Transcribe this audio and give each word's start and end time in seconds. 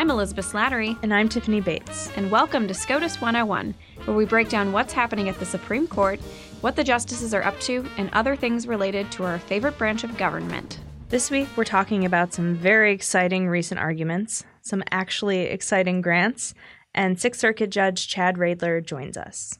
I'm 0.00 0.10
Elizabeth 0.10 0.50
Slattery. 0.50 0.96
And 1.02 1.12
I'm 1.12 1.28
Tiffany 1.28 1.60
Bates. 1.60 2.10
And 2.16 2.30
welcome 2.30 2.66
to 2.66 2.72
SCOTUS 2.72 3.20
101, 3.20 3.74
where 4.06 4.16
we 4.16 4.24
break 4.24 4.48
down 4.48 4.72
what's 4.72 4.94
happening 4.94 5.28
at 5.28 5.38
the 5.38 5.44
Supreme 5.44 5.86
Court, 5.86 6.18
what 6.62 6.74
the 6.74 6.82
justices 6.82 7.34
are 7.34 7.42
up 7.42 7.60
to, 7.60 7.86
and 7.98 8.08
other 8.14 8.34
things 8.34 8.66
related 8.66 9.12
to 9.12 9.24
our 9.24 9.38
favorite 9.38 9.76
branch 9.76 10.02
of 10.02 10.16
government. 10.16 10.80
This 11.10 11.30
week, 11.30 11.48
we're 11.54 11.64
talking 11.64 12.06
about 12.06 12.32
some 12.32 12.54
very 12.54 12.94
exciting 12.94 13.46
recent 13.46 13.78
arguments, 13.78 14.42
some 14.62 14.82
actually 14.90 15.40
exciting 15.40 16.00
grants, 16.00 16.54
and 16.94 17.20
Sixth 17.20 17.38
Circuit 17.38 17.68
Judge 17.68 18.08
Chad 18.08 18.38
Readler 18.38 18.80
joins 18.80 19.18
us. 19.18 19.58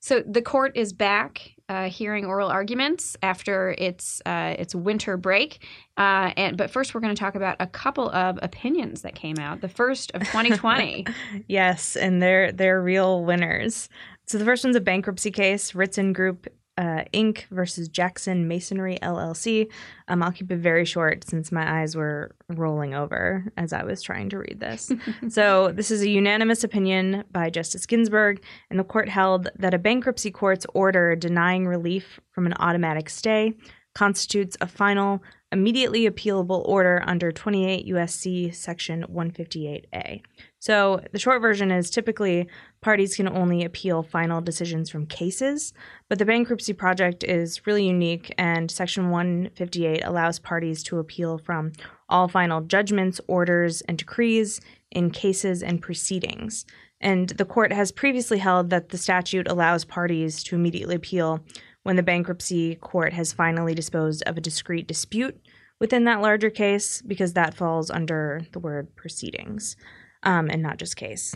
So 0.00 0.20
the 0.26 0.42
court 0.42 0.72
is 0.76 0.92
back 0.92 1.52
uh, 1.68 1.88
hearing 1.88 2.24
oral 2.24 2.48
arguments 2.48 3.16
after 3.22 3.74
its 3.78 4.22
uh, 4.26 4.54
its 4.58 4.74
winter 4.74 5.16
break. 5.16 5.62
Uh, 5.96 6.32
and 6.36 6.56
but 6.56 6.70
first, 6.70 6.94
we're 6.94 7.00
going 7.00 7.14
to 7.14 7.18
talk 7.18 7.34
about 7.34 7.56
a 7.60 7.66
couple 7.66 8.10
of 8.10 8.38
opinions 8.42 9.02
that 9.02 9.14
came 9.14 9.38
out. 9.38 9.60
The 9.60 9.68
first 9.68 10.12
of 10.12 10.22
2020. 10.22 11.06
yes, 11.48 11.96
and 11.96 12.22
they're 12.22 12.52
they're 12.52 12.80
real 12.80 13.24
winners. 13.24 13.88
So 14.26 14.38
the 14.38 14.44
first 14.44 14.64
one's 14.64 14.76
a 14.76 14.80
bankruptcy 14.80 15.30
case. 15.30 15.72
Ritzen 15.72 16.12
Group 16.12 16.48
uh, 16.78 17.04
Inc. 17.14 17.46
versus 17.50 17.88
Jackson 17.88 18.48
Masonry 18.48 18.98
LLC. 19.02 19.70
Um, 20.08 20.22
I'll 20.22 20.32
keep 20.32 20.50
it 20.50 20.58
very 20.58 20.84
short 20.84 21.28
since 21.28 21.50
my 21.50 21.80
eyes 21.80 21.96
were 21.96 22.34
rolling 22.48 22.94
over 22.94 23.44
as 23.56 23.72
I 23.72 23.82
was 23.84 24.02
trying 24.02 24.28
to 24.30 24.38
read 24.38 24.60
this. 24.60 24.92
so, 25.28 25.72
this 25.72 25.90
is 25.90 26.02
a 26.02 26.08
unanimous 26.08 26.64
opinion 26.64 27.24
by 27.32 27.50
Justice 27.50 27.86
Ginsburg, 27.86 28.42
and 28.70 28.78
the 28.78 28.84
court 28.84 29.08
held 29.08 29.48
that 29.58 29.74
a 29.74 29.78
bankruptcy 29.78 30.30
court's 30.30 30.66
order 30.74 31.16
denying 31.16 31.66
relief 31.66 32.20
from 32.32 32.46
an 32.46 32.54
automatic 32.58 33.08
stay 33.08 33.54
constitutes 33.96 34.58
a 34.60 34.66
final, 34.66 35.22
immediately 35.52 36.06
appealable 36.06 36.62
order 36.68 37.02
under 37.06 37.32
28 37.32 37.86
USC 37.86 38.54
section 38.54 39.06
158A. 39.10 40.20
So, 40.58 41.00
the 41.12 41.18
short 41.18 41.40
version 41.40 41.70
is 41.70 41.88
typically 41.88 42.46
parties 42.86 43.16
can 43.16 43.26
only 43.26 43.64
appeal 43.64 44.04
final 44.04 44.40
decisions 44.40 44.88
from 44.88 45.06
cases, 45.06 45.72
but 46.08 46.20
the 46.20 46.24
bankruptcy 46.24 46.72
project 46.72 47.24
is 47.24 47.66
really 47.66 47.84
unique, 47.84 48.32
and 48.38 48.70
Section 48.70 49.10
158 49.10 50.04
allows 50.04 50.38
parties 50.38 50.84
to 50.84 51.00
appeal 51.00 51.36
from 51.36 51.72
all 52.08 52.28
final 52.28 52.60
judgments, 52.60 53.20
orders, 53.26 53.80
and 53.88 53.98
decrees 53.98 54.60
in 54.92 55.10
cases 55.10 55.64
and 55.64 55.82
proceedings. 55.82 56.64
And 57.00 57.30
the 57.30 57.44
court 57.44 57.72
has 57.72 57.90
previously 57.90 58.38
held 58.38 58.70
that 58.70 58.90
the 58.90 58.98
statute 58.98 59.48
allows 59.48 59.84
parties 59.84 60.44
to 60.44 60.54
immediately 60.54 60.94
appeal 60.94 61.40
when 61.82 61.96
the 61.96 62.04
bankruptcy 62.04 62.76
court 62.76 63.12
has 63.14 63.32
finally 63.32 63.74
disposed 63.74 64.22
of 64.26 64.36
a 64.36 64.40
discrete 64.40 64.86
dispute 64.86 65.36
within 65.80 66.04
that 66.04 66.22
larger 66.22 66.50
case, 66.50 67.02
because 67.02 67.32
that 67.32 67.52
falls 67.52 67.90
under 67.90 68.42
the 68.52 68.60
word 68.60 68.94
proceedings 68.94 69.74
um, 70.22 70.48
and 70.48 70.62
not 70.62 70.76
just 70.76 70.94
case. 70.94 71.34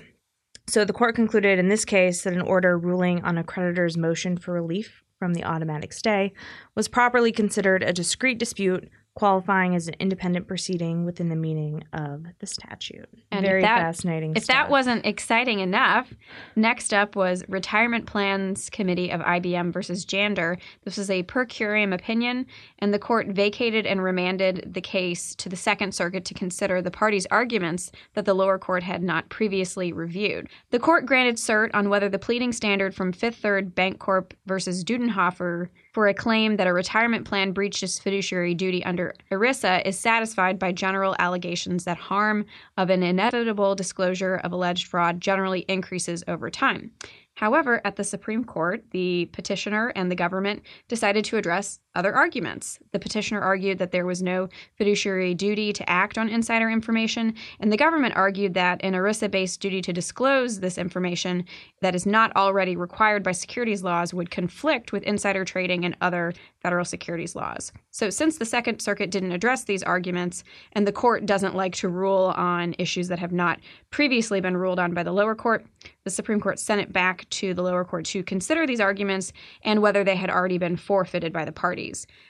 So 0.70 0.84
the 0.84 0.92
court 0.92 1.16
concluded 1.16 1.58
in 1.58 1.68
this 1.68 1.84
case 1.84 2.22
that 2.22 2.32
an 2.32 2.40
order 2.40 2.78
ruling 2.78 3.24
on 3.24 3.36
a 3.36 3.42
creditor's 3.42 3.96
motion 3.96 4.38
for 4.38 4.52
relief 4.54 5.02
from 5.18 5.34
the 5.34 5.42
automatic 5.42 5.92
stay 5.92 6.32
was 6.76 6.86
properly 6.86 7.32
considered 7.32 7.82
a 7.82 7.92
discrete 7.92 8.38
dispute 8.38 8.88
qualifying 9.20 9.74
as 9.74 9.86
an 9.86 9.94
independent 10.00 10.48
proceeding 10.48 11.04
within 11.04 11.28
the 11.28 11.36
meaning 11.36 11.84
of 11.92 12.24
the 12.38 12.46
statute. 12.46 13.06
And 13.30 13.44
Very 13.44 13.60
that, 13.60 13.76
fascinating. 13.76 14.32
If 14.34 14.44
stuff. 14.44 14.54
that 14.54 14.70
wasn't 14.70 15.04
exciting 15.04 15.60
enough, 15.60 16.10
next 16.56 16.94
up 16.94 17.14
was 17.14 17.44
Retirement 17.46 18.06
Plans 18.06 18.70
Committee 18.70 19.10
of 19.10 19.20
IBM 19.20 19.74
versus 19.74 20.06
Jander. 20.06 20.58
This 20.86 20.96
was 20.96 21.10
a 21.10 21.22
per 21.24 21.44
curiam 21.44 21.92
opinion, 21.92 22.46
and 22.78 22.94
the 22.94 22.98
court 22.98 23.26
vacated 23.26 23.84
and 23.84 24.02
remanded 24.02 24.72
the 24.72 24.80
case 24.80 25.34
to 25.34 25.50
the 25.50 25.56
Second 25.56 25.94
Circuit 25.94 26.24
to 26.24 26.32
consider 26.32 26.80
the 26.80 26.90
parties' 26.90 27.26
arguments 27.30 27.92
that 28.14 28.24
the 28.24 28.32
lower 28.32 28.58
court 28.58 28.82
had 28.82 29.02
not 29.02 29.28
previously 29.28 29.92
reviewed. 29.92 30.48
The 30.70 30.78
court 30.78 31.04
granted 31.04 31.36
cert 31.36 31.68
on 31.74 31.90
whether 31.90 32.08
the 32.08 32.18
pleading 32.18 32.54
standard 32.54 32.94
from 32.94 33.12
Fifth 33.12 33.36
Third 33.36 33.74
Bancorp 33.74 34.32
versus 34.46 34.82
Dudenhoeffer 34.82 35.68
for 35.92 36.06
a 36.06 36.14
claim 36.14 36.56
that 36.56 36.66
a 36.66 36.72
retirement 36.72 37.26
plan 37.26 37.52
breached 37.52 37.82
its 37.82 37.98
fiduciary 37.98 38.54
duty 38.54 38.84
under 38.84 39.14
ERISA 39.30 39.84
is 39.86 39.98
satisfied 39.98 40.58
by 40.58 40.72
general 40.72 41.16
allegations 41.18 41.84
that 41.84 41.96
harm 41.96 42.44
of 42.76 42.90
an 42.90 43.02
inevitable 43.02 43.74
disclosure 43.74 44.36
of 44.36 44.52
alleged 44.52 44.86
fraud 44.86 45.20
generally 45.20 45.60
increases 45.68 46.22
over 46.28 46.50
time. 46.50 46.92
However, 47.34 47.80
at 47.84 47.96
the 47.96 48.04
Supreme 48.04 48.44
Court, 48.44 48.84
the 48.90 49.26
petitioner 49.32 49.92
and 49.96 50.10
the 50.10 50.16
government 50.16 50.62
decided 50.88 51.24
to 51.26 51.38
address 51.38 51.80
other 51.94 52.14
arguments. 52.14 52.78
The 52.92 52.98
petitioner 52.98 53.40
argued 53.40 53.78
that 53.78 53.90
there 53.90 54.06
was 54.06 54.22
no 54.22 54.48
fiduciary 54.76 55.34
duty 55.34 55.72
to 55.72 55.90
act 55.90 56.18
on 56.18 56.28
insider 56.28 56.70
information, 56.70 57.34
and 57.58 57.72
the 57.72 57.76
government 57.76 58.16
argued 58.16 58.54
that 58.54 58.80
an 58.84 58.94
ERISA 58.94 59.30
based 59.30 59.60
duty 59.60 59.82
to 59.82 59.92
disclose 59.92 60.60
this 60.60 60.78
information 60.78 61.44
that 61.82 61.94
is 61.94 62.06
not 62.06 62.34
already 62.36 62.76
required 62.76 63.22
by 63.22 63.32
securities 63.32 63.82
laws 63.82 64.14
would 64.14 64.30
conflict 64.30 64.92
with 64.92 65.02
insider 65.02 65.44
trading 65.44 65.84
and 65.84 65.96
other 66.00 66.32
federal 66.60 66.84
securities 66.84 67.34
laws. 67.34 67.72
So, 67.90 68.10
since 68.10 68.38
the 68.38 68.44
Second 68.44 68.80
Circuit 68.80 69.10
didn't 69.10 69.32
address 69.32 69.64
these 69.64 69.82
arguments, 69.82 70.44
and 70.72 70.86
the 70.86 70.92
court 70.92 71.26
doesn't 71.26 71.56
like 71.56 71.74
to 71.76 71.88
rule 71.88 72.32
on 72.36 72.74
issues 72.78 73.08
that 73.08 73.18
have 73.18 73.32
not 73.32 73.58
previously 73.90 74.40
been 74.40 74.56
ruled 74.56 74.78
on 74.78 74.94
by 74.94 75.02
the 75.02 75.12
lower 75.12 75.34
court, 75.34 75.64
the 76.04 76.10
Supreme 76.10 76.40
Court 76.40 76.58
sent 76.58 76.80
it 76.80 76.92
back 76.92 77.28
to 77.30 77.54
the 77.54 77.62
lower 77.62 77.84
court 77.84 78.04
to 78.06 78.22
consider 78.22 78.66
these 78.66 78.80
arguments 78.80 79.32
and 79.62 79.82
whether 79.82 80.04
they 80.04 80.16
had 80.16 80.30
already 80.30 80.58
been 80.58 80.76
forfeited 80.76 81.32
by 81.32 81.44
the 81.44 81.52
parties. 81.52 81.79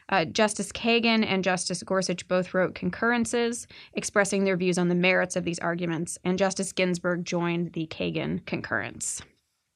Uh, 0.08 0.24
Justice 0.24 0.72
Kagan 0.72 1.24
and 1.24 1.44
Justice 1.44 1.82
Gorsuch 1.82 2.26
both 2.28 2.54
wrote 2.54 2.74
concurrences 2.74 3.66
expressing 3.94 4.44
their 4.44 4.56
views 4.56 4.78
on 4.78 4.88
the 4.88 4.94
merits 4.94 5.36
of 5.36 5.44
these 5.44 5.58
arguments, 5.58 6.18
and 6.24 6.38
Justice 6.38 6.72
Ginsburg 6.72 7.24
joined 7.24 7.72
the 7.72 7.86
Kagan 7.86 8.44
concurrence. 8.46 9.22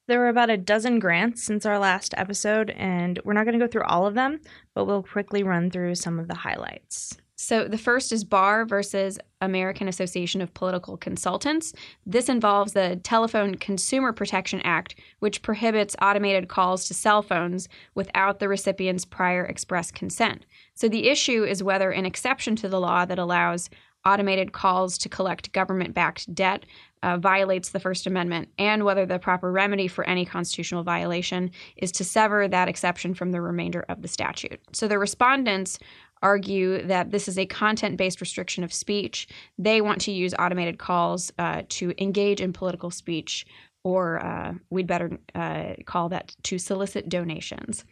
There 0.07 0.19
were 0.19 0.29
about 0.29 0.51
a 0.51 0.57
dozen 0.57 0.99
grants 0.99 1.41
since 1.41 1.65
our 1.65 1.79
last 1.79 2.13
episode, 2.15 2.69
and 2.71 3.19
we're 3.23 3.33
not 3.33 3.45
going 3.45 3.57
to 3.57 3.65
go 3.65 3.69
through 3.69 3.85
all 3.85 4.05
of 4.05 4.13
them, 4.13 4.39
but 4.75 4.85
we'll 4.85 5.01
quickly 5.01 5.41
run 5.41 5.71
through 5.71 5.95
some 5.95 6.19
of 6.19 6.27
the 6.27 6.35
highlights. 6.35 7.17
So 7.45 7.67
the 7.67 7.77
first 7.77 8.11
is 8.11 8.23
Barr 8.23 8.65
versus 8.65 9.19
American 9.39 9.87
Association 9.87 10.41
of 10.41 10.51
Political 10.55 10.97
Consultants. 10.97 11.73
This 12.03 12.27
involves 12.27 12.73
the 12.73 12.99
Telephone 13.03 13.53
Consumer 13.53 14.13
Protection 14.13 14.61
Act, 14.61 14.95
which 15.19 15.43
prohibits 15.43 15.95
automated 16.01 16.47
calls 16.47 16.87
to 16.87 16.95
cell 16.95 17.21
phones 17.21 17.69
without 17.93 18.39
the 18.39 18.47
recipient's 18.47 19.05
prior 19.05 19.45
express 19.45 19.91
consent. 19.91 20.43
So 20.73 20.89
the 20.89 21.07
issue 21.07 21.43
is 21.43 21.61
whether 21.61 21.91
an 21.91 22.07
exception 22.07 22.55
to 22.55 22.67
the 22.67 22.79
law 22.79 23.05
that 23.05 23.19
allows 23.19 23.69
automated 24.05 24.51
calls 24.51 24.97
to 24.99 25.09
collect 25.09 25.51
government 25.51 25.93
backed 25.93 26.33
debt 26.33 26.65
uh, 27.03 27.17
violates 27.17 27.69
the 27.69 27.79
First 27.79 28.07
Amendment, 28.07 28.49
and 28.57 28.83
whether 28.83 29.05
the 29.05 29.19
proper 29.19 29.51
remedy 29.51 29.87
for 29.87 30.03
any 30.05 30.25
constitutional 30.25 30.81
violation 30.81 31.51
is 31.77 31.91
to 31.91 32.03
sever 32.03 32.47
that 32.47 32.67
exception 32.67 33.13
from 33.13 33.31
the 33.31 33.41
remainder 33.41 33.85
of 33.87 34.01
the 34.01 34.07
statute. 34.07 34.59
So 34.71 34.87
the 34.87 34.97
respondents 34.97 35.77
argue 36.25 36.81
that 36.87 37.11
this 37.11 37.27
is 37.27 37.37
a 37.37 37.45
content 37.45 37.97
based 37.97 38.19
restriction 38.19 38.63
of 38.63 38.73
speech. 38.73 39.27
They 39.59 39.79
want 39.79 40.01
to 40.01 40.11
use 40.11 40.33
automated 40.39 40.79
calls 40.79 41.31
uh, 41.37 41.61
to 41.77 41.93
engage 42.01 42.41
in 42.41 42.51
political 42.51 42.89
speech, 42.89 43.45
or 43.83 44.19
uh, 44.25 44.53
we'd 44.71 44.87
better 44.87 45.19
uh, 45.35 45.75
call 45.85 46.09
that 46.09 46.35
to 46.43 46.57
solicit 46.57 47.09
donations. 47.09 47.85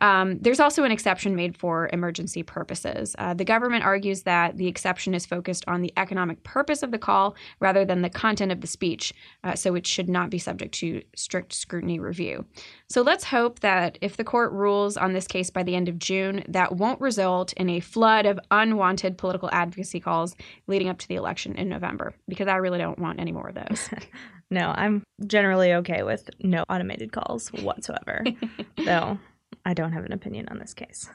Um, 0.00 0.38
there's 0.38 0.60
also 0.60 0.84
an 0.84 0.92
exception 0.92 1.34
made 1.34 1.56
for 1.56 1.88
emergency 1.92 2.42
purposes. 2.42 3.14
Uh, 3.18 3.34
the 3.34 3.44
government 3.44 3.84
argues 3.84 4.22
that 4.22 4.56
the 4.56 4.66
exception 4.66 5.14
is 5.14 5.24
focused 5.24 5.64
on 5.66 5.80
the 5.80 5.92
economic 5.96 6.42
purpose 6.42 6.82
of 6.82 6.90
the 6.90 6.98
call 6.98 7.34
rather 7.60 7.84
than 7.84 8.02
the 8.02 8.10
content 8.10 8.52
of 8.52 8.60
the 8.60 8.66
speech, 8.66 9.12
uh, 9.44 9.54
so 9.54 9.74
it 9.74 9.86
should 9.86 10.08
not 10.08 10.30
be 10.30 10.38
subject 10.38 10.74
to 10.74 11.02
strict 11.14 11.52
scrutiny 11.52 11.98
review. 11.98 12.44
So 12.88 13.02
let's 13.02 13.24
hope 13.24 13.60
that 13.60 13.98
if 14.00 14.16
the 14.16 14.24
court 14.24 14.52
rules 14.52 14.96
on 14.96 15.12
this 15.12 15.26
case 15.26 15.50
by 15.50 15.62
the 15.62 15.74
end 15.74 15.88
of 15.88 15.98
June, 15.98 16.44
that 16.48 16.76
won't 16.76 17.00
result 17.00 17.52
in 17.54 17.70
a 17.70 17.80
flood 17.80 18.26
of 18.26 18.38
unwanted 18.50 19.18
political 19.18 19.48
advocacy 19.52 20.00
calls 20.00 20.36
leading 20.66 20.88
up 20.88 20.98
to 20.98 21.08
the 21.08 21.16
election 21.16 21.54
in 21.56 21.68
November, 21.68 22.14
because 22.28 22.48
I 22.48 22.56
really 22.56 22.78
don't 22.78 22.98
want 22.98 23.20
any 23.20 23.32
more 23.32 23.48
of 23.48 23.54
those. 23.54 23.88
no, 24.50 24.72
I'm 24.76 25.02
generally 25.26 25.72
okay 25.74 26.02
with 26.02 26.28
no 26.40 26.64
automated 26.68 27.12
calls 27.12 27.48
whatsoever, 27.48 28.24
though. 28.84 29.18
I 29.66 29.74
don't 29.74 29.92
have 29.92 30.04
an 30.04 30.12
opinion 30.12 30.48
on 30.48 30.58
this 30.58 30.72
case. 30.72 31.10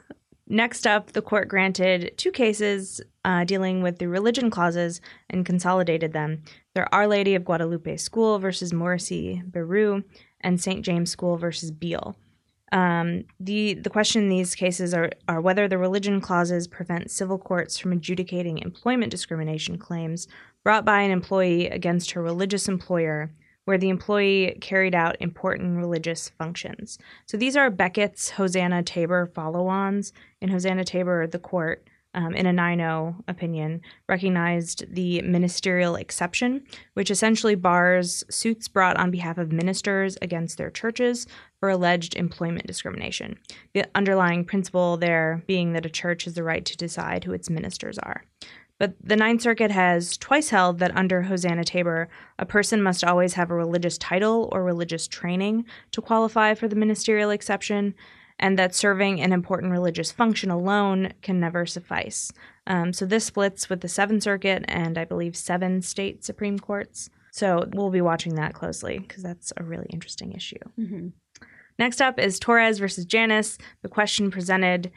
Next 0.46 0.86
up, 0.86 1.12
the 1.12 1.22
court 1.22 1.48
granted 1.48 2.12
two 2.18 2.30
cases 2.30 3.00
uh, 3.24 3.44
dealing 3.44 3.82
with 3.82 3.98
the 3.98 4.08
religion 4.08 4.50
clauses 4.50 5.00
and 5.30 5.46
consolidated 5.46 6.12
them. 6.12 6.42
They're 6.74 6.94
Our 6.94 7.06
Lady 7.06 7.34
of 7.34 7.46
Guadalupe 7.46 7.96
School 7.96 8.38
versus 8.38 8.70
Morrissey 8.70 9.42
Berru 9.50 10.04
and 10.42 10.60
St. 10.60 10.84
James 10.84 11.10
School 11.10 11.38
versus 11.38 11.70
Biel. 11.70 12.16
Um, 12.72 13.24
the 13.40 13.74
the 13.74 13.90
question 13.90 14.22
in 14.22 14.28
these 14.28 14.54
cases 14.54 14.92
are, 14.94 15.10
are 15.28 15.40
whether 15.40 15.68
the 15.68 15.78
religion 15.78 16.20
clauses 16.20 16.66
prevent 16.68 17.10
civil 17.10 17.38
courts 17.38 17.78
from 17.78 17.92
adjudicating 17.92 18.58
employment 18.58 19.10
discrimination 19.10 19.78
claims 19.78 20.28
brought 20.64 20.84
by 20.84 21.00
an 21.00 21.10
employee 21.10 21.68
against 21.68 22.12
her 22.12 22.22
religious 22.22 22.68
employer 22.68 23.30
where 23.64 23.78
the 23.78 23.88
employee 23.88 24.58
carried 24.60 24.94
out 24.94 25.16
important 25.20 25.76
religious 25.76 26.30
functions. 26.30 26.98
So 27.26 27.36
these 27.36 27.56
are 27.56 27.70
Becket's 27.70 28.30
Hosanna 28.30 28.82
Tabor 28.82 29.26
follow 29.26 29.68
ons. 29.68 30.12
In 30.40 30.48
Hosanna 30.48 30.84
Tabor, 30.84 31.26
the 31.26 31.38
court 31.38 31.86
um, 32.14 32.34
in 32.34 32.46
a 32.46 32.52
9 32.52 32.78
0 32.78 33.16
opinion, 33.26 33.80
recognized 34.08 34.84
the 34.92 35.22
ministerial 35.22 35.96
exception, 35.96 36.62
which 36.94 37.10
essentially 37.10 37.54
bars 37.54 38.22
suits 38.28 38.68
brought 38.68 38.98
on 38.98 39.10
behalf 39.10 39.38
of 39.38 39.52
ministers 39.52 40.18
against 40.20 40.58
their 40.58 40.70
churches 40.70 41.26
for 41.58 41.70
alleged 41.70 42.14
employment 42.14 42.66
discrimination. 42.66 43.38
The 43.72 43.86
underlying 43.94 44.44
principle 44.44 44.96
there 44.96 45.42
being 45.46 45.72
that 45.72 45.86
a 45.86 45.90
church 45.90 46.24
has 46.24 46.34
the 46.34 46.42
right 46.42 46.64
to 46.64 46.76
decide 46.76 47.24
who 47.24 47.32
its 47.32 47.48
ministers 47.48 47.98
are. 47.98 48.24
But 48.82 48.96
the 49.00 49.14
Ninth 49.14 49.42
Circuit 49.42 49.70
has 49.70 50.16
twice 50.16 50.48
held 50.48 50.80
that 50.80 50.96
under 50.96 51.22
Hosanna 51.22 51.62
Tabor, 51.62 52.08
a 52.36 52.44
person 52.44 52.82
must 52.82 53.04
always 53.04 53.34
have 53.34 53.48
a 53.48 53.54
religious 53.54 53.96
title 53.96 54.48
or 54.50 54.64
religious 54.64 55.06
training 55.06 55.66
to 55.92 56.02
qualify 56.02 56.54
for 56.54 56.66
the 56.66 56.74
ministerial 56.74 57.30
exception, 57.30 57.94
and 58.40 58.58
that 58.58 58.74
serving 58.74 59.20
an 59.20 59.32
important 59.32 59.70
religious 59.70 60.10
function 60.10 60.50
alone 60.50 61.12
can 61.22 61.38
never 61.38 61.64
suffice. 61.64 62.32
Um, 62.66 62.92
so 62.92 63.06
this 63.06 63.24
splits 63.24 63.70
with 63.70 63.82
the 63.82 63.88
Seventh 63.88 64.24
Circuit 64.24 64.64
and 64.66 64.98
I 64.98 65.04
believe 65.04 65.36
seven 65.36 65.80
state 65.80 66.24
Supreme 66.24 66.58
Courts. 66.58 67.08
So 67.30 67.68
we'll 67.74 67.90
be 67.90 68.00
watching 68.00 68.34
that 68.34 68.52
closely 68.52 68.98
because 68.98 69.22
that's 69.22 69.52
a 69.56 69.62
really 69.62 69.86
interesting 69.90 70.32
issue. 70.32 70.58
Mm-hmm. 70.76 71.08
Next 71.78 72.02
up 72.02 72.18
is 72.18 72.40
Torres 72.40 72.80
versus 72.80 73.04
Janus. 73.04 73.58
The 73.82 73.88
question 73.88 74.32
presented 74.32 74.90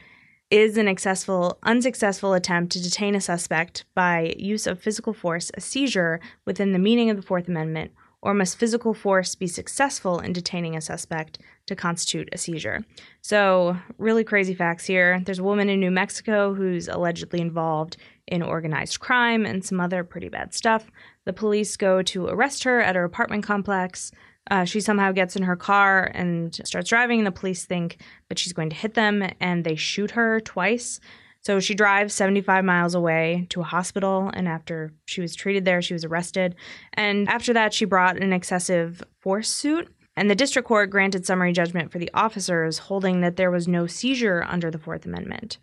is 0.50 0.76
an 0.76 0.86
successful, 0.86 1.58
unsuccessful 1.64 2.32
attempt 2.32 2.72
to 2.72 2.82
detain 2.82 3.14
a 3.14 3.20
suspect 3.20 3.84
by 3.94 4.34
use 4.38 4.66
of 4.66 4.80
physical 4.80 5.12
force 5.12 5.50
a 5.54 5.60
seizure 5.60 6.20
within 6.44 6.72
the 6.72 6.78
meaning 6.78 7.10
of 7.10 7.16
the 7.16 7.22
Fourth 7.22 7.48
Amendment, 7.48 7.90
or 8.22 8.32
must 8.32 8.58
physical 8.58 8.94
force 8.94 9.34
be 9.34 9.46
successful 9.46 10.20
in 10.20 10.32
detaining 10.32 10.76
a 10.76 10.80
suspect 10.80 11.38
to 11.66 11.74
constitute 11.74 12.28
a 12.32 12.38
seizure? 12.38 12.84
So, 13.22 13.76
really 13.98 14.24
crazy 14.24 14.54
facts 14.54 14.84
here. 14.84 15.20
There's 15.24 15.40
a 15.40 15.44
woman 15.44 15.68
in 15.68 15.80
New 15.80 15.90
Mexico 15.90 16.54
who's 16.54 16.88
allegedly 16.88 17.40
involved 17.40 17.96
in 18.26 18.42
organized 18.42 19.00
crime 19.00 19.46
and 19.46 19.64
some 19.64 19.80
other 19.80 20.04
pretty 20.04 20.28
bad 20.28 20.54
stuff. 20.54 20.90
The 21.24 21.32
police 21.32 21.76
go 21.76 22.02
to 22.02 22.26
arrest 22.26 22.64
her 22.64 22.80
at 22.80 22.96
her 22.96 23.04
apartment 23.04 23.44
complex. 23.44 24.12
Uh, 24.50 24.64
she 24.64 24.80
somehow 24.80 25.12
gets 25.12 25.36
in 25.36 25.42
her 25.42 25.56
car 25.56 26.10
and 26.14 26.54
starts 26.64 26.88
driving, 26.88 27.20
and 27.20 27.26
the 27.26 27.32
police 27.32 27.64
think 27.64 27.98
that 28.28 28.38
she's 28.38 28.52
going 28.52 28.70
to 28.70 28.76
hit 28.76 28.94
them, 28.94 29.28
and 29.40 29.64
they 29.64 29.74
shoot 29.74 30.12
her 30.12 30.40
twice. 30.40 31.00
So 31.40 31.60
she 31.60 31.74
drives 31.74 32.12
75 32.14 32.64
miles 32.64 32.94
away 32.94 33.46
to 33.50 33.60
a 33.60 33.64
hospital, 33.64 34.30
and 34.34 34.48
after 34.48 34.92
she 35.04 35.20
was 35.20 35.34
treated 35.34 35.64
there, 35.64 35.80
she 35.80 35.94
was 35.94 36.04
arrested. 36.04 36.56
And 36.94 37.28
after 37.28 37.52
that, 37.52 37.72
she 37.72 37.84
brought 37.84 38.16
an 38.16 38.32
excessive 38.32 39.02
force 39.20 39.48
suit. 39.48 39.88
And 40.16 40.30
the 40.30 40.34
district 40.34 40.66
court 40.66 40.90
granted 40.90 41.26
summary 41.26 41.52
judgment 41.52 41.92
for 41.92 41.98
the 41.98 42.10
officers, 42.14 42.78
holding 42.78 43.20
that 43.20 43.36
there 43.36 43.50
was 43.50 43.68
no 43.68 43.86
seizure 43.86 44.44
under 44.48 44.70
the 44.70 44.78
Fourth 44.78 45.06
Amendment. 45.06 45.58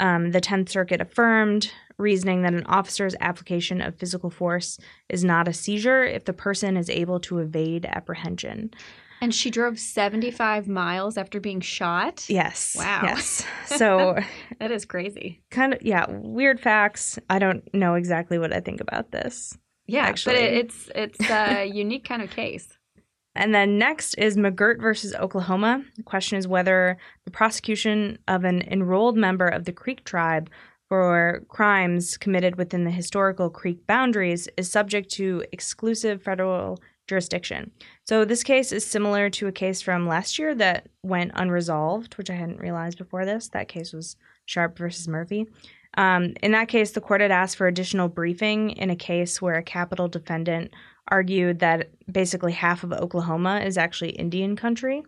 Um, 0.00 0.30
the 0.30 0.40
Tenth 0.40 0.70
Circuit 0.70 1.00
affirmed, 1.00 1.72
reasoning 1.98 2.42
that 2.42 2.54
an 2.54 2.64
officer's 2.66 3.14
application 3.20 3.80
of 3.80 3.96
physical 3.96 4.30
force 4.30 4.78
is 5.08 5.24
not 5.24 5.48
a 5.48 5.52
seizure 5.52 6.04
if 6.04 6.24
the 6.24 6.32
person 6.32 6.76
is 6.76 6.88
able 6.88 7.20
to 7.20 7.38
evade 7.38 7.84
apprehension. 7.86 8.70
And 9.20 9.34
she 9.34 9.50
drove 9.50 9.78
75 9.80 10.68
miles 10.68 11.18
after 11.18 11.40
being 11.40 11.60
shot? 11.60 12.24
Yes. 12.28 12.76
Wow. 12.78 13.02
Yes. 13.04 13.44
So 13.66 14.18
that 14.60 14.70
is 14.70 14.86
crazy. 14.86 15.42
kind 15.50 15.74
of 15.74 15.82
yeah, 15.82 16.06
weird 16.08 16.58
facts. 16.58 17.18
I 17.28 17.38
don't 17.38 17.62
know 17.74 17.94
exactly 17.94 18.38
what 18.38 18.52
I 18.52 18.60
think 18.60 18.80
about 18.80 19.10
this. 19.10 19.58
Yeah, 19.86 20.04
Actually. 20.04 20.36
but 20.36 20.42
it, 20.42 20.52
it's 20.54 20.90
it's 20.94 21.30
a 21.30 21.64
unique 21.72 22.04
kind 22.08 22.22
of 22.22 22.30
case. 22.30 22.78
And 23.34 23.54
then 23.54 23.78
next 23.78 24.14
is 24.14 24.36
McGirt 24.36 24.80
versus 24.80 25.14
Oklahoma. 25.14 25.84
The 25.96 26.02
question 26.02 26.38
is 26.38 26.48
whether 26.48 26.96
the 27.24 27.30
prosecution 27.30 28.18
of 28.26 28.44
an 28.44 28.62
enrolled 28.62 29.16
member 29.16 29.46
of 29.46 29.64
the 29.64 29.72
Creek 29.72 30.02
tribe 30.04 30.50
for 30.88 31.42
crimes 31.48 32.16
committed 32.16 32.56
within 32.56 32.84
the 32.84 32.90
historical 32.90 33.50
Creek 33.50 33.86
boundaries 33.86 34.48
is 34.56 34.70
subject 34.70 35.10
to 35.10 35.44
exclusive 35.52 36.22
federal 36.22 36.80
jurisdiction. 37.06 37.70
So 38.04 38.24
this 38.24 38.42
case 38.42 38.70
is 38.72 38.84
similar 38.86 39.30
to 39.30 39.46
a 39.46 39.52
case 39.52 39.80
from 39.80 40.06
last 40.06 40.38
year 40.38 40.54
that 40.54 40.88
went 41.02 41.32
unresolved, 41.34 42.14
which 42.16 42.30
I 42.30 42.34
hadn't 42.34 42.60
realized 42.60 42.98
before 42.98 43.24
this. 43.24 43.48
That 43.48 43.68
case 43.68 43.92
was 43.92 44.16
Sharp 44.44 44.78
versus 44.78 45.08
Murphy. 45.08 45.46
Um, 45.96 46.34
in 46.42 46.52
that 46.52 46.68
case, 46.68 46.92
the 46.92 47.00
court 47.00 47.22
had 47.22 47.30
asked 47.30 47.56
for 47.56 47.66
additional 47.66 48.08
briefing 48.08 48.70
in 48.70 48.90
a 48.90 48.96
case 48.96 49.42
where 49.42 49.54
a 49.54 49.62
capital 49.62 50.06
defendant 50.06 50.72
argued 51.08 51.58
that 51.60 51.90
basically 52.10 52.52
half 52.52 52.84
of 52.84 52.92
Oklahoma 52.92 53.60
is 53.64 53.78
actually 53.78 54.10
Indian 54.10 54.54
country. 54.54 55.02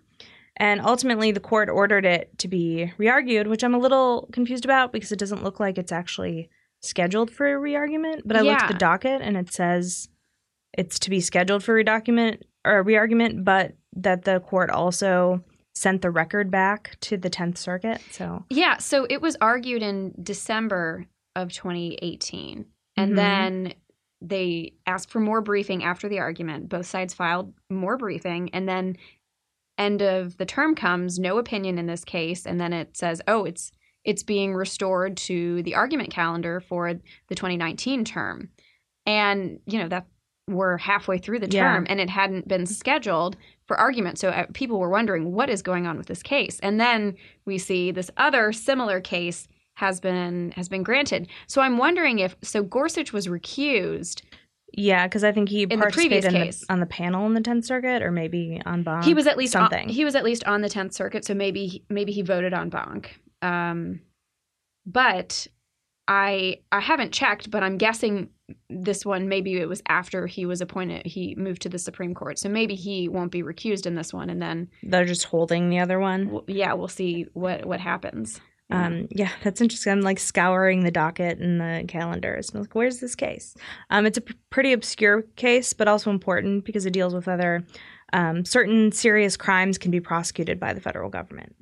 And 0.61 0.81
ultimately, 0.83 1.33
the 1.33 1.41
court 1.41 1.69
ordered 1.71 2.05
it 2.05 2.39
to 2.39 2.47
be 2.49 2.93
re-argued, 2.99 3.47
which 3.47 3.65
I'm 3.65 3.75
a 3.75 3.79
little 3.79 4.29
confused 4.31 4.65
about 4.67 4.93
because 4.93 5.11
it 5.11 5.19
doesn't 5.19 5.43
look 5.43 5.59
like 5.59 5.79
it's 5.79 5.91
actually 5.91 6.51
scheduled 6.83 7.31
for 7.31 7.51
a 7.51 7.59
re-argument. 7.59 8.23
But 8.27 8.37
I 8.37 8.43
looked 8.43 8.63
at 8.63 8.69
the 8.69 8.75
docket 8.75 9.23
and 9.23 9.37
it 9.37 9.53
says 9.53 10.09
it's 10.77 10.99
to 11.01 11.11
be 11.11 11.21
scheduled 11.21 11.65
for 11.65 11.75
re-document 11.75 12.45
or 12.65 12.83
re-argument, 12.83 13.45
but 13.45 13.73
that 13.97 14.25
the 14.25 14.41
court 14.41 14.71
also 14.71 15.43
sent 15.75 16.03
the 16.03 16.11
record 16.11 16.51
back 16.51 16.97
to 17.01 17.17
the 17.17 17.31
Tenth 17.31 17.57
Circuit. 17.57 18.01
So 18.11 18.45
Yeah, 18.51 18.77
so 18.77 19.07
it 19.09 19.23
was 19.23 19.37
argued 19.41 19.83
in 19.83 20.15
December 20.23 21.07
of 21.35 21.53
2018. 21.53 22.67
And 22.97 23.13
Mhm. 23.13 23.17
then 23.17 23.75
they 24.21 24.75
asked 24.87 25.11
for 25.11 25.21
more 25.21 25.41
briefing 25.41 25.83
after 25.83 26.07
the 26.09 26.19
argument. 26.19 26.69
Both 26.69 26.87
sides 26.87 27.15
filed 27.15 27.55
more 27.71 27.97
briefing. 27.97 28.51
And 28.53 28.69
then 28.69 28.97
end 29.81 30.03
of 30.03 30.37
the 30.37 30.47
term 30.47 30.75
comes, 30.75 31.19
no 31.19 31.39
opinion 31.39 31.79
in 31.79 31.87
this 31.87 32.05
case. 32.05 32.47
And 32.47 32.61
then 32.61 32.73
it 32.73 32.97
says, 32.97 33.21
oh, 33.27 33.45
it's 33.45 33.73
it's 34.05 34.23
being 34.23 34.55
restored 34.55 35.17
to 35.17 35.63
the 35.63 35.75
argument 35.75 36.11
calendar 36.11 36.61
for 36.61 36.95
the 37.29 37.35
2019 37.35 38.05
term. 38.05 38.49
And, 39.07 39.61
you 39.67 39.79
know, 39.79 39.89
that 39.89 40.07
we're 40.49 40.79
halfway 40.79 41.19
through 41.19 41.39
the 41.41 41.51
Yeah. 41.51 41.75
term 41.75 41.87
and 41.89 42.01
it 42.01 42.09
hadn't 42.11 42.49
been 42.49 42.67
scheduled 42.67 43.37
for 43.67 43.79
argument. 43.79 44.19
So 44.19 44.31
uh, 44.31 44.47
people 44.55 44.79
were 44.81 44.89
wondering 44.89 45.33
what 45.33 45.51
is 45.51 45.63
going 45.63 45.87
on 45.87 45.97
with 45.99 46.07
this 46.07 46.23
case. 46.23 46.59
And 46.61 46.81
then 46.81 47.15
we 47.45 47.59
see 47.59 47.91
this 47.93 48.11
other 48.17 48.53
similar 48.53 49.01
case 49.01 49.47
has 49.75 50.01
been 50.01 50.53
has 50.57 50.69
been 50.69 50.83
granted. 50.83 51.29
So 51.47 51.63
I'm 51.63 51.79
wondering 51.79 52.19
if 52.19 52.37
so 52.43 52.63
Gorsuch 52.63 53.13
was 53.13 53.29
recused. 53.29 54.23
Yeah, 54.73 55.07
because 55.07 55.25
I 55.25 55.33
think 55.33 55.49
he 55.49 55.65
the 55.65 55.77
previous 55.77 56.25
participated 56.25 56.35
in 56.35 56.49
the, 56.51 56.67
on 56.71 56.81
the 56.81 56.87
panel 56.87 57.27
in 57.27 57.35
the 57.35 57.41
Tenth 57.41 57.65
Circuit, 57.65 58.03
or 58.03 58.11
maybe 58.11 58.61
en 58.67 58.83
banc. 58.83 59.05
he 59.05 59.15
was 59.15 59.27
at 59.27 59.37
least 59.37 59.53
something. 59.53 59.89
On, 59.89 59.89
he 59.89 60.05
was 60.05 60.15
at 60.15 60.25
least 60.25 60.45
on 60.45 60.61
the 60.63 60.69
10th 60.69 60.93
circuit, 60.95 61.25
so 61.25 61.35
maybe 61.35 61.85
maybe 61.89 62.13
he 62.13 62.23
voted 62.23 62.53
en 62.55 62.69
banc. 62.69 63.19
Um, 63.43 64.01
but 64.87 65.47
I 66.09 66.59
I 66.73 66.81
haven't 66.81 67.13
checked, 67.13 67.51
but 67.51 67.63
I'm 67.63 67.79
guessing 67.79 68.31
this 68.69 69.07
one 69.07 69.29
maybe 69.29 69.57
it 69.59 69.69
was 69.69 69.81
after 69.89 70.27
he 70.27 70.45
was 70.47 70.61
appointed. 70.61 71.07
He 71.07 71.35
moved 71.37 71.63
to 71.63 71.69
the 71.69 71.79
Supreme 71.79 72.15
Court, 72.15 72.39
so 72.39 72.49
maybe 72.49 72.75
he 72.75 73.09
won't 73.09 73.31
be 73.31 73.43
recused 73.43 73.87
in 73.87 73.95
this 73.95 74.13
one, 74.13 74.29
and 74.31 74.43
then 74.43 74.69
They're 74.83 75.05
just 75.05 75.25
holding 75.25 75.71
the 75.71 75.79
other 75.79 76.01
one. 76.01 76.27
w- 76.27 76.45
yeah, 76.49 76.73
we'll 76.75 76.89
see 76.89 77.27
what 77.33 77.65
what 77.67 77.81
happens. 77.81 78.41
Um, 78.71 79.09
yeah, 79.11 79.31
that's 79.43 79.61
interesting. 79.61 79.93
I'm 79.93 80.01
like 80.01 80.19
scouring 80.19 80.85
the 80.85 80.91
docket 80.91 81.39
and 81.39 81.61
the 81.61 81.85
calendars. 81.89 82.51
I'm 82.55 82.61
like, 82.61 82.75
where's 82.75 83.01
this 83.01 83.15
case? 83.15 83.57
Um, 83.91 84.07
it's 84.07 84.19
a 84.19 84.23
p- 84.23 84.35
pretty 84.51 84.73
obscure 84.73 85.23
case, 85.37 85.73
but 85.73 85.89
also 85.89 86.11
important 86.11 86.65
because 86.65 86.87
it 86.87 86.93
deals 86.93 87.15
with 87.15 87.27
whether 87.27 87.65
um, 88.13 88.45
certain 88.45 88.93
serious 88.93 89.37
crimes 89.37 89.79
can 89.79 89.91
be 89.91 90.01
prosecuted 90.01 90.61
by 90.61 90.73
the 90.73 90.81
federal 90.81 91.11
government 91.11 91.55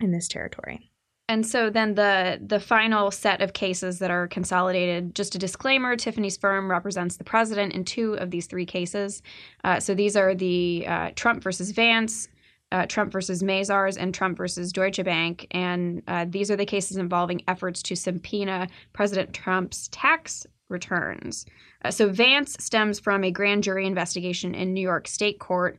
in 0.00 0.12
this 0.12 0.28
territory. 0.28 0.90
And 1.28 1.44
so 1.44 1.70
then 1.70 1.94
the 1.94 2.40
the 2.40 2.60
final 2.60 3.10
set 3.10 3.42
of 3.42 3.52
cases 3.52 3.98
that 3.98 4.12
are 4.12 4.28
consolidated. 4.28 5.14
Just 5.14 5.34
a 5.34 5.38
disclaimer: 5.38 5.96
Tiffany's 5.96 6.36
firm 6.36 6.70
represents 6.70 7.16
the 7.16 7.24
president 7.24 7.72
in 7.72 7.84
two 7.84 8.14
of 8.14 8.30
these 8.30 8.46
three 8.46 8.66
cases. 8.66 9.22
Uh, 9.64 9.80
so 9.80 9.92
these 9.92 10.16
are 10.16 10.36
the 10.36 10.84
uh, 10.86 11.10
Trump 11.16 11.42
versus 11.42 11.72
Vance, 11.72 12.28
uh, 12.72 12.86
Trump 12.86 13.12
versus 13.12 13.42
Mazars, 13.42 13.96
and 13.98 14.14
Trump 14.14 14.36
versus 14.36 14.72
Deutsche 14.72 15.02
Bank. 15.04 15.46
And 15.50 16.02
uh, 16.08 16.26
these 16.28 16.50
are 16.50 16.56
the 16.56 16.66
cases 16.66 16.96
involving 16.96 17.42
efforts 17.48 17.82
to 17.84 17.96
subpoena 17.96 18.68
President 18.92 19.32
Trump's 19.32 19.88
tax 19.88 20.46
returns. 20.68 21.46
Uh, 21.84 21.90
so 21.90 22.08
Vance 22.08 22.56
stems 22.58 22.98
from 22.98 23.22
a 23.22 23.30
grand 23.30 23.62
jury 23.62 23.86
investigation 23.86 24.54
in 24.54 24.74
New 24.74 24.80
York 24.80 25.06
State 25.08 25.38
Court. 25.38 25.78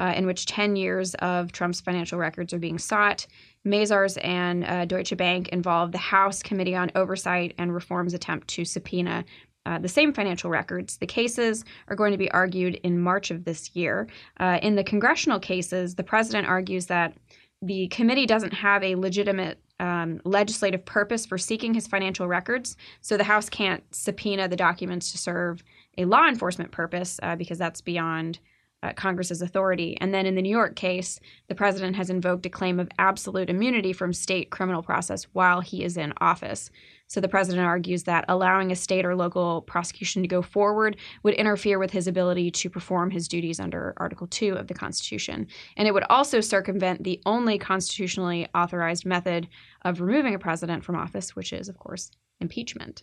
Uh, 0.00 0.14
in 0.16 0.26
which 0.26 0.46
10 0.46 0.76
years 0.76 1.16
of 1.16 1.50
Trump's 1.50 1.80
financial 1.80 2.20
records 2.20 2.54
are 2.54 2.58
being 2.60 2.78
sought. 2.78 3.26
Mazars 3.66 4.16
and 4.24 4.64
uh, 4.64 4.84
Deutsche 4.84 5.16
Bank 5.16 5.48
involve 5.48 5.90
the 5.90 5.98
House 5.98 6.40
Committee 6.40 6.76
on 6.76 6.92
Oversight 6.94 7.52
and 7.58 7.74
Reform's 7.74 8.14
attempt 8.14 8.46
to 8.46 8.64
subpoena 8.64 9.24
uh, 9.68 9.78
the 9.78 9.88
same 9.88 10.14
financial 10.14 10.48
records. 10.48 10.96
The 10.96 11.06
cases 11.06 11.62
are 11.88 11.96
going 11.96 12.12
to 12.12 12.18
be 12.18 12.30
argued 12.30 12.76
in 12.76 12.98
March 12.98 13.30
of 13.30 13.44
this 13.44 13.76
year. 13.76 14.08
Uh, 14.40 14.58
in 14.62 14.76
the 14.76 14.82
congressional 14.82 15.38
cases, 15.38 15.94
the 15.94 16.02
president 16.02 16.48
argues 16.48 16.86
that 16.86 17.12
the 17.60 17.88
committee 17.88 18.24
doesn't 18.24 18.54
have 18.54 18.82
a 18.82 18.94
legitimate 18.94 19.60
um, 19.78 20.22
legislative 20.24 20.86
purpose 20.86 21.26
for 21.26 21.36
seeking 21.36 21.74
his 21.74 21.86
financial 21.86 22.26
records, 22.26 22.78
so 23.02 23.18
the 23.18 23.24
House 23.24 23.50
can't 23.50 23.84
subpoena 23.94 24.48
the 24.48 24.56
documents 24.56 25.12
to 25.12 25.18
serve 25.18 25.62
a 25.98 26.06
law 26.06 26.26
enforcement 26.26 26.70
purpose 26.70 27.20
uh, 27.22 27.36
because 27.36 27.58
that's 27.58 27.82
beyond 27.82 28.38
uh, 28.82 28.92
Congress's 28.92 29.42
authority. 29.42 29.96
And 30.00 30.14
then 30.14 30.26
in 30.26 30.34
the 30.34 30.42
New 30.42 30.50
York 30.50 30.76
case, 30.76 31.18
the 31.48 31.54
president 31.54 31.96
has 31.96 32.10
invoked 32.10 32.46
a 32.46 32.50
claim 32.50 32.78
of 32.78 32.88
absolute 32.98 33.50
immunity 33.50 33.92
from 33.92 34.12
state 34.12 34.50
criminal 34.50 34.82
process 34.82 35.24
while 35.32 35.60
he 35.60 35.82
is 35.82 35.96
in 35.96 36.12
office. 36.20 36.70
So 37.08 37.20
the 37.20 37.28
president 37.28 37.66
argues 37.66 38.04
that 38.04 38.26
allowing 38.28 38.70
a 38.70 38.76
state 38.76 39.06
or 39.06 39.16
local 39.16 39.62
prosecution 39.62 40.22
to 40.22 40.28
go 40.28 40.42
forward 40.42 40.96
would 41.22 41.34
interfere 41.34 41.78
with 41.78 41.90
his 41.90 42.06
ability 42.06 42.50
to 42.50 42.70
perform 42.70 43.10
his 43.10 43.28
duties 43.28 43.58
under 43.58 43.94
Article 43.96 44.26
2 44.26 44.52
of 44.52 44.66
the 44.66 44.74
Constitution. 44.74 45.46
And 45.76 45.88
it 45.88 45.94
would 45.94 46.04
also 46.10 46.40
circumvent 46.40 47.02
the 47.02 47.20
only 47.24 47.58
constitutionally 47.58 48.46
authorized 48.54 49.06
method 49.06 49.48
of 49.82 50.00
removing 50.00 50.34
a 50.34 50.38
president 50.38 50.84
from 50.84 50.96
office, 50.96 51.34
which 51.34 51.52
is, 51.52 51.68
of 51.68 51.78
course, 51.78 52.10
impeachment. 52.40 53.02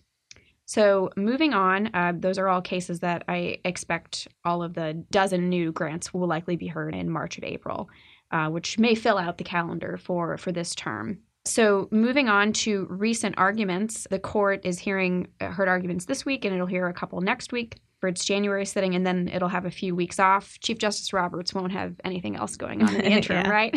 So, 0.65 1.11
moving 1.15 1.53
on, 1.53 1.91
uh, 1.93 2.13
those 2.15 2.39
are 2.39 2.47
all 2.47 2.61
cases 2.61 2.99
that 3.01 3.23
I 3.27 3.59
expect 3.63 4.27
all 4.43 4.63
of 4.63 4.73
the 4.73 4.93
dozen 5.11 5.49
new 5.49 5.71
grants 5.71 6.13
will 6.13 6.27
likely 6.27 6.55
be 6.55 6.67
heard 6.67 6.95
in 6.95 7.09
March 7.09 7.37
of 7.37 7.43
April, 7.43 7.87
uh, 8.31 8.49
which 8.49 8.79
may 8.79 8.95
fill 8.95 9.19
out 9.19 9.37
the 9.37 9.43
calendar 9.43 9.97
for, 9.97 10.37
for 10.37 10.51
this 10.51 10.73
term. 10.73 11.19
So, 11.45 11.87
moving 11.91 12.27
on 12.27 12.53
to 12.53 12.87
recent 12.89 13.35
arguments, 13.37 14.07
the 14.09 14.17
court 14.17 14.65
is 14.65 14.79
hearing 14.79 15.27
uh, 15.39 15.51
heard 15.51 15.67
arguments 15.67 16.05
this 16.05 16.25
week 16.25 16.43
and 16.43 16.53
it'll 16.53 16.65
hear 16.65 16.87
a 16.87 16.93
couple 16.93 17.21
next 17.21 17.51
week 17.51 17.77
for 18.01 18.07
its 18.07 18.25
January 18.25 18.65
sitting, 18.65 18.95
and 18.95 19.05
then 19.05 19.27
it'll 19.27 19.49
have 19.49 19.65
a 19.65 19.71
few 19.71 19.95
weeks 19.95 20.19
off. 20.19 20.59
Chief 20.59 20.77
Justice 20.77 21.13
Roberts 21.13 21.53
won't 21.53 21.71
have 21.71 21.95
anything 22.03 22.35
else 22.35 22.57
going 22.57 22.81
on 22.81 22.93
in 22.93 23.01
the 23.01 23.11
interim, 23.11 23.49
right? 23.49 23.73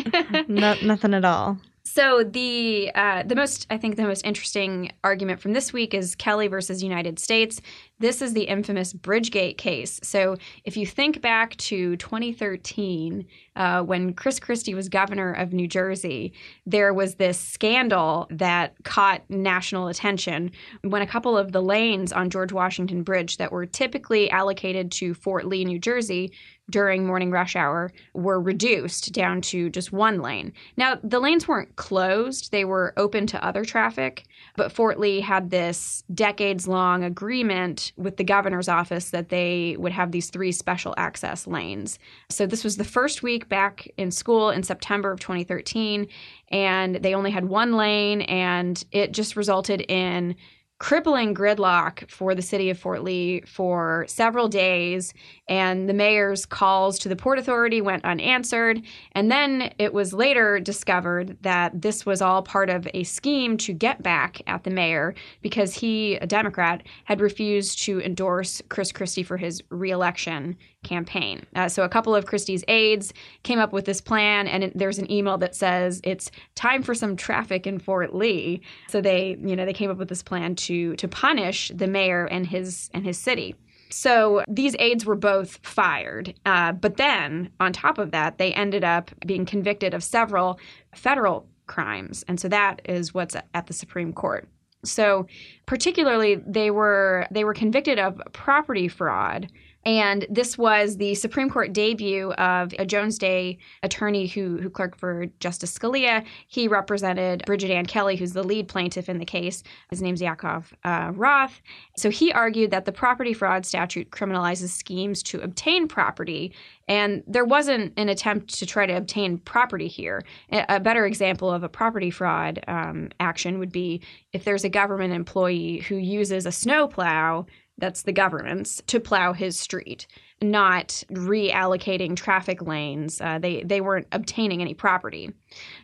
no, 0.49 0.75
nothing 0.83 1.13
at 1.13 1.25
all. 1.25 1.57
So 1.99 2.23
the 2.23 2.93
uh, 2.95 3.23
the 3.23 3.35
most 3.35 3.67
I 3.69 3.75
think 3.75 3.97
the 3.97 4.03
most 4.03 4.25
interesting 4.25 4.89
argument 5.03 5.41
from 5.41 5.51
this 5.51 5.73
week 5.73 5.93
is 5.93 6.15
Kelly 6.15 6.47
versus 6.47 6.81
United 6.81 7.19
States. 7.19 7.59
This 7.99 8.21
is 8.21 8.31
the 8.31 8.43
infamous 8.43 8.93
Bridgegate 8.93 9.57
case. 9.57 9.99
So 10.01 10.37
if 10.63 10.77
you 10.77 10.87
think 10.87 11.21
back 11.21 11.57
to 11.57 11.97
2013, 11.97 13.25
uh, 13.57 13.83
when 13.83 14.13
Chris 14.13 14.39
Christie 14.39 14.73
was 14.73 14.87
governor 14.87 15.33
of 15.33 15.51
New 15.51 15.67
Jersey, 15.67 16.31
there 16.65 16.93
was 16.93 17.15
this 17.15 17.37
scandal 17.37 18.27
that 18.29 18.75
caught 18.85 19.29
national 19.29 19.89
attention 19.89 20.51
when 20.85 21.01
a 21.01 21.07
couple 21.07 21.37
of 21.37 21.51
the 21.51 21.61
lanes 21.61 22.13
on 22.13 22.29
George 22.29 22.53
Washington 22.53 23.03
Bridge 23.03 23.35
that 23.35 23.51
were 23.51 23.65
typically 23.65 24.31
allocated 24.31 24.89
to 24.93 25.13
Fort 25.13 25.45
Lee, 25.45 25.65
New 25.65 25.79
Jersey, 25.79 26.31
during 26.69 27.05
morning 27.05 27.31
rush 27.31 27.55
hour 27.55 27.91
were 28.13 28.39
reduced 28.39 29.11
down 29.13 29.41
to 29.41 29.69
just 29.69 29.91
one 29.91 30.21
lane. 30.21 30.53
Now, 30.77 30.97
the 31.03 31.19
lanes 31.19 31.47
weren't 31.47 31.75
closed, 31.75 32.51
they 32.51 32.65
were 32.65 32.93
open 32.97 33.27
to 33.27 33.45
other 33.45 33.65
traffic, 33.65 34.25
but 34.55 34.71
Fort 34.71 34.99
Lee 34.99 35.21
had 35.21 35.49
this 35.49 36.03
decades 36.13 36.67
long 36.67 37.03
agreement 37.03 37.91
with 37.97 38.17
the 38.17 38.23
governor's 38.23 38.69
office 38.69 39.09
that 39.11 39.29
they 39.29 39.75
would 39.79 39.91
have 39.91 40.11
these 40.11 40.29
three 40.29 40.51
special 40.51 40.93
access 40.97 41.47
lanes. 41.47 41.99
So 42.29 42.45
this 42.45 42.63
was 42.63 42.77
the 42.77 42.83
first 42.83 43.23
week 43.23 43.49
back 43.49 43.87
in 43.97 44.11
school 44.11 44.49
in 44.49 44.63
September 44.63 45.11
of 45.11 45.19
2013, 45.19 46.07
and 46.49 46.95
they 46.95 47.13
only 47.13 47.31
had 47.31 47.45
one 47.45 47.75
lane, 47.75 48.21
and 48.21 48.83
it 48.91 49.11
just 49.11 49.35
resulted 49.35 49.81
in 49.81 50.35
crippling 50.79 51.35
gridlock 51.35 52.09
for 52.09 52.33
the 52.33 52.41
city 52.41 52.69
of 52.69 52.79
Fort 52.79 53.03
Lee 53.03 53.41
for 53.41 54.05
several 54.07 54.47
days. 54.47 55.13
And 55.49 55.89
the 55.89 55.93
mayor's 55.93 56.45
calls 56.45 56.97
to 56.99 57.09
the 57.09 57.17
Port 57.17 57.37
Authority 57.37 57.81
went 57.81 58.05
unanswered. 58.05 58.81
And 59.11 59.29
then 59.29 59.73
it 59.77 59.93
was 59.93 60.13
later 60.13 60.59
discovered 60.59 61.37
that 61.41 61.81
this 61.81 62.05
was 62.05 62.21
all 62.21 62.41
part 62.41 62.69
of 62.69 62.87
a 62.93 63.03
scheme 63.03 63.57
to 63.57 63.73
get 63.73 64.01
back 64.01 64.41
at 64.47 64.63
the 64.63 64.69
mayor 64.69 65.15
because 65.41 65.73
he, 65.73 66.15
a 66.15 66.27
Democrat, 66.27 66.83
had 67.03 67.19
refused 67.19 67.83
to 67.83 68.01
endorse 68.01 68.61
Chris 68.69 68.93
Christie 68.93 69.23
for 69.23 69.35
his 69.35 69.61
reelection 69.69 70.55
campaign. 70.83 71.45
Uh, 71.55 71.67
so 71.67 71.83
a 71.83 71.89
couple 71.89 72.15
of 72.15 72.25
Christie's 72.25 72.63
aides 72.69 73.13
came 73.43 73.59
up 73.59 73.73
with 73.73 73.83
this 73.83 73.99
plan, 73.99 74.47
and 74.47 74.63
it, 74.63 74.77
there's 74.77 74.97
an 74.97 75.11
email 75.11 75.37
that 75.37 75.53
says 75.53 75.99
it's 76.05 76.31
time 76.55 76.83
for 76.83 76.95
some 76.95 77.17
traffic 77.17 77.67
in 77.67 77.79
Fort 77.79 78.15
Lee. 78.15 78.61
So 78.87 79.01
they, 79.01 79.35
you 79.41 79.57
know, 79.57 79.65
they 79.65 79.73
came 79.73 79.91
up 79.91 79.97
with 79.97 80.07
this 80.07 80.23
plan 80.23 80.55
to 80.55 80.68
to 80.95 81.07
punish 81.07 81.71
the 81.73 81.87
mayor 81.87 82.25
and 82.25 82.47
his 82.47 82.89
and 82.93 83.05
his 83.05 83.17
city. 83.17 83.55
So 83.91 84.43
these 84.47 84.75
aides 84.77 85.05
were 85.05 85.15
both 85.15 85.59
fired. 85.63 86.35
Uh, 86.45 86.73
but 86.73 86.97
then, 86.97 87.49
on 87.59 87.73
top 87.73 87.97
of 87.97 88.11
that, 88.11 88.37
they 88.37 88.53
ended 88.53 88.83
up 88.83 89.11
being 89.25 89.45
convicted 89.45 89.93
of 89.93 90.03
several 90.03 90.59
federal 90.93 91.47
crimes. 91.65 92.23
And 92.27 92.39
so 92.39 92.47
that 92.49 92.81
is 92.85 93.13
what's 93.13 93.35
at 93.53 93.67
the 93.67 93.73
Supreme 93.73 94.13
Court. 94.13 94.47
So 94.85 95.27
particularly 95.65 96.35
they 96.35 96.71
were 96.71 97.27
they 97.31 97.43
were 97.43 97.53
convicted 97.53 97.99
of 97.99 98.21
property 98.31 98.87
fraud 98.87 99.49
and 99.85 100.25
this 100.29 100.57
was 100.57 100.97
the 100.97 101.15
Supreme 101.15 101.49
Court 101.49 101.71
debut 101.73 102.31
of 102.33 102.73
a 102.77 102.85
Jones 102.85 103.17
Day 103.17 103.57
attorney 103.81 104.27
who, 104.27 104.57
who 104.57 104.69
clerked 104.69 104.99
for 104.99 105.27
Justice 105.39 105.77
Scalia. 105.77 106.25
He 106.47 106.67
represented 106.67 107.43
Bridget 107.45 107.71
Ann 107.71 107.85
Kelly, 107.85 108.15
who's 108.15 108.33
the 108.33 108.43
lead 108.43 108.67
plaintiff 108.67 109.07
in 109.07 109.19
the 109.19 109.25
case. 109.25 109.63
His 109.89 110.01
name's 110.01 110.21
Yakov 110.21 110.73
uh, 110.83 111.11
Roth. 111.13 111.61
So 111.97 112.09
he 112.09 112.31
argued 112.31 112.71
that 112.71 112.85
the 112.85 112.91
property 112.91 113.33
fraud 113.33 113.65
statute 113.65 114.11
criminalizes 114.11 114.69
schemes 114.69 115.23
to 115.23 115.39
obtain 115.39 115.87
property. 115.87 116.53
And 116.87 117.23
there 117.25 117.45
wasn't 117.45 117.93
an 117.97 118.09
attempt 118.09 118.57
to 118.59 118.65
try 118.65 118.85
to 118.85 118.93
obtain 118.93 119.37
property 119.37 119.87
here. 119.87 120.23
A 120.51 120.79
better 120.79 121.05
example 121.05 121.49
of 121.49 121.63
a 121.63 121.69
property 121.69 122.09
fraud 122.09 122.59
um, 122.67 123.09
action 123.19 123.59
would 123.59 123.71
be 123.71 124.01
if 124.33 124.43
there's 124.43 124.63
a 124.63 124.69
government 124.69 125.13
employee 125.13 125.79
who 125.79 125.95
uses 125.95 126.45
a 126.45 126.51
snowplow 126.51 127.45
that's 127.79 128.03
the 128.03 128.11
government's, 128.11 128.81
to 128.87 128.99
plow 128.99 129.33
his 129.33 129.57
street, 129.59 130.07
not 130.41 131.03
reallocating 131.11 132.15
traffic 132.15 132.61
lanes. 132.61 133.19
Uh, 133.21 133.39
they 133.39 133.63
they 133.63 133.81
weren't 133.81 134.07
obtaining 134.11 134.61
any 134.61 134.73
property. 134.73 135.31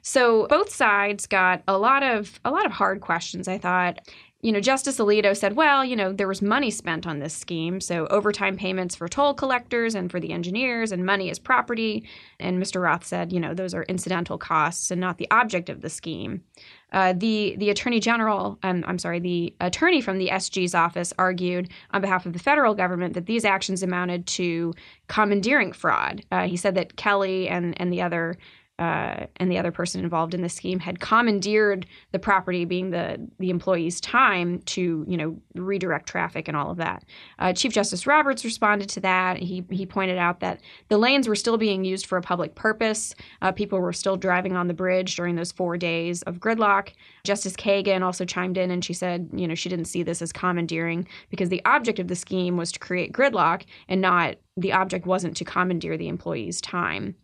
So 0.01 0.47
both 0.47 0.69
sides 0.69 1.27
got 1.27 1.63
a 1.67 1.77
lot 1.77 2.03
of 2.03 2.39
a 2.45 2.51
lot 2.51 2.65
of 2.65 2.71
hard 2.71 3.01
questions. 3.01 3.47
I 3.47 3.57
thought. 3.57 3.99
You 4.45 4.51
know, 4.51 4.59
Justice 4.59 4.99
Alito 4.99 5.35
said, 5.35 5.55
well, 5.55 5.83
you 5.83 5.95
know, 5.95 6.13
there 6.13 6.27
was 6.27 6.39
money 6.39 6.69
spent 6.69 7.07
on 7.07 7.17
this 7.17 7.33
scheme, 7.33 7.81
so 7.81 8.05
overtime 8.11 8.57
payments 8.57 8.95
for 8.95 9.07
toll 9.07 9.33
collectors 9.33 9.95
and 9.95 10.11
for 10.11 10.19
the 10.19 10.31
engineers, 10.31 10.91
and 10.91 11.03
money 11.03 11.31
is 11.31 11.39
property. 11.39 12.07
And 12.39 12.61
Mr. 12.61 12.79
Roth 12.79 13.03
said, 13.03 13.33
you 13.33 13.39
know, 13.39 13.55
those 13.55 13.73
are 13.73 13.81
incidental 13.85 14.37
costs 14.37 14.91
and 14.91 15.01
not 15.01 15.17
the 15.17 15.27
object 15.31 15.67
of 15.67 15.81
the 15.81 15.89
scheme. 15.89 16.43
Uh, 16.93 17.13
the 17.13 17.55
the 17.57 17.71
attorney 17.71 17.99
general, 17.99 18.59
um, 18.61 18.83
I'm 18.85 18.99
sorry, 18.99 19.19
the 19.19 19.55
attorney 19.61 19.99
from 19.99 20.19
the 20.19 20.29
SG's 20.29 20.75
office 20.75 21.11
argued 21.17 21.71
on 21.89 22.01
behalf 22.01 22.27
of 22.27 22.33
the 22.33 22.39
federal 22.39 22.75
government 22.75 23.15
that 23.15 23.25
these 23.25 23.45
actions 23.45 23.81
amounted 23.81 24.27
to 24.27 24.75
commandeering 25.07 25.73
fraud. 25.73 26.21
Uh, 26.31 26.43
he 26.43 26.55
said 26.55 26.75
that 26.75 26.97
Kelly 26.97 27.49
and 27.49 27.73
and 27.81 27.91
the 27.91 28.03
other 28.03 28.37
uh, 28.77 29.27
and 29.37 29.49
the 29.49 29.57
other 29.57 29.71
person 29.71 30.03
involved 30.03 30.33
in 30.33 30.41
the 30.41 30.49
scheme 30.49 30.79
had 30.79 30.99
commandeered 30.99 31.85
the 32.11 32.19
property, 32.19 32.65
being 32.65 32.89
the 32.89 33.17
the 33.39 33.49
employee's 33.49 34.01
time, 34.01 34.59
to 34.59 35.05
you 35.07 35.15
know 35.15 35.37
redirect 35.53 36.07
traffic 36.07 36.47
and 36.47 36.57
all 36.57 36.71
of 36.71 36.77
that. 36.77 37.05
Uh, 37.39 37.53
Chief 37.53 37.71
Justice 37.71 38.05
Roberts 38.05 38.43
responded 38.43 38.89
to 38.89 38.99
that. 38.99 39.37
He 39.37 39.63
he 39.69 39.85
pointed 39.85 40.17
out 40.17 40.41
that 40.41 40.59
the 40.89 40.97
lanes 40.97 41.27
were 41.27 41.35
still 41.35 41.57
being 41.57 41.85
used 41.85 42.05
for 42.05 42.17
a 42.17 42.21
public 42.21 42.55
purpose. 42.55 43.15
Uh, 43.41 43.53
people 43.53 43.79
were 43.79 43.93
still 43.93 44.17
driving 44.17 44.57
on 44.57 44.67
the 44.67 44.73
bridge 44.73 45.15
during 45.15 45.35
those 45.35 45.53
four 45.53 45.77
days 45.77 46.21
of 46.23 46.39
gridlock. 46.39 46.89
Justice 47.23 47.55
Kagan 47.55 48.01
also 48.01 48.25
chimed 48.25 48.57
in 48.57 48.71
and 48.71 48.83
she 48.83 48.93
said, 48.93 49.29
you 49.33 49.47
know, 49.47 49.55
she 49.55 49.69
didn't 49.69 49.85
see 49.85 50.03
this 50.03 50.21
as 50.21 50.31
commandeering 50.33 51.07
because 51.29 51.49
the 51.49 51.61
object 51.65 51.99
of 51.99 52.07
the 52.07 52.15
scheme 52.15 52.57
was 52.57 52.71
to 52.73 52.79
create 52.79 53.13
gridlock 53.13 53.63
and 53.87 54.01
not 54.01 54.35
the 54.57 54.73
object 54.73 55.05
wasn't 55.05 55.35
to 55.37 55.45
commandeer 55.45 55.97
the 55.97 56.07
employee's 56.07 56.61
time. 56.61 57.15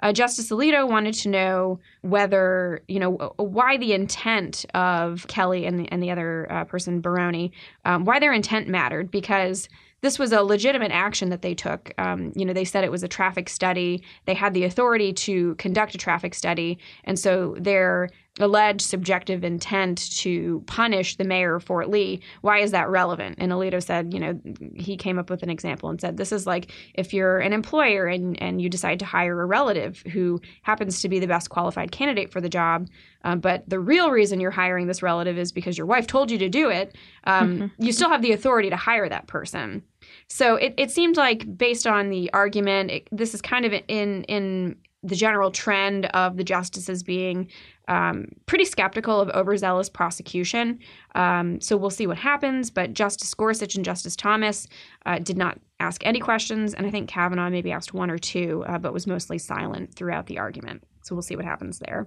Uh, 0.00 0.12
Justice 0.12 0.50
Alito 0.50 0.88
wanted 0.88 1.14
to 1.14 1.28
know 1.28 1.80
whether, 2.02 2.82
you 2.88 2.98
know, 2.98 3.12
why 3.36 3.76
the 3.76 3.92
intent 3.92 4.64
of 4.74 5.26
Kelly 5.28 5.66
and 5.66 5.78
the, 5.78 5.88
and 5.92 6.02
the 6.02 6.10
other 6.10 6.50
uh, 6.50 6.64
person, 6.64 7.00
Baroni, 7.00 7.52
um, 7.84 8.04
why 8.04 8.18
their 8.18 8.32
intent 8.32 8.68
mattered, 8.68 9.10
because 9.10 9.68
this 10.02 10.18
was 10.18 10.32
a 10.32 10.42
legitimate 10.42 10.92
action 10.92 11.28
that 11.28 11.42
they 11.42 11.54
took. 11.54 11.92
Um, 11.98 12.32
you 12.34 12.44
know, 12.44 12.52
they 12.52 12.64
said 12.64 12.84
it 12.84 12.90
was 12.90 13.02
a 13.02 13.08
traffic 13.08 13.48
study. 13.48 14.02
They 14.24 14.34
had 14.34 14.54
the 14.54 14.64
authority 14.64 15.12
to 15.12 15.54
conduct 15.56 15.94
a 15.94 15.98
traffic 15.98 16.34
study, 16.34 16.78
and 17.04 17.18
so 17.18 17.56
their 17.58 18.08
alleged 18.38 18.82
subjective 18.82 19.42
intent 19.42 20.10
to 20.18 20.62
punish 20.66 21.16
the 21.16 21.24
mayor 21.24 21.56
of 21.56 21.64
Fort 21.64 21.90
Lee, 21.90 22.20
why 22.42 22.58
is 22.58 22.70
that 22.70 22.88
relevant? 22.88 23.36
And 23.38 23.50
Alito 23.50 23.82
said, 23.82 24.14
you 24.14 24.20
know, 24.20 24.40
he 24.74 24.96
came 24.96 25.18
up 25.18 25.30
with 25.30 25.42
an 25.42 25.50
example 25.50 25.90
and 25.90 26.00
said, 26.00 26.16
this 26.16 26.30
is 26.30 26.46
like 26.46 26.72
if 26.94 27.12
you're 27.12 27.38
an 27.38 27.52
employer 27.52 28.06
and, 28.06 28.40
and 28.40 28.62
you 28.62 28.68
decide 28.68 28.98
to 29.00 29.04
hire 29.04 29.40
a 29.40 29.46
relative 29.46 30.02
who 30.12 30.40
happens 30.62 31.02
to 31.02 31.08
be 31.08 31.18
the 31.18 31.26
best 31.26 31.50
qualified 31.50 31.90
candidate 31.90 32.32
for 32.32 32.40
the 32.40 32.48
job, 32.48 32.88
um, 33.24 33.40
but 33.40 33.68
the 33.68 33.80
real 33.80 34.10
reason 34.10 34.40
you're 34.40 34.50
hiring 34.50 34.86
this 34.86 35.02
relative 35.02 35.36
is 35.36 35.52
because 35.52 35.76
your 35.76 35.86
wife 35.86 36.06
told 36.06 36.30
you 36.30 36.38
to 36.38 36.48
do 36.48 36.70
it, 36.70 36.96
um, 37.24 37.58
mm-hmm. 37.58 37.84
you 37.84 37.92
still 37.92 38.08
have 38.08 38.22
the 38.22 38.32
authority 38.32 38.70
to 38.70 38.76
hire 38.76 39.08
that 39.08 39.26
person. 39.26 39.82
So 40.28 40.54
it, 40.54 40.74
it 40.78 40.90
seemed 40.90 41.16
like 41.16 41.58
based 41.58 41.86
on 41.86 42.08
the 42.08 42.32
argument, 42.32 42.90
it, 42.90 43.08
this 43.12 43.34
is 43.34 43.42
kind 43.42 43.66
of 43.66 43.72
in 43.88 44.24
in 44.24 44.76
the 45.02 45.16
general 45.16 45.50
trend 45.50 46.06
of 46.06 46.36
the 46.36 46.44
justices 46.44 47.02
being 47.02 47.48
um, 47.88 48.26
pretty 48.46 48.64
skeptical 48.64 49.20
of 49.20 49.28
overzealous 49.30 49.88
prosecution. 49.88 50.78
Um, 51.14 51.60
so 51.60 51.76
we'll 51.76 51.90
see 51.90 52.06
what 52.06 52.18
happens. 52.18 52.70
But 52.70 52.92
Justice 52.92 53.32
Gorsuch 53.34 53.74
and 53.74 53.84
Justice 53.84 54.14
Thomas 54.14 54.68
uh, 55.06 55.18
did 55.18 55.38
not 55.38 55.58
ask 55.80 56.04
any 56.06 56.20
questions, 56.20 56.74
and 56.74 56.86
I 56.86 56.90
think 56.90 57.08
Kavanaugh 57.08 57.50
maybe 57.50 57.72
asked 57.72 57.94
one 57.94 58.10
or 58.10 58.18
two, 58.18 58.64
uh, 58.66 58.78
but 58.78 58.92
was 58.92 59.06
mostly 59.06 59.38
silent 59.38 59.94
throughout 59.94 60.26
the 60.26 60.38
argument. 60.38 60.84
So 61.02 61.14
we'll 61.14 61.22
see 61.22 61.36
what 61.36 61.46
happens 61.46 61.78
there. 61.78 62.06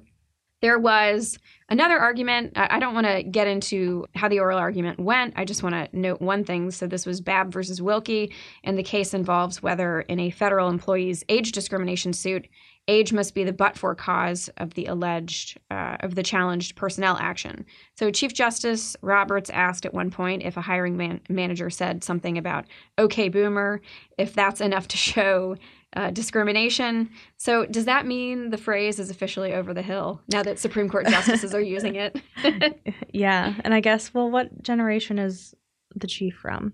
There 0.64 0.80
was 0.80 1.38
another 1.68 2.00
argument. 2.00 2.54
I 2.56 2.80
don't 2.80 2.94
want 2.94 3.06
to 3.06 3.22
get 3.22 3.48
into 3.48 4.06
how 4.16 4.30
the 4.30 4.40
oral 4.40 4.58
argument 4.58 4.98
went. 4.98 5.34
I 5.36 5.44
just 5.44 5.62
want 5.62 5.76
to 5.76 5.90
note 5.92 6.22
one 6.22 6.46
thing. 6.46 6.72
So, 6.72 6.88
this 6.88 7.06
was 7.06 7.20
Babb 7.20 7.52
versus 7.52 7.82
Wilkie, 7.82 8.32
and 8.64 8.78
the 8.78 8.84
case 8.84 9.14
involves 9.14 9.62
whether 9.62 10.00
in 10.02 10.22
a 10.22 10.30
federal 10.30 10.70
employee's 10.70 11.22
age 11.28 11.52
discrimination 11.52 12.14
suit, 12.14 12.48
age 12.88 13.14
must 13.14 13.34
be 13.34 13.44
the 13.44 13.54
but 13.54 13.78
for 13.78 13.96
cause 13.96 14.50
of 14.58 14.74
the 14.74 14.86
alleged, 14.86 15.60
uh, 15.72 15.98
of 16.02 16.16
the 16.16 16.24
challenged 16.24 16.76
personnel 16.76 17.18
action. 17.20 17.66
So, 17.98 18.12
Chief 18.12 18.34
Justice 18.34 18.96
Roberts 19.02 19.50
asked 19.50 19.86
at 19.86 19.94
one 19.94 20.12
point 20.12 20.44
if 20.44 20.58
a 20.58 20.62
hiring 20.62 20.98
man- 20.98 21.22
manager 21.30 21.70
said 21.70 22.04
something 22.04 22.38
about, 22.38 22.66
okay, 23.00 23.30
boomer, 23.30 23.82
if 24.18 24.34
that's 24.34 24.62
enough 24.62 24.88
to 24.90 24.98
show 24.98 25.56
uh, 25.96 26.10
discrimination. 26.12 27.10
So, 27.38 27.66
does 27.66 27.86
that 27.86 28.06
mean 28.06 28.50
the 28.50 28.58
phrase 28.58 29.00
is 29.00 29.10
officially 29.10 29.54
over 29.54 29.74
the 29.74 29.82
hill 29.82 30.22
now 30.28 30.44
that 30.44 30.60
Supreme 30.60 30.90
Court 30.90 31.08
justices 31.08 31.54
are 31.54 31.62
using 31.62 31.96
it? 31.96 32.20
yeah, 33.14 33.54
and 33.64 33.74
I 33.74 33.80
guess, 33.80 34.14
well, 34.14 34.30
what 34.30 34.64
generation 34.64 35.20
is 35.20 35.54
the 35.96 36.08
chief 36.08 36.36
from? 36.36 36.74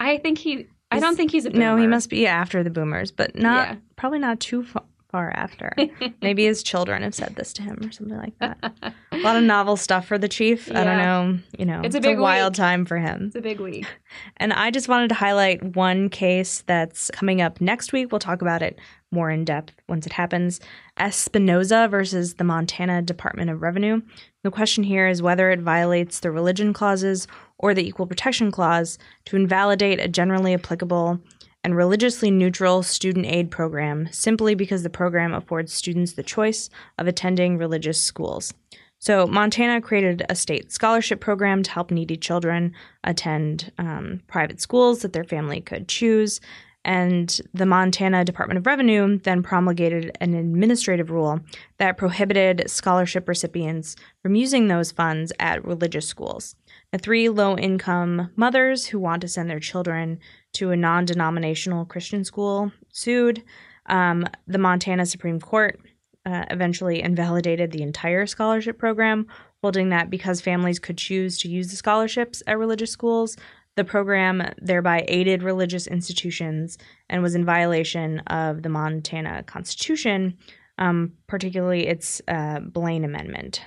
I 0.00 0.18
think 0.18 0.38
he. 0.38 0.66
I 0.90 1.00
don't 1.00 1.16
think 1.16 1.30
he's 1.30 1.44
a 1.44 1.50
boomer. 1.50 1.64
No, 1.64 1.76
he 1.76 1.86
must 1.86 2.08
be 2.08 2.26
after 2.26 2.64
the 2.64 2.70
boomers, 2.70 3.10
but 3.10 3.36
not 3.36 3.68
yeah. 3.68 3.76
probably 3.96 4.18
not 4.18 4.40
too 4.40 4.64
far, 4.64 4.84
far 5.10 5.30
after. 5.34 5.74
Maybe 6.22 6.44
his 6.44 6.62
children 6.62 7.02
have 7.02 7.14
said 7.14 7.36
this 7.36 7.52
to 7.54 7.62
him 7.62 7.78
or 7.82 7.90
something 7.92 8.16
like 8.16 8.38
that. 8.38 8.58
a 9.12 9.18
lot 9.18 9.36
of 9.36 9.42
novel 9.42 9.76
stuff 9.76 10.06
for 10.06 10.18
the 10.18 10.28
chief. 10.28 10.68
Yeah. 10.68 10.80
I 10.80 10.84
don't 10.84 10.98
know. 10.98 11.38
You 11.58 11.66
know, 11.66 11.80
it's 11.82 11.94
a, 11.94 12.00
big 12.00 12.18
a 12.18 12.20
wild 12.20 12.52
week. 12.52 12.58
time 12.58 12.84
for 12.84 12.98
him. 12.98 13.26
It's 13.26 13.36
a 13.36 13.40
big 13.40 13.60
week. 13.60 13.86
And 14.38 14.54
I 14.54 14.70
just 14.70 14.88
wanted 14.88 15.08
to 15.08 15.14
highlight 15.14 15.76
one 15.76 16.08
case 16.08 16.62
that's 16.66 17.10
coming 17.10 17.42
up 17.42 17.60
next 17.60 17.92
week. 17.92 18.10
We'll 18.10 18.18
talk 18.20 18.40
about 18.40 18.62
it 18.62 18.78
more 19.10 19.30
in 19.30 19.44
depth 19.44 19.74
once 19.86 20.06
it 20.06 20.12
happens. 20.12 20.60
Espinoza 20.98 21.90
versus 21.90 22.34
the 22.34 22.44
Montana 22.44 23.02
Department 23.02 23.50
of 23.50 23.60
Revenue. 23.60 24.00
The 24.44 24.50
question 24.50 24.82
here 24.82 25.08
is 25.08 25.20
whether 25.20 25.50
it 25.50 25.60
violates 25.60 26.20
the 26.20 26.30
religion 26.30 26.72
clauses 26.72 27.28
or 27.58 27.74
the 27.74 27.86
equal 27.86 28.06
protection 28.06 28.50
clause 28.50 28.98
to 29.26 29.36
invalidate 29.36 30.00
a 30.00 30.08
generally 30.08 30.54
applicable 30.54 31.20
and 31.64 31.76
religiously 31.76 32.30
neutral 32.30 32.82
student 32.82 33.26
aid 33.26 33.50
program 33.50 34.08
simply 34.12 34.54
because 34.54 34.82
the 34.82 34.90
program 34.90 35.34
affords 35.34 35.72
students 35.72 36.12
the 36.12 36.22
choice 36.22 36.70
of 36.98 37.06
attending 37.06 37.58
religious 37.58 38.00
schools. 38.00 38.54
So, 39.00 39.26
Montana 39.26 39.80
created 39.80 40.24
a 40.28 40.34
state 40.34 40.72
scholarship 40.72 41.20
program 41.20 41.62
to 41.62 41.70
help 41.70 41.90
needy 41.90 42.16
children 42.16 42.74
attend 43.04 43.72
um, 43.78 44.22
private 44.26 44.60
schools 44.60 45.02
that 45.02 45.12
their 45.12 45.24
family 45.24 45.60
could 45.60 45.86
choose. 45.86 46.40
And 46.84 47.40
the 47.52 47.66
Montana 47.66 48.24
Department 48.24 48.58
of 48.58 48.66
Revenue 48.66 49.18
then 49.18 49.42
promulgated 49.42 50.16
an 50.20 50.34
administrative 50.34 51.10
rule 51.10 51.40
that 51.78 51.98
prohibited 51.98 52.68
scholarship 52.68 53.28
recipients 53.28 53.94
from 54.22 54.34
using 54.34 54.68
those 54.68 54.90
funds 54.90 55.32
at 55.38 55.64
religious 55.64 56.08
schools. 56.08 56.56
Three 56.96 57.28
low 57.28 57.56
income 57.56 58.30
mothers 58.34 58.86
who 58.86 58.98
want 58.98 59.20
to 59.20 59.28
send 59.28 59.50
their 59.50 59.60
children 59.60 60.20
to 60.54 60.70
a 60.70 60.76
non 60.76 61.04
denominational 61.04 61.84
Christian 61.84 62.24
school 62.24 62.72
sued. 62.90 63.44
Um, 63.86 64.26
the 64.46 64.58
Montana 64.58 65.04
Supreme 65.04 65.38
Court 65.38 65.78
uh, 66.24 66.44
eventually 66.50 67.02
invalidated 67.02 67.70
the 67.70 67.82
entire 67.82 68.26
scholarship 68.26 68.78
program, 68.78 69.26
holding 69.62 69.90
that 69.90 70.10
because 70.10 70.40
families 70.40 70.78
could 70.78 70.98
choose 70.98 71.38
to 71.38 71.48
use 71.48 71.70
the 71.70 71.76
scholarships 71.76 72.42
at 72.46 72.58
religious 72.58 72.90
schools, 72.90 73.36
the 73.76 73.84
program 73.84 74.42
thereby 74.58 75.04
aided 75.08 75.42
religious 75.42 75.86
institutions 75.86 76.78
and 77.08 77.22
was 77.22 77.34
in 77.34 77.44
violation 77.44 78.18
of 78.26 78.62
the 78.62 78.68
Montana 78.68 79.42
Constitution, 79.44 80.36
um, 80.78 81.12
particularly 81.26 81.86
its 81.86 82.20
uh, 82.28 82.60
Blaine 82.60 83.04
Amendment. 83.04 83.62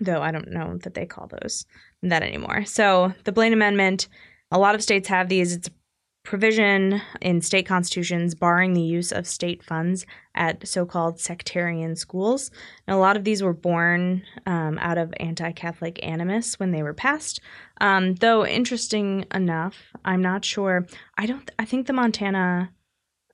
Though 0.00 0.22
I 0.22 0.32
don't 0.32 0.50
know 0.50 0.78
that 0.78 0.94
they 0.94 1.06
call 1.06 1.28
those 1.28 1.66
that 2.10 2.22
anymore. 2.22 2.64
So 2.64 3.12
the 3.24 3.32
Blaine 3.32 3.52
Amendment, 3.52 4.08
a 4.50 4.58
lot 4.58 4.74
of 4.74 4.82
states 4.82 5.08
have 5.08 5.28
these. 5.28 5.54
It's 5.54 5.70
provision 6.24 7.02
in 7.20 7.40
state 7.42 7.66
constitutions 7.66 8.34
barring 8.34 8.72
the 8.72 8.80
use 8.80 9.12
of 9.12 9.26
state 9.26 9.62
funds 9.62 10.06
at 10.34 10.66
so 10.66 10.86
called 10.86 11.20
sectarian 11.20 11.94
schools. 11.94 12.50
And 12.86 12.96
a 12.96 12.98
lot 12.98 13.16
of 13.16 13.24
these 13.24 13.42
were 13.42 13.52
born 13.52 14.22
um, 14.46 14.78
out 14.78 14.98
of 14.98 15.12
anti 15.20 15.52
Catholic 15.52 16.00
animus 16.02 16.58
when 16.58 16.72
they 16.72 16.82
were 16.82 16.94
passed. 16.94 17.40
Um, 17.80 18.14
though, 18.16 18.44
interesting 18.44 19.26
enough, 19.32 19.92
I'm 20.04 20.22
not 20.22 20.44
sure. 20.44 20.86
I 21.18 21.26
don't, 21.26 21.48
I 21.58 21.66
think 21.66 21.86
the 21.86 21.92
Montana 21.92 22.72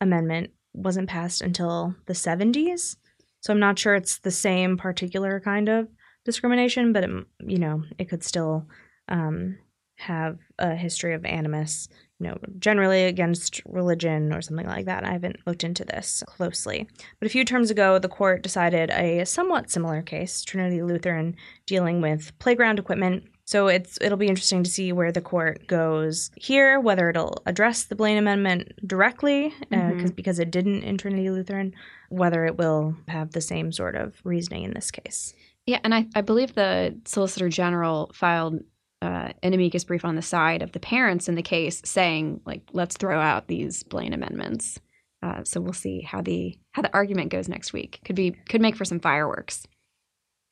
Amendment 0.00 0.50
wasn't 0.74 1.08
passed 1.08 1.42
until 1.42 1.94
the 2.06 2.12
70s. 2.12 2.96
So 3.40 3.52
I'm 3.52 3.60
not 3.60 3.78
sure 3.78 3.94
it's 3.94 4.18
the 4.18 4.30
same 4.30 4.76
particular 4.76 5.40
kind 5.40 5.68
of 5.68 5.88
discrimination, 6.24 6.92
but 6.92 7.04
it, 7.04 7.10
you 7.46 7.58
know, 7.58 7.84
it 7.98 8.08
could 8.08 8.22
still 8.22 8.66
um, 9.08 9.58
have 9.96 10.38
a 10.58 10.74
history 10.74 11.14
of 11.14 11.24
animus 11.24 11.88
you 12.20 12.28
know, 12.28 12.38
generally 12.58 13.04
against 13.04 13.62
religion 13.64 14.32
or 14.32 14.42
something 14.42 14.66
like 14.66 14.84
that. 14.84 15.04
I 15.04 15.12
haven't 15.12 15.38
looked 15.46 15.64
into 15.64 15.84
this 15.84 16.22
closely. 16.26 16.86
But 17.18 17.26
a 17.26 17.30
few 17.30 17.44
terms 17.44 17.70
ago, 17.70 17.98
the 17.98 18.08
court 18.08 18.42
decided 18.42 18.90
a 18.90 19.24
somewhat 19.24 19.70
similar 19.70 20.02
case, 20.02 20.42
Trinity 20.42 20.82
Lutheran, 20.82 21.34
dealing 21.64 22.02
with 22.02 22.38
playground 22.38 22.78
equipment. 22.78 23.24
So 23.46 23.68
it's 23.68 23.98
it'll 24.02 24.18
be 24.18 24.28
interesting 24.28 24.62
to 24.62 24.70
see 24.70 24.92
where 24.92 25.10
the 25.10 25.22
court 25.22 25.66
goes 25.66 26.30
here, 26.36 26.78
whether 26.78 27.08
it'll 27.08 27.42
address 27.46 27.84
the 27.84 27.96
Blaine 27.96 28.18
Amendment 28.18 28.74
directly, 28.86 29.46
uh, 29.72 29.76
mm-hmm. 29.76 30.06
because 30.08 30.38
it 30.38 30.50
didn't 30.50 30.82
in 30.82 30.98
Trinity 30.98 31.30
Lutheran, 31.30 31.74
whether 32.10 32.44
it 32.44 32.58
will 32.58 32.94
have 33.08 33.32
the 33.32 33.40
same 33.40 33.72
sort 33.72 33.96
of 33.96 34.14
reasoning 34.24 34.64
in 34.64 34.74
this 34.74 34.90
case. 34.90 35.32
Yeah, 35.66 35.78
and 35.84 35.94
I, 35.94 36.06
I 36.14 36.20
believe 36.20 36.54
the 36.54 36.98
Solicitor 37.04 37.48
General 37.48 38.10
filed 38.14 38.60
uh, 39.02 39.32
an 39.42 39.54
amicus 39.54 39.84
brief 39.84 40.04
on 40.04 40.16
the 40.16 40.22
side 40.22 40.62
of 40.62 40.72
the 40.72 40.80
parents 40.80 41.28
in 41.28 41.34
the 41.34 41.42
case 41.42 41.80
saying 41.84 42.40
like 42.44 42.62
let's 42.72 42.96
throw 42.96 43.18
out 43.18 43.48
these 43.48 43.82
Blaine 43.82 44.12
amendments. 44.12 44.78
Uh, 45.22 45.44
so 45.44 45.60
we'll 45.60 45.72
see 45.72 46.00
how 46.00 46.20
the 46.20 46.58
how 46.72 46.82
the 46.82 46.92
argument 46.94 47.30
goes 47.30 47.48
next 47.48 47.72
week. 47.72 48.00
Could 48.04 48.16
be 48.16 48.32
could 48.48 48.60
make 48.60 48.76
for 48.76 48.84
some 48.84 49.00
fireworks. 49.00 49.66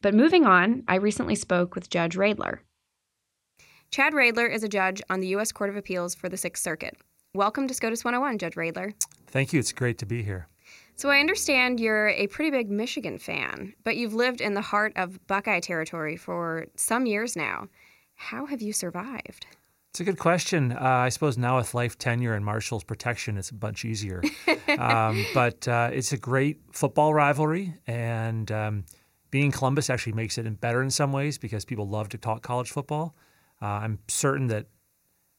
But 0.01 0.15
moving 0.15 0.47
on, 0.47 0.85
I 0.87 0.97
recently 0.97 1.35
spoke 1.35 1.75
with 1.75 1.91
Judge 1.91 2.17
Readler. 2.17 2.61
Chad 3.91 4.13
Readler 4.13 4.47
is 4.47 4.63
a 4.63 4.69
judge 4.69 5.03
on 5.11 5.21
the 5.21 5.29
U.S. 5.29 5.51
Court 5.51 5.71
of 5.71 5.77
Appeals 5.77 6.15
for 6.15 6.29
the 6.29 6.37
Sixth 6.37 6.63
Circuit. 6.63 6.97
Welcome 7.35 7.67
to 7.69 7.75
SCOTUS 7.75 8.05
101, 8.05 8.39
Judge 8.39 8.55
Readler. 8.55 8.93
Thank 9.27 9.53
you. 9.53 9.59
It's 9.59 9.73
great 9.73 9.99
to 9.99 10.07
be 10.07 10.23
here. 10.23 10.49
So 10.99 11.11
I 11.11 11.21
understand 11.21 11.79
you're 11.79 12.09
a 12.09 12.27
pretty 12.27 12.51
big 12.51 12.73
Michigan 12.73 13.19
fan, 13.19 13.73
but 13.85 13.97
you've 13.97 14.15
lived 14.15 14.41
in 14.41 14.55
the 14.55 14.61
heart 14.61 14.93
of 14.97 15.25
Buckeye 15.29 15.61
territory 15.61 16.17
for 16.17 16.67
some 16.75 17.07
years 17.07 17.37
now. 17.37 17.69
How 18.17 18.47
have 18.47 18.61
you 18.61 18.73
survived? 18.73 19.47
It's 19.91 20.01
a 20.01 20.05
good 20.05 20.19
question. 20.19 20.73
Uh, 20.73 20.79
I 20.81 21.11
suppose 21.11 21.39
now 21.39 21.59
with 21.59 21.73
life 21.73 21.99
tenure 21.99 22.35
and 22.35 22.45
Marshals' 22.45 22.83
protection, 22.83 23.39
it's 23.39 23.51
a 23.51 23.55
bunch 23.55 23.85
easier. 23.85 24.25
um, 24.79 25.25
but 25.35 25.69
uh, 25.69 25.91
it's 25.93 26.13
a 26.13 26.19
great 26.19 26.59
football 26.73 27.15
rivalry, 27.15 27.75
and 27.87 28.51
um, 28.51 28.85
being 29.31 29.53
Columbus 29.53 29.91
actually 29.91 30.15
makes 30.15 30.37
it 30.37 30.61
better 30.61 30.83
in 30.83 30.91
some 30.91 31.13
ways 31.13 31.39
because 31.39 31.65
people 31.65 31.89
love 31.89 32.09
to 32.09 32.19
talk 32.19 32.43
college 32.43 32.73
football. 32.73 33.15
Uh, 33.63 33.67
I'm 33.67 34.01
certain 34.09 34.49
that 34.49 34.67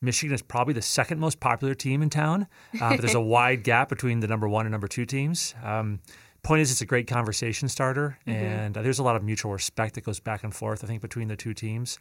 Michigan 0.02 0.34
is 0.34 0.42
probably 0.42 0.74
the 0.74 0.82
second 0.82 1.20
most 1.20 1.40
popular 1.40 1.74
team 1.74 2.02
in 2.02 2.10
town, 2.10 2.48
uh, 2.82 2.92
but 2.92 3.02
there's 3.02 3.16
a 3.16 3.20
wide 3.36 3.64
gap 3.64 3.90
between 3.90 4.22
the 4.22 4.28
number 4.28 4.48
one 4.48 4.66
and 4.66 4.72
number 4.72 4.88
two 4.88 5.06
teams. 5.06 5.56
Um, 5.64 6.00
point 6.42 6.62
is, 6.62 6.72
it's 6.72 6.82
a 6.82 6.86
great 6.86 7.08
conversation 7.08 7.68
starter, 7.68 8.18
mm-hmm. 8.26 8.32
and 8.32 8.78
uh, 8.78 8.82
there's 8.82 9.00
a 9.00 9.04
lot 9.04 9.16
of 9.16 9.24
mutual 9.24 9.52
respect 9.52 9.96
that 9.96 10.06
goes 10.06 10.20
back 10.20 10.44
and 10.44 10.56
forth, 10.56 10.84
I 10.84 10.88
think, 10.88 11.02
between 11.02 11.28
the 11.28 11.36
two 11.36 11.54
teams. 11.54 12.00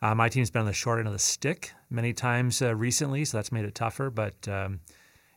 Uh, 0.00 0.14
my 0.14 0.28
team's 0.28 0.50
been 0.50 0.60
on 0.60 0.66
the 0.66 0.72
short 0.72 0.98
end 0.98 1.08
of 1.08 1.12
the 1.12 1.18
stick 1.18 1.72
many 1.90 2.12
times 2.12 2.62
uh, 2.62 2.74
recently, 2.74 3.24
so 3.24 3.38
that's 3.38 3.50
made 3.50 3.64
it 3.64 3.74
tougher. 3.74 4.10
But 4.10 4.46
um, 4.46 4.80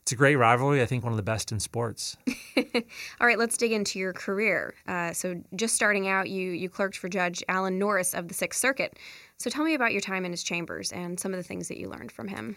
it's 0.02 0.12
a 0.12 0.16
great 0.16 0.36
rivalry. 0.36 0.82
I 0.82 0.86
think 0.86 1.04
one 1.04 1.12
of 1.12 1.16
the 1.16 1.22
best 1.22 1.50
in 1.50 1.60
sports. 1.60 2.16
All 2.56 3.26
right, 3.26 3.38
let's 3.38 3.56
dig 3.56 3.72
into 3.72 3.98
your 3.98 4.12
career. 4.12 4.74
Uh, 4.86 5.12
so, 5.12 5.40
just 5.56 5.74
starting 5.74 6.08
out, 6.08 6.28
you 6.28 6.50
you 6.50 6.68
clerked 6.68 6.96
for 6.96 7.08
Judge 7.08 7.42
Alan 7.48 7.78
Norris 7.78 8.14
of 8.14 8.28
the 8.28 8.34
Sixth 8.34 8.60
Circuit. 8.60 8.98
So, 9.42 9.50
tell 9.50 9.64
me 9.64 9.74
about 9.74 9.90
your 9.90 10.00
time 10.00 10.24
in 10.24 10.30
his 10.30 10.44
chambers 10.44 10.92
and 10.92 11.18
some 11.18 11.32
of 11.32 11.36
the 11.36 11.42
things 11.42 11.66
that 11.66 11.76
you 11.76 11.88
learned 11.88 12.12
from 12.12 12.28
him. 12.28 12.56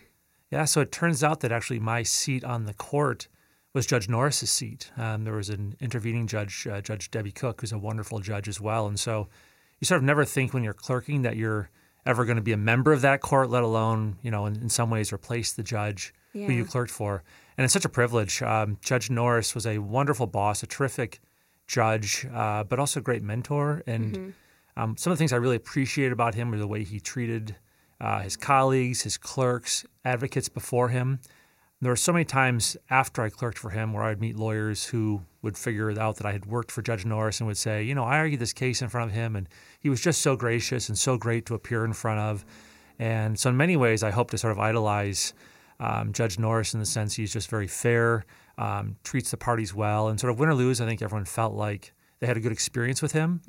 Yeah, 0.51 0.65
so 0.65 0.81
it 0.81 0.91
turns 0.91 1.23
out 1.23 1.39
that 1.39 1.51
actually 1.51 1.79
my 1.79 2.03
seat 2.03 2.43
on 2.43 2.65
the 2.65 2.75
court 2.75 3.27
was 3.73 3.87
Judge 3.87 4.07
Norris's 4.07 4.51
seat. 4.51 4.91
Um, 4.95 5.23
there 5.23 5.33
was 5.33 5.49
an 5.49 5.75
intervening 5.79 6.27
judge, 6.27 6.67
uh, 6.67 6.81
Judge 6.81 7.09
Debbie 7.09 7.31
Cook, 7.31 7.61
who's 7.61 7.71
a 7.71 7.79
wonderful 7.79 8.19
judge 8.19 8.47
as 8.47 8.61
well. 8.61 8.85
And 8.85 8.99
so 8.99 9.27
you 9.79 9.85
sort 9.85 9.97
of 9.97 10.03
never 10.03 10.25
think 10.25 10.53
when 10.53 10.63
you're 10.63 10.75
clerking 10.75 11.23
that 11.23 11.37
you're 11.37 11.71
ever 12.05 12.23
going 12.23 12.35
to 12.35 12.43
be 12.43 12.51
a 12.51 12.57
member 12.57 12.93
of 12.93 13.01
that 13.01 13.19
court, 13.19 13.49
let 13.49 13.63
alone, 13.63 14.17
you 14.21 14.29
know, 14.29 14.45
in, 14.45 14.55
in 14.57 14.69
some 14.69 14.91
ways 14.91 15.11
replace 15.11 15.53
the 15.53 15.63
judge 15.63 16.13
yeah. 16.33 16.45
who 16.45 16.53
you 16.53 16.65
clerked 16.65 16.91
for. 16.91 17.23
And 17.57 17.65
it's 17.65 17.73
such 17.73 17.85
a 17.85 17.89
privilege. 17.89 18.43
Um, 18.43 18.77
judge 18.81 19.09
Norris 19.09 19.55
was 19.55 19.65
a 19.65 19.79
wonderful 19.79 20.27
boss, 20.27 20.61
a 20.61 20.67
terrific 20.67 21.19
judge, 21.65 22.27
uh, 22.31 22.63
but 22.63 22.77
also 22.77 22.99
a 22.99 23.03
great 23.03 23.23
mentor. 23.23 23.81
And 23.87 24.13
Mm-hmm. 24.13 24.29
Um, 24.77 24.97
some 24.97 25.11
of 25.11 25.17
the 25.17 25.21
things 25.21 25.33
I 25.33 25.37
really 25.37 25.55
appreciated 25.55 26.11
about 26.11 26.35
him 26.35 26.51
were 26.51 26.57
the 26.57 26.67
way 26.67 26.83
he 26.83 26.99
treated 26.99 27.55
uh, 28.01 28.21
his 28.21 28.35
colleagues, 28.35 29.01
his 29.01 29.17
clerks, 29.17 29.85
advocates 30.03 30.49
before 30.49 30.89
him. 30.89 31.19
There 31.81 31.91
were 31.91 31.97
so 31.97 32.13
many 32.13 32.25
times 32.25 32.77
after 32.89 33.21
I 33.21 33.29
clerked 33.29 33.57
for 33.57 33.69
him 33.69 33.93
where 33.93 34.03
I'd 34.03 34.21
meet 34.21 34.37
lawyers 34.37 34.85
who 34.85 35.21
would 35.41 35.57
figure 35.57 35.97
out 35.99 36.17
that 36.17 36.25
I 36.25 36.31
had 36.31 36.45
worked 36.45 36.71
for 36.71 36.81
Judge 36.81 37.05
Norris 37.05 37.39
and 37.39 37.47
would 37.47 37.57
say, 37.57 37.83
you 37.83 37.93
know, 37.93 38.03
I 38.03 38.17
argued 38.17 38.39
this 38.39 38.53
case 38.53 38.81
in 38.81 38.89
front 38.89 39.11
of 39.11 39.15
him, 39.15 39.35
and 39.35 39.47
he 39.79 39.89
was 39.89 40.01
just 40.01 40.21
so 40.21 40.35
gracious 40.35 40.89
and 40.89 40.97
so 40.97 41.17
great 41.17 41.45
to 41.45 41.53
appear 41.53 41.85
in 41.85 41.93
front 41.93 42.19
of. 42.19 42.45
And 42.97 43.37
so, 43.37 43.49
in 43.49 43.57
many 43.57 43.75
ways, 43.75 44.03
I 44.03 44.11
hope 44.11 44.31
to 44.31 44.37
sort 44.37 44.51
of 44.51 44.59
idolize 44.59 45.33
um, 45.79 46.13
Judge 46.13 46.39
Norris 46.39 46.73
in 46.73 46.79
the 46.79 46.85
sense 46.85 47.13
he's 47.13 47.33
just 47.33 47.49
very 47.49 47.67
fair, 47.67 48.25
um, 48.57 48.95
treats 49.03 49.31
the 49.31 49.37
parties 49.37 49.73
well, 49.73 50.07
and 50.07 50.19
sort 50.19 50.31
of 50.31 50.39
win 50.39 50.49
or 50.49 50.55
lose, 50.55 50.79
I 50.79 50.85
think 50.85 51.01
everyone 51.01 51.25
felt 51.25 51.53
like 51.53 51.93
they 52.19 52.27
had 52.27 52.37
a 52.37 52.39
good 52.39 52.51
experience 52.51 53.01
with 53.01 53.11
him. 53.11 53.41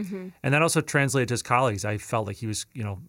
And 0.43 0.55
that 0.55 0.63
also 0.63 0.81
translated 0.81 1.29
to 1.29 1.35
his 1.35 1.43
colleagues. 1.43 1.85
I 1.85 1.99
felt 1.99 2.27
like 2.27 2.37
he 2.37 2.47
was, 2.47 2.67
you 2.73 2.83
know, 2.85 3.01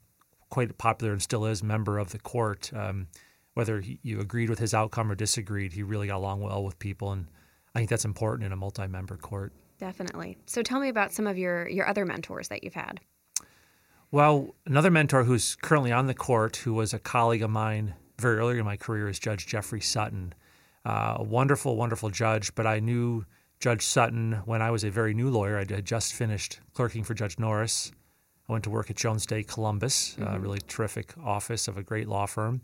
quite 0.49 0.71
a 0.71 0.73
popular 0.73 1.13
and 1.13 1.21
still 1.21 1.45
is 1.45 1.63
member 1.63 1.97
of 1.97 2.11
the 2.11 2.19
court. 2.19 2.71
Um, 2.73 3.07
whether 3.53 3.81
he, 3.81 3.99
you 4.03 4.19
agreed 4.19 4.49
with 4.49 4.59
his 4.59 4.73
outcome 4.73 5.11
or 5.11 5.15
disagreed, 5.15 5.73
he 5.73 5.81
really 5.81 6.07
got 6.07 6.17
along 6.17 6.41
well 6.41 6.63
with 6.63 6.77
people, 6.77 7.11
and 7.11 7.27
I 7.73 7.79
think 7.79 7.89
that's 7.89 8.05
important 8.05 8.45
in 8.45 8.51
a 8.51 8.55
multi-member 8.55 9.17
court. 9.17 9.51
Definitely. 9.79 10.37
So 10.45 10.61
tell 10.61 10.79
me 10.79 10.89
about 10.89 11.11
some 11.11 11.25
of 11.27 11.37
your 11.37 11.67
your 11.67 11.87
other 11.87 12.05
mentors 12.05 12.49
that 12.49 12.63
you've 12.63 12.75
had. 12.75 12.99
Well, 14.11 14.55
another 14.65 14.91
mentor 14.91 15.23
who's 15.23 15.55
currently 15.55 15.91
on 15.91 16.07
the 16.07 16.13
court, 16.13 16.57
who 16.57 16.73
was 16.73 16.93
a 16.93 16.99
colleague 16.99 17.41
of 17.41 17.49
mine 17.49 17.95
very 18.19 18.37
early 18.37 18.57
in 18.57 18.65
my 18.65 18.77
career, 18.77 19.09
is 19.09 19.19
Judge 19.19 19.47
Jeffrey 19.47 19.81
Sutton. 19.81 20.33
Uh, 20.85 21.15
a 21.17 21.23
wonderful, 21.23 21.75
wonderful 21.75 22.09
judge, 22.09 22.55
but 22.55 22.65
I 22.65 22.79
knew 22.79 23.25
Judge 23.59 23.83
Sutton 23.83 24.41
when 24.45 24.61
I 24.61 24.71
was 24.71 24.83
a 24.83 24.89
very 24.89 25.13
new 25.13 25.29
lawyer. 25.29 25.57
I 25.57 25.65
had 25.69 25.85
just 25.85 26.13
finished 26.13 26.59
clerking 26.73 27.03
for 27.03 27.13
Judge 27.13 27.39
Norris. 27.39 27.91
I 28.47 28.51
went 28.51 28.63
to 28.65 28.69
work 28.69 28.89
at 28.89 28.95
Jones 28.95 29.25
Day 29.25 29.43
Columbus, 29.43 30.15
a 30.19 30.39
really 30.39 30.59
terrific 30.67 31.13
office 31.23 31.67
of 31.67 31.77
a 31.77 31.83
great 31.83 32.07
law 32.07 32.25
firm. 32.25 32.61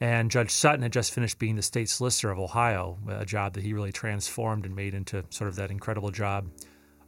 And 0.00 0.30
Judge 0.30 0.50
Sutton 0.50 0.82
had 0.82 0.92
just 0.92 1.12
finished 1.12 1.38
being 1.38 1.56
the 1.56 1.62
state 1.62 1.88
solicitor 1.88 2.30
of 2.30 2.38
Ohio, 2.38 2.98
a 3.08 3.26
job 3.26 3.52
that 3.52 3.62
he 3.62 3.74
really 3.74 3.92
transformed 3.92 4.64
and 4.64 4.74
made 4.74 4.94
into 4.94 5.24
sort 5.28 5.48
of 5.48 5.56
that 5.56 5.70
incredible 5.70 6.10
job 6.10 6.50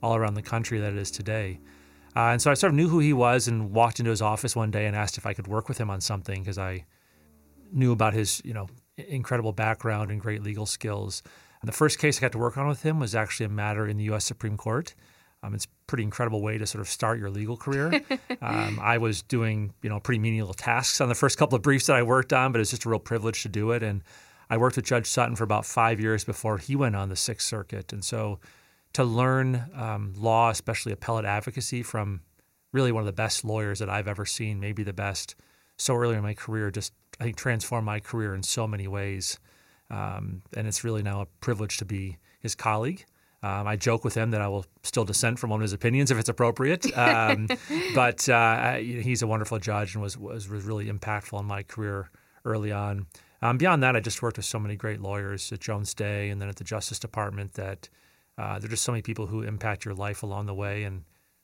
all 0.03 0.14
around 0.14 0.35
the 0.35 0.42
country 0.42 0.79
that 0.79 0.92
it 0.92 0.99
is 0.99 1.11
today. 1.11 1.59
Uh, 2.14 2.29
and 2.29 2.42
so 2.42 2.51
I 2.51 2.55
sort 2.55 2.73
of 2.73 2.77
knew 2.77 2.88
who 2.88 2.99
he 2.99 3.14
was 3.14 3.49
and 3.49 3.73
walked 3.73 3.99
into 3.99 4.11
his 4.11 4.21
office 4.21 4.55
one 4.55 4.71
day 4.71 4.87
and 4.87 4.95
asked 4.95 5.16
if 5.16 5.25
I 5.25 5.33
could 5.33 5.47
work 5.47 5.68
with 5.68 5.79
him 5.79 5.88
on 5.88 6.03
something 6.03 6.42
because 6.42 6.59
I 6.59 6.85
knew 7.73 7.92
about 7.92 8.12
his, 8.12 8.42
you 8.45 8.53
know, 8.53 8.68
incredible 8.99 9.53
background 9.53 10.11
and 10.11 10.21
great 10.21 10.42
legal 10.42 10.66
skills. 10.66 11.23
The 11.64 11.72
first 11.72 11.98
case 11.98 12.18
I 12.18 12.22
got 12.22 12.33
to 12.33 12.38
work 12.38 12.57
on 12.57 12.66
with 12.66 12.83
him 12.83 12.98
was 12.98 13.14
actually 13.14 13.46
a 13.46 13.51
matter 13.51 13.87
in 13.87 13.96
the 13.96 14.05
U.S. 14.05 14.25
Supreme 14.25 14.57
Court. 14.57 14.94
Um, 15.44 15.55
it's 15.55 15.64
a 15.64 15.68
pretty 15.87 16.05
incredible 16.05 16.40
way 16.40 16.59
to 16.59 16.66
sort 16.66 16.81
of 16.81 16.88
start 16.88 17.18
your 17.18 17.31
legal 17.31 17.57
career. 17.57 18.03
um, 18.42 18.79
I 18.81 18.98
was 18.98 19.22
doing, 19.22 19.72
you 19.83 19.88
know, 19.88 19.98
pretty 20.01 20.18
menial 20.18 20.55
tasks 20.55 21.01
on 21.01 21.09
the 21.09 21.14
first 21.14 21.38
couple 21.38 21.57
of 21.57 21.62
briefs 21.62 21.87
that 21.87 21.96
I 21.96 22.03
worked 22.03 22.33
on, 22.33 22.53
but 22.53 22.61
it's 22.61 22.70
just 22.70 22.85
a 22.85 22.88
real 22.88 22.98
privilege 22.98 23.42
to 23.42 23.48
do 23.48 23.72
it. 23.72 23.83
And 23.83 24.03
I 24.51 24.57
worked 24.57 24.77
with 24.77 24.85
Judge 24.85 25.07
Sutton 25.07 25.35
for 25.35 25.44
about 25.44 25.66
five 25.66 26.01
years 26.01 26.25
before 26.25 26.59
he 26.59 26.77
went 26.77 26.94
on 26.94 27.09
the 27.09 27.16
Sixth 27.16 27.46
Circuit. 27.48 27.92
And 27.92 28.05
so 28.05 28.38
to 28.92 29.05
learn 29.05 29.70
um, 29.75 30.14
law, 30.16 30.51
especially 30.51 30.92
appellate 30.92 31.25
advocacy, 31.25 31.83
from 31.83 32.20
really 32.72 32.92
one 32.92 33.03
of 33.03 33.07
the 33.07 33.12
best 33.12 33.44
lawyers 33.44 33.79
that 33.81 33.88
I've 33.88 34.09
ever 34.09 34.27
seen, 34.27 34.61
maybe 34.61 34.83
the 34.83 34.92
best, 34.92 35.35
so 35.77 35.96
early 35.96 36.16
in 36.16 36.22
my 36.22 36.35
career, 36.35 36.70
just 36.70 36.92
I 37.20 37.25
think 37.25 37.37
transformed 37.37 37.87
my 37.87 38.01
career 38.01 38.35
in 38.35 38.42
so 38.42 38.66
many 38.66 38.87
ways. 38.87 39.38
Um, 39.92 40.42
and 40.57 40.66
it's 40.66 40.83
really 40.85 41.02
now 41.02 41.20
a 41.20 41.26
privilege 41.40 41.76
to 41.78 41.85
be 41.85 42.16
his 42.40 42.55
colleague. 42.55 43.05
Um, 43.44 43.66
I 43.66 43.76
joke 43.76 44.05
with 44.05 44.14
him 44.14 44.31
that 44.31 44.40
I 44.40 44.48
will 44.48 44.64
still 44.85 45.05
dissent 45.05 45.38
from 45.38 45.50
one 45.50 45.61
of 45.61 45.62
his 45.62 45.72
opinions 45.72 46.11
if 46.11 46.18
it's 46.18 46.28
appropriate. 46.28 46.87
Um, 46.96 47.48
but 47.94 48.28
uh, 48.28 48.35
I- 48.35 48.83
he's 49.02 49.22
a 49.22 49.26
wonderful 49.26 49.59
judge 49.59 49.94
and 49.94 50.02
was, 50.02 50.16
was 50.16 50.48
was 50.48 50.64
really 50.64 50.87
impactful 50.87 51.38
in 51.40 51.46
my 51.46 51.62
career 51.62 52.11
early 52.44 52.72
on. 52.72 53.07
Um, 53.42 53.59
beyond 53.59 53.83
that, 53.83 53.96
I 53.96 54.00
just 54.00 54.22
worked 54.22 54.37
with 54.37 54.46
so 54.46 54.59
many 54.61 54.76
great 54.76 55.00
lawyers 55.00 55.50
at 55.52 55.59
Jones 55.61 55.92
Day 55.94 56.31
and 56.31 56.40
then 56.40 56.48
at 56.48 56.57
the 56.57 56.64
Justice 56.64 57.00
Department 57.00 57.55
that 57.55 57.88
uh, 58.38 58.59
there 58.61 58.66
are 58.68 58.70
just 58.70 58.85
so 58.85 58.92
many 58.92 59.02
people 59.02 59.26
who 59.26 59.42
impact 59.42 59.85
your 59.85 59.94
life 59.94 60.22
along 60.22 60.46
the 60.46 60.55
way. 60.55 60.85
And 60.85 61.02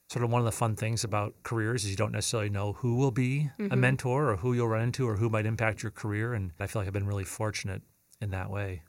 sort 0.09 0.25
of 0.25 0.31
one 0.31 0.41
of 0.41 0.45
the 0.47 0.53
fun 0.53 0.77
things 0.77 1.03
about 1.03 1.35
careers 1.43 1.85
is 1.85 1.91
you 1.91 1.97
don't 1.97 2.13
necessarily 2.13 2.49
know 2.51 2.75
who 2.75 2.95
will 2.95 3.11
be 3.11 3.51
a 3.59 3.77
mentor 3.77 4.31
or 4.31 4.37
who 4.37 4.53
you'll 4.55 4.69
run 4.69 4.83
into 4.83 5.09
or 5.09 5.17
who 5.17 5.29
might 5.29 5.45
impact 5.47 5.83
your 5.83 5.91
career. 5.91 6.33
And 6.35 6.53
I 6.61 6.69
feel 6.69 6.81
like 6.81 6.87
I've 6.87 6.93
been 6.95 7.07
really 7.09 7.25
fortunate 7.25 7.83
in 8.21 8.31
that 8.31 8.51
way. 8.51 8.83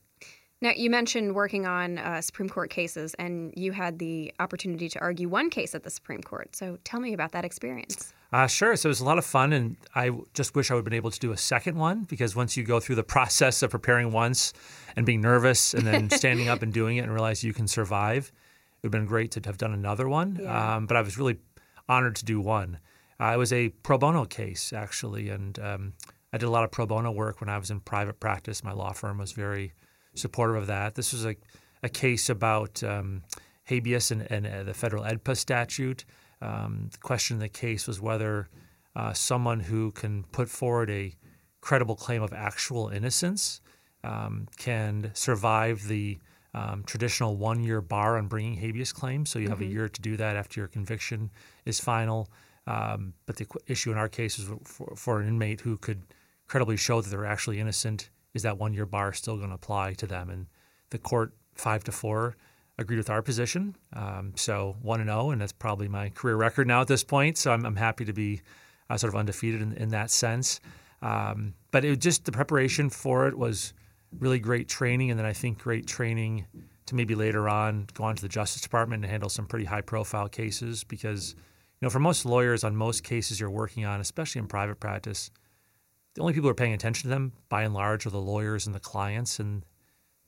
Now, 0.62 0.72
you 0.76 0.90
mentioned 0.90 1.36
working 1.36 1.66
on 1.66 1.98
uh, 2.00 2.20
Supreme 2.20 2.50
Court 2.50 2.70
cases, 2.70 3.14
and 3.14 3.54
you 3.56 3.72
had 3.72 3.98
the 3.98 4.34
opportunity 4.40 4.90
to 4.90 5.00
argue 5.00 5.30
one 5.30 5.50
case 5.50 5.74
at 5.74 5.84
the 5.84 5.90
Supreme 5.90 6.22
Court. 6.22 6.54
So 6.54 6.78
tell 6.84 7.00
me 7.00 7.14
about 7.14 7.32
that 7.32 7.46
experience. 7.46 8.14
Uh, 8.34 8.46
sure. 8.46 8.76
So 8.76 8.88
it 8.88 8.92
was 8.92 9.00
a 9.00 9.06
lot 9.06 9.18
of 9.18 9.26
fun, 9.26 9.54
and 9.54 9.78
I 9.96 10.12
just 10.34 10.56
wish 10.56 10.70
I 10.70 10.74
would 10.74 10.80
have 10.80 10.86
been 10.86 10.94
able 10.94 11.12
to 11.12 11.20
do 11.20 11.32
a 11.32 11.38
second 11.38 11.78
one 11.78 12.04
because 12.04 12.36
once 12.36 12.58
you 12.58 12.64
go 12.64 12.82
through 12.82 12.96
the 12.96 13.04
process 13.16 13.64
of 13.64 13.72
preparing 13.72 14.12
once 14.12 14.52
and 14.98 15.06
being 15.06 15.22
nervous 15.22 15.74
and 15.74 15.88
then 15.88 16.10
standing 16.12 16.50
up 16.50 16.62
and 16.62 16.74
doing 16.74 16.98
it 16.98 17.02
and 17.02 17.14
realize 17.14 17.42
you 17.42 17.54
can 17.54 17.68
survive, 17.68 18.26
it 18.28 18.88
would 18.88 18.94
have 18.94 19.00
been 19.02 19.08
great 19.08 19.32
to 19.32 19.42
have 19.46 19.58
done 19.58 19.72
another 19.74 20.10
one. 20.10 20.40
Yeah. 20.42 20.76
Um, 20.76 20.88
but 20.88 20.98
I 20.98 21.02
was 21.02 21.18
really 21.18 21.38
honored 21.88 22.18
to 22.18 22.26
do 22.26 22.42
one. 22.42 22.80
Uh, 23.20 23.32
it 23.34 23.38
was 23.38 23.54
a 23.54 23.70
pro 23.70 23.98
bono 23.98 24.26
case, 24.26 24.74
actually, 24.74 25.30
and 25.30 25.58
um, 25.60 25.94
I 26.32 26.38
did 26.38 26.46
a 26.46 26.50
lot 26.50 26.64
of 26.64 26.72
pro 26.72 26.86
bono 26.86 27.12
work 27.12 27.42
when 27.42 27.50
I 27.50 27.58
was 27.58 27.72
in 27.72 27.80
private 27.80 28.20
practice. 28.20 28.64
My 28.64 28.72
law 28.72 28.92
firm 28.92 29.18
was 29.18 29.32
very 29.32 29.74
supportive 30.16 30.56
of 30.56 30.68
that. 30.68 30.96
This 30.96 31.14
was 31.14 31.26
a, 31.26 31.36
a 31.82 31.90
case 31.90 32.30
about 32.30 32.84
um, 32.84 33.24
habeas 33.66 34.12
and, 34.12 34.30
and 34.32 34.46
uh, 34.46 34.64
the 34.64 34.74
federal 34.74 35.04
AEDPA 35.04 35.38
statute. 35.38 36.06
Um, 36.42 36.90
the 36.92 36.98
question 37.00 37.36
in 37.38 37.42
the 37.42 37.50
case 37.50 37.88
was 37.88 38.00
whether 38.00 38.50
uh, 38.96 39.14
someone 39.14 39.60
who 39.60 39.92
can 39.92 40.24
put 40.32 40.50
forward 40.50 40.90
a 40.90 41.14
credible 41.62 41.96
claim 41.96 42.22
of 42.22 42.34
actual 42.34 42.90
innocence 42.90 43.62
um, 44.04 44.48
can 44.58 45.12
survive 45.14 45.88
the 45.88 46.18
um, 46.54 46.84
traditional 46.86 47.36
one 47.36 47.64
year 47.64 47.82
bar 47.82 48.18
on 48.18 48.28
bringing 48.28 48.56
habeas 48.56 48.92
claims. 48.92 49.30
So 49.30 49.40
you 49.40 49.50
have 49.50 49.62
a 49.62 49.66
year 49.66 49.88
to 49.88 50.02
do 50.02 50.18
that 50.18 50.36
after 50.36 50.60
your 50.60 50.68
conviction 50.68 51.30
is 51.66 51.80
final. 51.80 52.30
Um, 52.66 53.14
but 53.26 53.36
the 53.36 53.48
issue 53.68 53.92
in 53.92 53.98
our 53.98 54.10
case 54.10 54.40
is 54.40 54.50
for, 54.64 54.94
for 54.96 55.20
an 55.20 55.28
inmate 55.28 55.62
who 55.62 55.78
could 55.78 56.04
credibly 56.50 56.76
show 56.76 57.00
that 57.00 57.10
they're 57.10 57.26
actually 57.26 57.60
innocent, 57.60 58.10
is 58.34 58.44
that 58.44 58.58
one 58.58 58.74
year 58.74 58.86
bar 58.86 59.14
still 59.14 59.38
going 59.38 59.50
to 59.50 59.56
apply 59.56 59.94
to 59.94 60.08
them? 60.08 60.30
And 60.30 60.48
the 60.90 60.98
court, 60.98 61.32
five 61.54 61.84
to 61.86 61.92
four, 61.92 62.36
agreed 62.78 62.98
with 62.98 63.10
our 63.10 63.22
position. 63.22 63.76
Um, 63.94 64.34
so 64.36 64.76
one 64.82 65.00
and 65.00 65.10
zero, 65.10 65.32
and 65.32 65.40
that's 65.40 65.54
probably 65.54 65.88
my 65.88 66.10
career 66.10 66.36
record 66.36 66.68
now 66.68 66.82
at 66.82 66.88
this 66.88 67.04
point. 67.04 67.38
So 67.38 67.52
I'm, 67.52 67.66
I'm 67.66 67.76
happy 67.76 68.04
to 68.06 68.14
be 68.14 68.42
uh, 68.90 68.98
sort 68.98 69.14
of 69.14 69.20
undefeated 69.20 69.62
in, 69.62 69.74
in 69.74 69.90
that 69.90 70.12
sense. 70.12 70.60
Um, 71.02 71.54
but 71.72 71.86
it 71.86 72.00
just 72.02 72.26
the 72.26 72.32
preparation 72.32 72.90
for 72.90 73.28
it 73.28 73.38
was 73.38 73.74
really 74.20 74.40
great 74.40 74.68
training, 74.68 75.12
and 75.12 75.20
then 75.20 75.26
I 75.26 75.34
think 75.34 75.60
great 75.60 75.88
training 75.88 76.46
to 76.88 76.96
maybe 76.96 77.14
later 77.14 77.48
on 77.48 77.88
go 77.94 78.04
on 78.06 78.16
to 78.16 78.22
the 78.22 78.30
Justice 78.30 78.62
Department 78.62 79.04
and 79.04 79.12
handle 79.12 79.30
some 79.30 79.46
pretty 79.46 79.66
high 79.66 79.82
profile 79.82 80.28
cases 80.28 80.84
because 80.84 81.36
you 81.80 81.86
know 81.86 81.90
for 81.90 82.00
most 82.00 82.26
lawyers 82.26 82.64
on 82.64 82.76
most 82.76 83.04
cases 83.04 83.40
you're 83.40 83.52
working 83.52 83.86
on, 83.86 84.02
especially 84.02 84.40
in 84.40 84.48
private 84.48 84.80
practice, 84.80 85.30
the 86.16 86.22
only 86.22 86.34
people 86.34 86.48
who 86.48 86.52
are 86.52 86.56
paying 86.56 86.74
attention 86.74 87.04
to 87.04 87.10
them 87.10 87.34
by 87.50 87.64
and 87.64 87.74
large 87.74 88.06
are 88.06 88.10
the 88.10 88.22
lawyers 88.22 88.66
and 88.66 88.76
the 88.76 88.80
clients, 88.80 89.40
and 89.40 89.64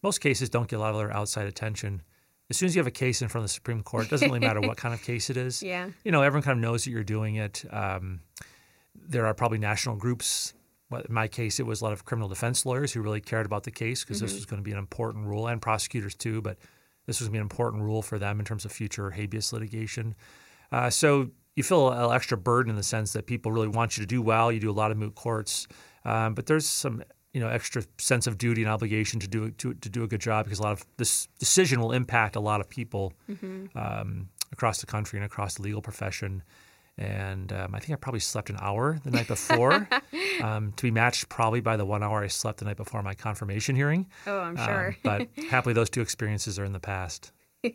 most 0.03 0.19
cases 0.19 0.49
don't 0.49 0.67
get 0.67 0.77
a 0.77 0.79
lot 0.79 0.91
of 0.91 0.97
their 0.97 1.13
outside 1.15 1.47
attention. 1.47 2.01
As 2.49 2.57
soon 2.57 2.67
as 2.67 2.75
you 2.75 2.79
have 2.79 2.87
a 2.87 2.91
case 2.91 3.21
in 3.21 3.29
front 3.29 3.43
of 3.43 3.49
the 3.49 3.53
Supreme 3.53 3.81
Court, 3.81 4.05
it 4.05 4.09
doesn't 4.09 4.27
really 4.27 4.39
matter 4.39 4.61
what 4.61 4.77
kind 4.77 4.93
of 4.93 5.01
case 5.01 5.29
it 5.29 5.37
is. 5.37 5.63
Yeah. 5.63 5.89
You 6.03 6.11
know, 6.11 6.21
everyone 6.21 6.43
kind 6.43 6.57
of 6.57 6.61
knows 6.61 6.83
that 6.83 6.91
you're 6.91 7.03
doing 7.03 7.35
it. 7.35 7.63
Um, 7.71 8.21
there 8.95 9.25
are 9.25 9.33
probably 9.33 9.57
national 9.57 9.95
groups. 9.95 10.53
In 10.91 11.13
my 11.13 11.27
case, 11.27 11.59
it 11.59 11.65
was 11.65 11.79
a 11.81 11.85
lot 11.85 11.93
of 11.93 12.03
criminal 12.03 12.27
defense 12.27 12.65
lawyers 12.65 12.91
who 12.91 13.01
really 13.01 13.21
cared 13.21 13.45
about 13.45 13.63
the 13.63 13.71
case 13.71 14.03
because 14.03 14.19
this 14.19 14.33
was 14.33 14.45
going 14.45 14.61
to 14.61 14.63
be 14.63 14.73
an 14.73 14.77
important 14.77 15.25
rule, 15.25 15.47
and 15.47 15.61
prosecutors 15.61 16.15
too. 16.15 16.41
But 16.41 16.57
this 17.05 17.21
was 17.21 17.29
going 17.29 17.33
to 17.33 17.37
be 17.37 17.39
an 17.39 17.43
important 17.43 17.83
rule 17.83 18.01
for 18.01 18.19
them 18.19 18.39
in 18.39 18.45
terms 18.45 18.65
of 18.65 18.71
future 18.73 19.11
habeas 19.11 19.53
litigation. 19.53 20.15
Uh, 20.71 20.89
so 20.89 21.29
you 21.55 21.63
feel 21.63 21.89
an 21.91 22.11
extra 22.15 22.37
burden 22.37 22.69
in 22.69 22.75
the 22.75 22.83
sense 22.83 23.13
that 23.13 23.25
people 23.27 23.51
really 23.51 23.67
want 23.67 23.97
you 23.97 24.01
to 24.03 24.07
do 24.07 24.21
well. 24.21 24.51
You 24.51 24.59
do 24.59 24.71
a 24.71 24.73
lot 24.73 24.91
of 24.91 24.97
moot 24.97 25.15
courts, 25.15 25.67
um, 26.05 26.33
but 26.33 26.45
there's 26.45 26.65
some 26.65 27.03
you 27.33 27.39
know 27.39 27.47
extra 27.47 27.83
sense 27.97 28.27
of 28.27 28.37
duty 28.37 28.61
and 28.63 28.69
obligation 28.71 29.19
to 29.21 29.27
do 29.27 29.51
to, 29.51 29.73
to 29.73 29.89
do 29.89 30.03
a 30.03 30.07
good 30.07 30.21
job 30.21 30.45
because 30.45 30.59
a 30.59 30.63
lot 30.63 30.73
of 30.73 30.85
this 30.97 31.27
decision 31.39 31.79
will 31.79 31.91
impact 31.93 32.35
a 32.35 32.39
lot 32.41 32.59
of 32.61 32.69
people 32.69 33.13
um, 33.75 34.29
across 34.51 34.79
the 34.81 34.85
country 34.87 35.17
and 35.17 35.25
across 35.25 35.55
the 35.55 35.61
legal 35.63 35.81
profession. 35.81 36.43
And 36.97 37.51
um, 37.53 37.73
I 37.73 37.79
think 37.79 37.93
I 37.93 37.95
probably 37.95 38.19
slept 38.19 38.49
an 38.49 38.57
hour 38.59 38.99
the 39.03 39.11
night 39.11 39.27
before, 39.27 39.87
um, 40.43 40.73
to 40.75 40.83
be 40.83 40.91
matched 40.91 41.29
probably 41.29 41.61
by 41.61 41.77
the 41.77 41.85
one 41.85 42.03
hour 42.03 42.21
I 42.21 42.27
slept 42.27 42.59
the 42.59 42.65
night 42.65 42.75
before 42.77 43.01
my 43.01 43.13
confirmation 43.13 43.75
hearing. 43.77 44.07
Oh, 44.27 44.39
I'm 44.39 44.57
Um, 44.57 44.65
sure. 44.65 44.97
but 45.01 45.29
happily, 45.49 45.73
those 45.73 45.89
two 45.89 46.01
experiences 46.01 46.59
are 46.59 46.65
in 46.65 46.73
the 46.73 46.79
past. 46.81 47.31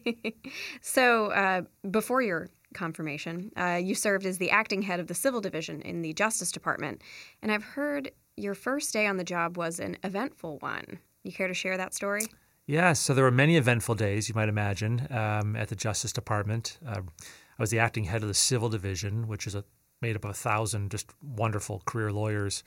So, 0.81 1.27
uh, 1.33 1.63
before 1.91 2.23
your 2.23 2.49
confirmation, 2.77 3.51
uh, 3.57 3.81
you 3.83 3.95
served 3.95 4.27
as 4.27 4.39
the 4.39 4.51
acting 4.51 4.83
head 4.83 5.01
of 5.01 5.09
the 5.09 5.15
civil 5.15 5.41
division 5.41 5.83
in 5.83 6.03
the 6.03 6.13
Justice 6.13 6.53
Department. 6.53 7.03
And 7.43 7.51
I've 7.51 7.65
heard 7.65 8.13
your 8.37 8.55
first 8.55 8.93
day 8.93 9.07
on 9.07 9.17
the 9.17 9.25
job 9.25 9.57
was 9.57 9.81
an 9.81 9.97
eventful 10.05 10.59
one. 10.59 11.01
You 11.25 11.33
care 11.33 11.49
to 11.49 11.55
share 11.55 11.77
that 11.77 11.95
story? 11.95 12.23
Yeah, 12.67 12.93
so 12.93 13.15
there 13.15 13.25
were 13.25 13.31
many 13.31 13.57
eventful 13.57 13.95
days, 13.95 14.29
you 14.29 14.35
might 14.35 14.49
imagine, 14.49 15.07
um, 15.11 15.57
at 15.57 15.69
the 15.69 15.77
Justice 15.77 16.13
Department. 16.13 16.79
Uh, 16.87 17.01
I 17.59 17.63
was 17.63 17.71
the 17.71 17.79
acting 17.79 18.05
head 18.05 18.23
of 18.23 18.29
the 18.29 18.35
Civil 18.35 18.69
Division, 18.69 19.29
which 19.29 19.47
is 19.47 19.55
a, 19.55 19.65
made 20.03 20.17
up 20.17 20.25
of 20.25 20.31
a 20.33 20.35
thousand 20.35 20.91
just 20.91 21.11
wonderful 21.23 21.83
career 21.87 22.13
lawyers. 22.13 22.63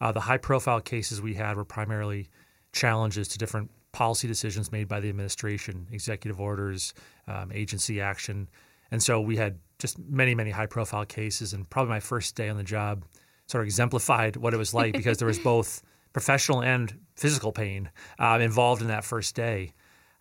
Uh, 0.00 0.12
the 0.12 0.20
high 0.20 0.38
profile 0.38 0.80
cases 0.80 1.22
we 1.22 1.34
had 1.34 1.56
were 1.56 1.64
primarily 1.64 2.28
challenges 2.72 3.28
to 3.28 3.38
different 3.38 3.70
policy 3.92 4.26
decisions 4.26 4.72
made 4.72 4.88
by 4.88 5.00
the 5.00 5.08
administration, 5.08 5.86
executive 5.92 6.40
orders, 6.40 6.92
um, 7.28 7.50
agency 7.52 8.00
action. 8.00 8.48
And 8.94 9.02
so 9.02 9.20
we 9.20 9.34
had 9.34 9.58
just 9.80 9.98
many, 9.98 10.36
many 10.36 10.50
high 10.50 10.66
profile 10.66 11.04
cases. 11.04 11.52
And 11.52 11.68
probably 11.68 11.90
my 11.90 11.98
first 11.98 12.36
day 12.36 12.48
on 12.48 12.56
the 12.56 12.62
job 12.62 13.04
sort 13.48 13.62
of 13.62 13.66
exemplified 13.66 14.36
what 14.36 14.54
it 14.54 14.56
was 14.56 14.72
like 14.72 14.92
because 14.92 15.18
there 15.18 15.26
was 15.26 15.38
both 15.52 15.82
professional 16.12 16.62
and 16.62 16.96
physical 17.16 17.50
pain 17.50 17.90
uh, 18.20 18.38
involved 18.40 18.82
in 18.82 18.86
that 18.88 19.04
first 19.04 19.34
day. 19.34 19.72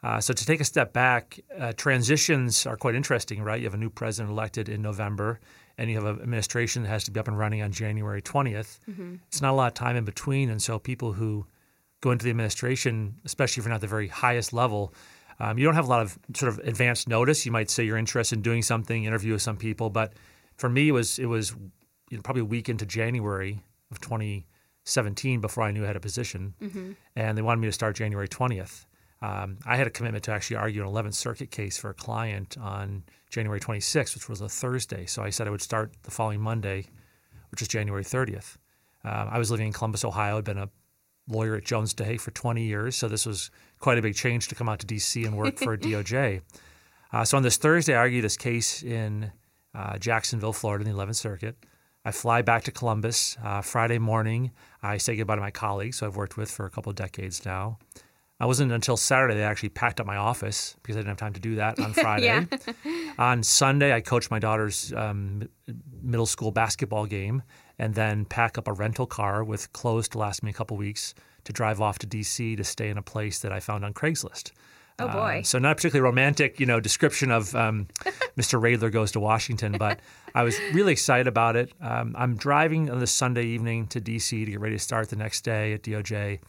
Uh, 0.01 0.19
so 0.19 0.33
to 0.33 0.43
take 0.43 0.59
a 0.59 0.63
step 0.65 0.91
back, 0.91 1.39
uh, 1.55 1.71
transitions 1.73 2.65
are 2.65 2.75
quite 2.75 2.95
interesting, 2.95 3.43
right? 3.43 3.59
You 3.59 3.67
have 3.67 3.75
a 3.75 3.77
new 3.77 3.91
president 3.91 4.31
elected 4.31 4.69
in 4.69 4.81
November, 4.81 5.39
and 5.77 5.87
you 5.87 5.95
have 5.97 6.05
an 6.05 6.23
administration 6.23 6.81
that 6.81 6.89
has 6.89 7.03
to 7.03 7.11
be 7.11 7.19
up 7.19 7.27
and 7.27 7.37
running 7.37 7.61
on 7.61 7.71
January 7.71 8.23
20th. 8.23 8.79
Mm-hmm. 8.89 9.17
It's 9.27 9.39
not 9.43 9.51
a 9.51 9.55
lot 9.55 9.67
of 9.67 9.75
time 9.75 9.95
in 9.97 10.03
between, 10.03 10.49
and 10.49 10.59
so 10.59 10.79
people 10.79 11.13
who 11.13 11.45
go 12.01 12.09
into 12.09 12.23
the 12.23 12.31
administration, 12.31 13.17
especially 13.23 13.61
if 13.61 13.65
you're 13.65 13.71
not 13.71 13.81
the 13.81 13.87
very 13.87 14.07
highest 14.07 14.51
level, 14.51 14.95
um, 15.43 15.57
you 15.57 15.65
don't 15.65 15.75
have 15.75 15.87
a 15.87 15.89
lot 15.89 16.01
of 16.01 16.17
sort 16.35 16.53
of 16.53 16.59
advanced 16.59 17.09
notice. 17.09 17.45
You 17.45 17.51
might 17.51 17.69
say 17.69 17.83
you're 17.83 17.97
interested 17.97 18.37
in 18.37 18.41
doing 18.43 18.61
something, 18.61 19.03
interview 19.03 19.33
with 19.33 19.41
some 19.41 19.57
people, 19.57 19.89
but 19.89 20.13
for 20.55 20.69
me, 20.69 20.87
it 20.87 20.93
was 20.93 21.19
it 21.19 21.25
was 21.25 21.53
you 22.09 22.17
know, 22.17 22.21
probably 22.21 22.43
a 22.43 22.45
week 22.45 22.69
into 22.69 22.85
January 22.85 23.61
of 23.91 23.99
2017 23.99 25.41
before 25.41 25.65
I 25.65 25.71
knew 25.71 25.83
I 25.83 25.87
had 25.87 25.97
a 25.97 25.99
position, 25.99 26.53
mm-hmm. 26.61 26.91
and 27.17 27.37
they 27.37 27.41
wanted 27.41 27.59
me 27.59 27.67
to 27.67 27.73
start 27.73 27.97
January 27.97 28.29
20th. 28.29 28.85
Um, 29.21 29.57
I 29.65 29.75
had 29.75 29.85
a 29.85 29.89
commitment 29.89 30.23
to 30.25 30.31
actually 30.31 30.57
argue 30.57 30.81
an 30.81 30.87
11th 30.87 31.15
Circuit 31.15 31.51
case 31.51 31.77
for 31.77 31.89
a 31.89 31.93
client 31.93 32.57
on 32.57 33.03
January 33.29 33.59
26th, 33.59 34.15
which 34.15 34.29
was 34.29 34.39
a 34.39 34.47
Thursday. 34.47 35.05
So 35.05 35.23
I 35.23 35.29
said 35.29 35.47
I 35.47 35.49
would 35.49 35.61
start 35.61 35.91
the 36.03 36.11
following 36.11 36.39
Monday, 36.39 36.85
which 37.51 37.61
is 37.61 37.67
January 37.67 38.03
30th. 38.03 38.57
Um, 39.03 39.27
I 39.29 39.39
was 39.39 39.51
living 39.51 39.67
in 39.67 39.73
Columbus, 39.73 40.05
Ohio. 40.05 40.37
I'd 40.37 40.45
been 40.45 40.57
a 40.57 40.69
lawyer 41.27 41.55
at 41.55 41.65
Jones 41.65 41.93
Day 41.93 42.17
for 42.17 42.31
20 42.31 42.63
years, 42.63 42.95
so 42.95 43.07
this 43.07 43.25
was 43.25 43.51
quite 43.83 43.97
a 43.97 44.01
big 44.01 44.15
change 44.15 44.47
to 44.47 44.55
come 44.55 44.69
out 44.69 44.79
to 44.79 44.85
D.C. 44.85 45.25
and 45.25 45.35
work 45.35 45.59
for 45.59 45.77
DOJ. 45.87 46.41
Uh, 47.11 47.25
so 47.25 47.35
on 47.35 47.43
this 47.43 47.57
Thursday, 47.57 47.93
I 47.93 47.97
argue 47.97 48.21
this 48.21 48.37
case 48.37 48.81
in 48.81 49.29
uh, 49.75 49.97
Jacksonville, 49.97 50.53
Florida, 50.53 50.89
in 50.89 50.95
the 50.95 51.03
11th 51.03 51.17
Circuit. 51.17 51.57
I 52.05 52.11
fly 52.11 52.41
back 52.43 52.63
to 52.63 52.71
Columbus 52.71 53.37
uh, 53.43 53.61
Friday 53.61 53.99
morning. 53.99 54.51
I 54.81 54.97
say 54.97 55.17
goodbye 55.17 55.35
to 55.35 55.41
my 55.41 55.51
colleagues 55.51 55.99
who 55.99 56.05
I've 56.05 56.15
worked 56.15 56.37
with 56.37 56.49
for 56.49 56.65
a 56.65 56.69
couple 56.69 56.91
of 56.91 56.95
decades 56.95 57.45
now. 57.45 57.77
I 58.39 58.45
wasn't 58.45 58.71
until 58.71 58.95
Saturday 58.95 59.35
they 59.35 59.43
actually 59.43 59.69
packed 59.69 59.99
up 59.99 60.07
my 60.07 60.17
office 60.17 60.77
because 60.81 60.95
I 60.95 60.99
didn't 60.99 61.09
have 61.09 61.17
time 61.17 61.33
to 61.33 61.41
do 61.41 61.55
that 61.55 61.77
on 61.79 61.93
Friday. 62.05 62.47
on 63.17 63.43
Sunday, 63.43 63.93
I 63.93 63.99
coached 63.99 64.31
my 64.31 64.39
daughter's 64.39 64.93
um, 64.93 65.49
middle 66.01 66.25
school 66.25 66.51
basketball 66.51 67.05
game 67.05 67.43
and 67.79 67.95
then 67.95 68.25
pack 68.25 68.57
up 68.57 68.67
a 68.67 68.73
rental 68.73 69.05
car 69.05 69.43
with 69.43 69.71
clothes 69.73 70.07
to 70.09 70.17
last 70.17 70.43
me 70.43 70.51
a 70.51 70.53
couple 70.53 70.77
weeks 70.77 71.13
to 71.43 71.53
drive 71.53 71.81
off 71.81 71.99
to 71.99 72.07
DC 72.07 72.55
to 72.57 72.63
stay 72.63 72.89
in 72.89 72.97
a 72.97 73.01
place 73.01 73.39
that 73.39 73.51
I 73.51 73.59
found 73.59 73.83
on 73.83 73.93
Craigslist. 73.93 74.51
Oh 74.99 75.07
boy! 75.07 75.39
Uh, 75.39 75.43
so 75.43 75.57
not 75.57 75.71
a 75.71 75.75
particularly 75.75 76.03
romantic, 76.07 76.59
you 76.59 76.67
know, 76.67 76.79
description 76.79 77.31
of 77.31 77.55
um, 77.55 77.87
Mr. 78.37 78.61
Readler 78.61 78.91
goes 78.91 79.11
to 79.13 79.19
Washington, 79.19 79.75
but 79.79 79.99
I 80.35 80.43
was 80.43 80.59
really 80.71 80.91
excited 80.91 81.27
about 81.27 81.55
it. 81.55 81.73
Um, 81.81 82.15
I'm 82.17 82.35
driving 82.35 82.91
on 82.91 82.99
this 82.99 83.11
Sunday 83.11 83.45
evening 83.45 83.87
to 83.87 83.99
DC 83.99 84.29
to 84.45 84.51
get 84.51 84.59
ready 84.59 84.75
to 84.75 84.83
start 84.83 85.09
the 85.09 85.15
next 85.15 85.41
day 85.41 85.73
at 85.73 85.81
DOJ 85.81 86.39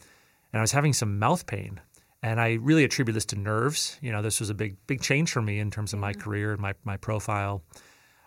and 0.55 0.61
I 0.61 0.63
was 0.63 0.71
having 0.71 0.93
some 0.93 1.19
mouth 1.19 1.45
pain. 1.47 1.81
And 2.23 2.39
I 2.39 2.53
really 2.53 2.85
attribute 2.85 3.13
this 3.13 3.25
to 3.25 3.35
nerves. 3.35 3.97
You 4.01 4.13
know, 4.13 4.21
this 4.21 4.39
was 4.39 4.49
a 4.49 4.53
big, 4.53 4.77
big 4.87 5.01
change 5.01 5.29
for 5.29 5.41
me 5.41 5.59
in 5.59 5.69
terms 5.69 5.91
of 5.91 5.99
my 5.99 6.13
career 6.13 6.53
and 6.53 6.61
my, 6.61 6.73
my 6.85 6.95
profile. 6.95 7.61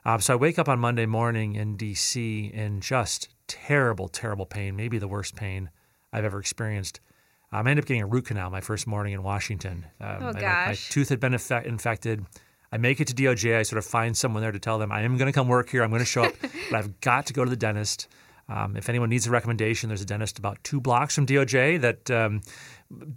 Um, 0.04 0.20
so 0.20 0.34
I 0.34 0.37
wake 0.37 0.58
up 0.58 0.68
on 0.68 0.78
Monday 0.78 1.06
morning 1.06 1.54
in 1.54 1.76
DC 1.76 2.50
in 2.52 2.80
just 2.80 3.28
terrible, 3.46 4.08
terrible 4.08 4.46
pain, 4.46 4.76
maybe 4.76 4.98
the 4.98 5.08
worst 5.08 5.37
pain 5.37 5.70
I've 6.12 6.24
ever 6.24 6.38
experienced. 6.38 7.00
Um, 7.52 7.66
I 7.66 7.70
ended 7.70 7.84
up 7.84 7.88
getting 7.88 8.02
a 8.02 8.06
root 8.06 8.26
canal 8.26 8.50
my 8.50 8.61
first 8.61 8.87
morning 8.87 9.14
in 9.14 9.22
Washington. 9.22 9.87
Um, 10.00 10.18
oh, 10.20 10.32
gosh. 10.32 10.42
My, 10.42 10.66
my, 10.66 10.74
tooth 10.74 11.08
had 11.08 11.20
been 11.20 11.32
infe- 11.32 11.64
infected. 11.64 12.24
I 12.70 12.76
make 12.76 13.00
it 13.00 13.08
to 13.08 13.14
DOJ. 13.14 13.56
I 13.56 13.62
sort 13.62 13.78
of 13.78 13.87
find 13.87 14.16
someone 14.16 14.42
there 14.42 14.52
to 14.52 14.58
tell 14.58 14.78
them 14.78 14.92
I 14.92 15.00
am 15.02 15.16
going 15.16 15.26
to 15.26 15.32
come 15.32 15.48
work 15.48 15.70
here. 15.70 15.82
I'm 15.82 15.90
going 15.90 16.00
to 16.00 16.06
show 16.06 16.24
up, 16.24 16.34
but 16.70 16.76
I've 16.76 17.00
got 17.00 17.26
to 17.26 17.32
go 17.32 17.44
to 17.44 17.50
the 17.50 17.56
dentist. 17.56 18.08
Um, 18.50 18.76
if 18.76 18.88
anyone 18.88 19.08
needs 19.11 19.26
a 19.26 19.30
recommendation, 19.30 19.88
there's 19.88 20.02
a 20.02 20.06
dentist 20.06 20.38
about 20.38 20.62
two 20.64 20.80
blocks 20.80 21.14
from 21.14 21.26
DOJ 21.26 21.80
that 21.80 22.11
um, 22.11 22.40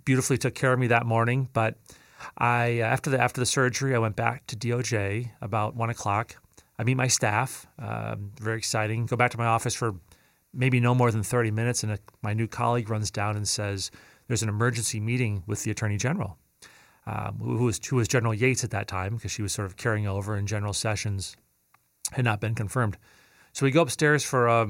beautifully 0.05 0.37
took 0.37 0.55
care 0.55 0.73
of 0.73 0.79
me 0.79 0.87
that 0.87 1.05
morning. 1.05 1.49
But 1.53 1.77
I 2.37 2.79
after 2.79 3.09
the 3.09 3.19
after 3.19 3.39
the 3.39 3.45
surgery, 3.45 3.95
I 3.95 3.99
went 3.99 4.15
back 4.15 4.45
to 4.47 4.55
DOJ 4.55 5.31
about 5.41 5.75
one 5.75 5.89
o'clock. 5.89 6.35
I 6.81 6.83
meet 6.83 6.97
my 6.97 7.07
staff. 7.07 7.67
Uh, 7.77 8.15
very 8.39 8.57
exciting. 8.57 9.05
Go 9.05 9.15
back 9.15 9.29
to 9.31 9.37
my 9.37 9.45
office 9.45 9.75
for 9.75 9.93
maybe 10.51 10.79
no 10.79 10.95
more 10.95 11.11
than 11.11 11.21
30 11.21 11.51
minutes, 11.51 11.83
and 11.83 11.91
a, 11.91 11.99
my 12.23 12.33
new 12.33 12.47
colleague 12.47 12.89
runs 12.89 13.11
down 13.11 13.35
and 13.35 13.47
says, 13.47 13.91
"There's 14.27 14.41
an 14.41 14.49
emergency 14.49 14.99
meeting 14.99 15.43
with 15.45 15.63
the 15.63 15.69
Attorney 15.69 15.97
General." 15.97 16.39
Um, 17.05 17.39
who, 17.39 17.65
was, 17.65 17.79
who 17.85 17.97
was 17.97 18.07
General 18.07 18.33
Yates 18.33 18.63
at 18.63 18.71
that 18.71 18.87
time 18.87 19.15
because 19.15 19.31
she 19.31 19.43
was 19.43 19.53
sort 19.53 19.67
of 19.67 19.77
carrying 19.77 20.07
over, 20.07 20.33
and 20.33 20.47
General 20.47 20.73
Sessions 20.73 21.37
had 22.13 22.25
not 22.25 22.41
been 22.41 22.55
confirmed. 22.55 22.97
So 23.53 23.65
we 23.65 23.71
go 23.71 23.83
upstairs 23.83 24.23
for 24.23 24.47
a 24.47 24.67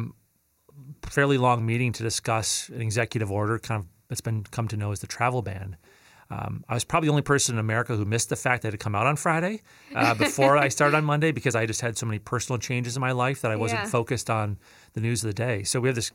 fairly 1.03 1.37
long 1.37 1.65
meeting 1.65 1.93
to 1.93 2.03
discuss 2.03 2.67
an 2.69 2.81
executive 2.81 3.31
order, 3.31 3.57
kind 3.57 3.83
of 3.83 3.87
that's 4.09 4.21
been 4.21 4.43
come 4.43 4.67
to 4.67 4.75
know 4.75 4.91
as 4.91 4.99
the 4.99 5.07
travel 5.07 5.41
ban. 5.41 5.77
Um, 6.31 6.63
I 6.69 6.73
was 6.73 6.85
probably 6.85 7.07
the 7.07 7.11
only 7.11 7.21
person 7.23 7.55
in 7.55 7.59
America 7.59 7.95
who 7.95 8.05
missed 8.05 8.29
the 8.29 8.37
fact 8.37 8.61
that 8.61 8.69
it 8.69 8.73
had 8.73 8.79
come 8.79 8.95
out 8.95 9.05
on 9.05 9.17
Friday 9.17 9.61
uh, 9.93 10.13
before 10.25 10.57
I 10.57 10.69
started 10.69 10.95
on 10.95 11.03
Monday 11.03 11.31
because 11.31 11.55
I 11.55 11.65
just 11.65 11.81
had 11.81 11.97
so 11.97 12.05
many 12.05 12.19
personal 12.19 12.57
changes 12.57 12.95
in 12.95 13.01
my 13.01 13.11
life 13.11 13.41
that 13.41 13.51
I 13.51 13.57
wasn't 13.57 13.81
yeah. 13.81 13.87
focused 13.87 14.29
on 14.29 14.57
the 14.93 15.01
news 15.01 15.23
of 15.23 15.27
the 15.27 15.33
day. 15.33 15.63
So 15.63 15.81
we 15.81 15.89
have 15.89 15.95
this, 15.95 16.11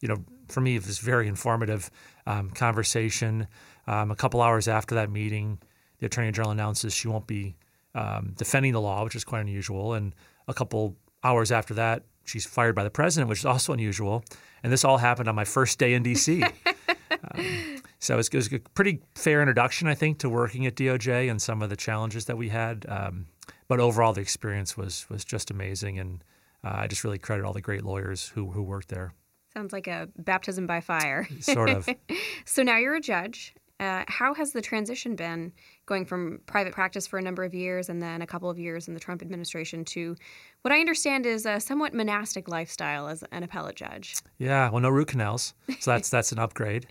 you 0.00 0.08
know, 0.08 0.24
for 0.48 0.60
me, 0.60 0.76
this 0.78 0.98
very 0.98 1.28
informative 1.28 1.88
um, 2.26 2.50
conversation. 2.50 3.46
Um, 3.86 4.10
a 4.10 4.16
couple 4.16 4.42
hours 4.42 4.66
after 4.66 4.96
that 4.96 5.08
meeting, 5.08 5.60
the 6.00 6.06
Attorney 6.06 6.32
General 6.32 6.50
announces 6.50 6.92
she 6.92 7.06
won't 7.06 7.28
be 7.28 7.54
um, 7.94 8.34
defending 8.36 8.72
the 8.72 8.80
law, 8.80 9.04
which 9.04 9.14
is 9.14 9.24
quite 9.24 9.40
unusual. 9.40 9.94
And 9.94 10.14
a 10.48 10.54
couple 10.54 10.96
hours 11.22 11.52
after 11.52 11.74
that, 11.74 12.02
she's 12.24 12.44
fired 12.44 12.74
by 12.74 12.82
the 12.82 12.90
president, 12.90 13.28
which 13.28 13.40
is 13.40 13.46
also 13.46 13.72
unusual. 13.72 14.24
And 14.62 14.72
this 14.72 14.84
all 14.84 14.98
happened 14.98 15.28
on 15.28 15.34
my 15.34 15.44
first 15.44 15.78
day 15.78 15.94
in 15.94 16.02
D.C. 16.02 16.42
um, 17.34 17.79
so 18.00 18.14
it 18.14 18.32
was, 18.32 18.52
a 18.52 18.58
pretty 18.74 19.02
fair 19.14 19.42
introduction, 19.42 19.86
I 19.86 19.94
think, 19.94 20.18
to 20.20 20.30
working 20.30 20.66
at 20.66 20.74
DOJ 20.74 21.30
and 21.30 21.40
some 21.40 21.60
of 21.60 21.68
the 21.68 21.76
challenges 21.76 22.24
that 22.24 22.36
we 22.38 22.48
had. 22.48 22.86
Um, 22.88 23.26
but 23.68 23.78
overall, 23.78 24.14
the 24.14 24.22
experience 24.22 24.76
was 24.76 25.06
was 25.10 25.24
just 25.24 25.50
amazing, 25.50 25.98
and 25.98 26.24
uh, 26.64 26.72
I 26.74 26.86
just 26.86 27.04
really 27.04 27.18
credit 27.18 27.44
all 27.44 27.52
the 27.52 27.60
great 27.60 27.84
lawyers 27.84 28.28
who 28.28 28.50
who 28.50 28.62
worked 28.62 28.88
there. 28.88 29.12
Sounds 29.52 29.72
like 29.72 29.86
a 29.86 30.08
baptism 30.16 30.66
by 30.66 30.80
fire. 30.80 31.28
Sort 31.40 31.70
of. 31.70 31.88
so 32.46 32.62
now 32.62 32.78
you're 32.78 32.94
a 32.94 33.00
judge. 33.00 33.54
Uh, 33.80 34.04
how 34.08 34.34
has 34.34 34.52
the 34.52 34.60
transition 34.60 35.14
been 35.16 35.52
going 35.86 36.04
from 36.04 36.38
private 36.46 36.72
practice 36.72 37.06
for 37.06 37.18
a 37.18 37.22
number 37.22 37.44
of 37.44 37.54
years 37.54 37.88
and 37.88 38.02
then 38.02 38.20
a 38.20 38.26
couple 38.26 38.50
of 38.50 38.58
years 38.58 38.88
in 38.88 38.94
the 38.94 39.00
Trump 39.00 39.22
administration 39.22 39.84
to 39.86 40.14
what 40.62 40.72
I 40.72 40.80
understand 40.80 41.24
is 41.24 41.46
a 41.46 41.58
somewhat 41.58 41.94
monastic 41.94 42.48
lifestyle 42.48 43.08
as 43.08 43.24
an 43.32 43.42
appellate 43.42 43.76
judge? 43.76 44.16
Yeah, 44.38 44.70
well, 44.70 44.80
no 44.80 44.90
root 44.90 45.08
canals, 45.08 45.54
so 45.80 45.92
that's 45.92 46.10
that's 46.10 46.32
an 46.32 46.38
upgrade. 46.38 46.86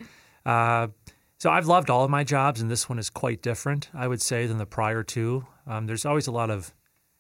Uh, 0.50 0.88
so 1.38 1.52
I've 1.52 1.68
loved 1.68 1.90
all 1.92 2.04
of 2.04 2.10
my 2.10 2.24
jobs, 2.24 2.60
and 2.60 2.72
this 2.72 2.90
one 2.90 2.98
is 2.98 3.10
quite 3.10 3.42
different, 3.44 3.90
I 3.94 4.08
would 4.08 4.22
say, 4.22 4.48
than 4.48 4.58
the 4.58 4.66
prior 4.66 5.04
two. 5.04 5.46
Um, 5.68 5.86
there's 5.86 6.06
always 6.06 6.28
a 6.28 6.32
lot 6.32 6.50
of 6.50 6.74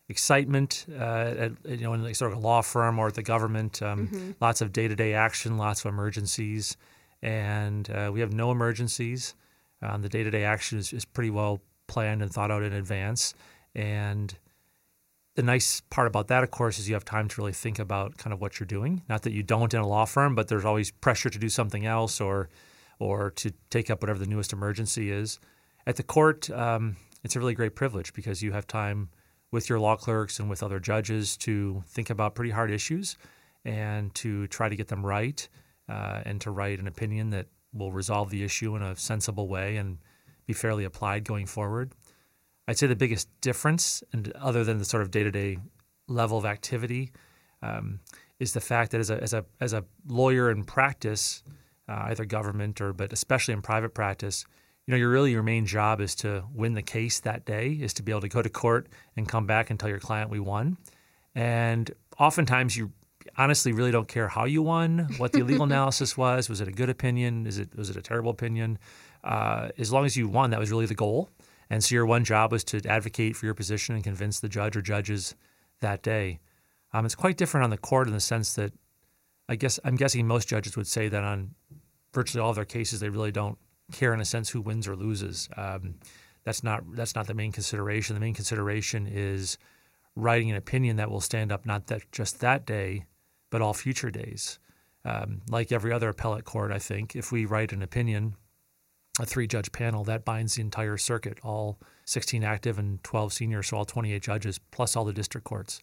excitement, 0.08 0.88
uh, 0.92 1.36
at, 1.46 1.52
you 1.65 1.84
know, 1.84 1.94
in 1.94 2.13
sort 2.15 2.32
of 2.32 2.39
a 2.39 2.42
law 2.42 2.62
firm 2.62 2.98
or 2.98 3.08
at 3.08 3.13
the 3.13 3.22
government. 3.22 3.82
Um, 3.84 4.08
mm-hmm. 4.08 4.32
Lots 4.42 4.62
of 4.62 4.74
day-to-day 4.74 5.13
action, 5.13 5.58
lots 5.58 5.86
of 5.86 5.94
emergencies, 5.94 6.76
and 7.22 7.88
uh, 7.92 8.10
we 8.12 8.20
have 8.22 8.34
no 8.34 8.50
emergencies. 8.50 9.36
Um, 9.82 10.02
the 10.02 10.10
day 10.10 10.24
to 10.24 10.32
day 10.32 10.44
action 10.44 10.80
is, 10.80 10.92
is 10.92 11.06
pretty 11.06 11.30
well 11.30 11.62
planned 11.86 12.24
and 12.24 12.32
thought 12.32 12.50
out 12.50 12.63
in 12.63 12.74
advance. 12.74 13.36
And 13.76 14.34
the 15.36 15.44
nice 15.44 15.82
part 15.92 16.08
about 16.08 16.30
that, 16.30 16.44
of 16.44 16.50
course, 16.50 16.80
is 16.80 16.89
you 16.89 16.96
have 16.96 17.06
time 17.06 17.28
to 17.28 17.42
really 17.42 17.54
think 17.54 17.78
about 17.78 18.18
kind 18.18 18.34
of 18.34 18.42
what 18.42 18.60
you're 18.60 18.68
doing. 18.68 19.04
Not 19.08 19.22
that 19.22 19.34
you 19.34 19.44
don't 19.44 19.74
in 19.74 19.80
a 19.80 19.88
law 19.88 20.06
firm, 20.06 20.34
but 20.34 20.48
there's 20.48 20.65
always 20.65 20.89
pressure 20.89 21.30
to 21.30 21.39
do 21.39 21.50
something 21.50 21.86
else 21.86 22.20
or 22.20 22.50
or 23.00 23.32
to 23.32 23.52
take 23.70 23.90
up 23.90 24.02
whatever 24.02 24.20
the 24.20 24.28
newest 24.28 24.54
emergency 24.54 25.12
is. 25.12 25.40
At 25.88 25.96
the 25.96 26.04
court, 26.04 26.50
um, 26.52 26.98
it's 27.24 27.36
a 27.36 27.40
really 27.40 27.56
great 27.56 27.76
privilege 27.76 28.14
because 28.14 28.44
you 28.44 28.52
have 28.52 28.68
time 28.68 29.10
with 29.52 29.70
your 29.70 29.80
law 29.80 29.96
clerks 29.96 30.40
and 30.40 30.50
with 30.50 30.62
other 30.62 30.80
judges 30.80 31.36
to 31.38 31.84
think 31.88 32.10
about 32.10 32.36
pretty 32.36 32.52
hard 32.52 32.72
issues 32.72 33.18
and 33.66 34.14
to 34.16 34.48
try 34.48 34.70
to 34.70 34.76
get 34.76 34.88
them 34.88 35.06
right 35.06 35.48
uh, 35.88 36.22
and 36.26 36.40
to 36.42 36.52
write 36.52 36.80
an 36.80 36.88
opinion 36.88 37.32
that 37.32 37.48
will 37.74 37.92
resolve 37.92 38.30
the 38.30 38.44
issue 38.44 38.76
in 38.76 38.82
a 38.82 38.96
sensible 38.96 39.48
way 39.48 39.78
and 39.78 39.98
be 40.46 40.54
fairly 40.54 40.84
applied 40.84 41.24
going 41.24 41.46
forward. 41.46 41.92
I'd 42.68 42.78
say 42.78 42.88
the 42.88 42.96
biggest 42.96 43.28
difference, 43.42 44.04
and 44.14 44.32
other 44.34 44.64
than 44.64 44.78
the 44.78 44.86
sort 44.86 45.02
of 45.02 45.12
day 45.12 45.24
to 45.24 45.32
day 45.32 45.58
level 46.08 46.38
of 46.38 46.46
activity, 46.46 47.12
um, 47.62 48.00
is 48.40 48.54
the 48.54 48.62
fact 48.62 48.92
that 48.92 49.00
as 49.00 49.10
a, 49.10 49.22
as 49.22 49.34
a, 49.34 49.46
as 49.60 49.74
a 49.74 49.84
lawyer 50.08 50.50
in 50.52 50.64
practice, 50.64 51.44
uh, 51.89 52.06
either 52.10 52.23
government 52.25 52.80
or 52.80 52.93
but 52.93 53.12
especially 53.12 53.54
in 53.54 53.62
private 53.62 53.93
practice, 53.93 54.45
you 54.86 54.91
know, 54.91 54.97
your 54.97 55.10
really 55.10 55.32
your 55.32 55.43
main 55.43 55.65
job 55.65 55.99
is 55.99 56.15
to 56.15 56.43
win 56.54 56.73
the 56.73 56.82
case 56.82 57.19
that 57.21 57.45
day, 57.45 57.71
is 57.71 57.93
to 57.95 58.04
be 58.04 58.12
able 58.12 58.21
to 58.21 58.30
go 58.30 58.41
to 58.41 58.49
court 58.49 58.88
and 59.17 59.28
come 59.28 59.45
back 59.45 59.69
and 59.69 59.80
tell 59.80 59.89
your 59.89 59.99
client 59.99 60.30
we 60.30 60.39
won. 60.39 60.78
And 61.36 61.91
oftentimes 62.17 62.78
you 62.78 62.91
honestly 63.38 63.71
really 63.71 63.91
don't 63.91 64.08
care 64.08 64.28
how 64.28 64.45
you 64.45 64.62
won, 64.62 65.10
what 65.17 65.32
the 65.32 65.43
legal 65.43 65.63
analysis 65.71 66.15
was. 66.15 66.49
Was 66.49 66.62
it 66.62 66.67
a 66.67 66.71
good 66.71 66.89
opinion? 66.89 67.47
Is 67.47 67.58
it 67.58 67.75
was 67.75 67.89
it 67.89 67.97
a 67.97 68.02
terrible 68.02 68.32
opinion? 68.32 68.78
Uh, 69.23 69.69
as 69.78 69.91
long 69.91 70.06
as 70.06 70.15
you 70.15 70.28
won, 70.28 70.52
that 70.52 70.60
was 70.60 70.71
really 70.71 70.86
the 70.86 70.95
goal. 70.95 71.30
And 71.69 71.84
so 71.84 71.93
your 71.93 72.06
one 72.06 72.23
job 72.23 72.52
was 72.52 72.63
to 72.65 72.82
advocate 72.88 73.36
for 73.36 73.45
your 73.45 73.54
position 73.54 73.95
and 73.95 74.04
convince 74.04 74.39
the 74.39 74.49
judge 74.49 74.75
or 74.75 74.82
judges 74.82 75.36
that 75.82 76.02
day. 76.02 76.39
Um, 76.93 77.06
it's 77.06 77.15
quite 77.15 77.38
different 77.38 77.63
on 77.63 77.69
the 77.69 77.78
court 77.78 78.08
in 78.08 78.13
the 78.13 78.19
sense 78.19 78.54
that 78.56 78.73
I 79.47 79.56
guess 79.56 79.80
I'm 79.84 79.95
guessing 79.95 80.28
most 80.28 80.47
judges 80.47 80.75
would 80.78 80.88
say 80.88 81.10
that 81.10 81.23
on 81.23 81.56
virtually 82.13 82.41
all 82.41 82.50
of 82.50 82.56
their 82.56 82.65
cases 82.65 83.00
they 83.00 83.10
really 83.10 83.32
don't 83.32 83.58
care 83.91 84.13
in 84.13 84.19
a 84.19 84.26
sense 84.26 84.50
who 84.50 84.62
wins 84.62 84.88
or 84.88 84.95
loses. 84.95 85.50
Um, 85.58 85.95
that's 86.43 86.63
not 86.63 86.84
that's 86.95 87.15
not 87.15 87.28
the 87.28 87.34
main 87.34 87.52
consideration. 87.52 88.15
The 88.15 88.19
main 88.19 88.34
consideration 88.34 89.08
is 89.08 89.58
writing 90.15 90.50
an 90.50 90.58
opinion 90.58 90.98
that 90.98 91.10
will 91.10 91.22
stand 91.22 91.52
up 91.52 91.65
not 91.65 91.88
that 91.88 92.12
just 92.12 92.39
that 92.39 92.65
day, 92.65 93.06
but 93.50 93.62
all 93.62 93.74
future 93.74 94.12
days. 94.12 94.60
Um, 95.06 95.41
like 95.50 95.72
every 95.72 95.93
other 95.93 96.10
appellate 96.10 96.45
court, 96.45 96.72
I 96.72 96.80
think 96.80 97.15
if 97.15 97.32
we 97.32 97.45
write 97.45 97.72
an 97.72 97.82
opinion, 97.82 98.36
a 99.19 99.26
three-judge 99.26 99.72
panel 99.72 100.04
that 100.06 100.26
binds 100.26 100.56
the 100.56 100.62
entire 100.62 100.98
circuit, 100.98 101.39
all 101.41 101.80
16 102.06 102.43
active 102.43 102.80
and 102.80 103.02
12 103.04 103.32
senior, 103.32 103.63
so 103.63 103.78
all 103.78 103.86
28 103.86 104.22
judges 104.22 104.60
plus 104.72 104.95
all 104.95 105.06
the 105.06 105.13
district 105.13 105.45
courts. 105.45 105.82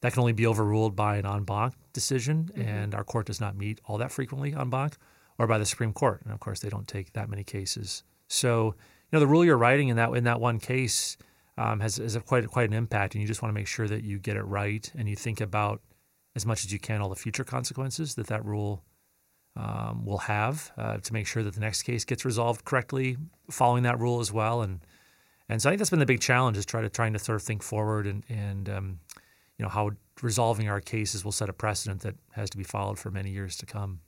That 0.00 0.12
can 0.12 0.20
only 0.20 0.32
be 0.32 0.46
overruled 0.46 0.96
by 0.96 1.16
an 1.16 1.26
en 1.26 1.44
banc 1.44 1.74
decision, 1.92 2.50
mm-hmm. 2.52 2.68
and 2.68 2.94
our 2.94 3.04
court 3.04 3.26
does 3.26 3.40
not 3.40 3.56
meet 3.56 3.80
all 3.84 3.98
that 3.98 4.12
frequently 4.12 4.54
en 4.54 4.70
banc 4.70 4.96
or 5.40 5.46
by 5.46 5.56
the 5.56 5.64
Supreme 5.64 5.94
Court. 5.94 6.20
And 6.22 6.34
of 6.34 6.38
course, 6.38 6.60
they 6.60 6.68
don't 6.68 6.86
take 6.86 7.14
that 7.14 7.30
many 7.30 7.42
cases. 7.42 8.04
So, 8.28 8.66
you 8.66 9.10
know, 9.14 9.20
the 9.20 9.26
rule 9.26 9.42
you're 9.42 9.56
writing 9.56 9.88
in 9.88 9.96
that 9.96 10.12
in 10.12 10.24
that 10.24 10.38
one 10.38 10.60
case 10.60 11.16
um, 11.56 11.80
has, 11.80 11.96
has 11.96 12.16
quite 12.26 12.46
quite 12.46 12.68
an 12.68 12.74
impact, 12.74 13.14
and 13.14 13.22
you 13.22 13.26
just 13.26 13.40
want 13.40 13.48
to 13.48 13.58
make 13.58 13.66
sure 13.66 13.88
that 13.88 14.04
you 14.04 14.18
get 14.18 14.36
it 14.36 14.42
right 14.42 14.92
and 14.96 15.08
you 15.08 15.16
think 15.16 15.40
about 15.40 15.80
as 16.36 16.44
much 16.44 16.66
as 16.66 16.72
you 16.72 16.78
can 16.78 17.00
all 17.00 17.08
the 17.08 17.16
future 17.16 17.42
consequences 17.42 18.14
that 18.16 18.26
that 18.26 18.44
rule 18.44 18.84
um, 19.56 20.04
will 20.04 20.18
have 20.18 20.70
uh, 20.76 20.98
to 20.98 21.12
make 21.14 21.26
sure 21.26 21.42
that 21.42 21.54
the 21.54 21.60
next 21.60 21.82
case 21.84 22.04
gets 22.04 22.26
resolved 22.26 22.66
correctly 22.66 23.16
following 23.50 23.82
that 23.84 23.98
rule 23.98 24.20
as 24.20 24.30
well. 24.30 24.60
And 24.60 24.80
and 25.48 25.62
so 25.62 25.70
I 25.70 25.72
think 25.72 25.78
that's 25.78 25.90
been 25.90 26.00
the 26.00 26.06
big 26.06 26.20
challenge 26.20 26.58
is 26.58 26.66
try 26.66 26.82
to 26.82 26.90
trying 26.90 27.14
to 27.14 27.18
sort 27.18 27.36
of 27.36 27.42
think 27.42 27.62
forward 27.62 28.06
and 28.06 28.24
and 28.28 28.68
um, 28.68 29.00
you 29.56 29.62
know 29.62 29.70
how 29.70 29.92
resolving 30.20 30.68
our 30.68 30.82
cases 30.82 31.24
will 31.24 31.32
set 31.32 31.48
a 31.48 31.54
precedent 31.54 32.02
that 32.02 32.16
has 32.32 32.50
to 32.50 32.58
be 32.58 32.64
followed 32.64 32.98
for 32.98 33.10
many 33.10 33.30
years 33.30 33.56
to 33.56 33.64
come. 33.64 34.00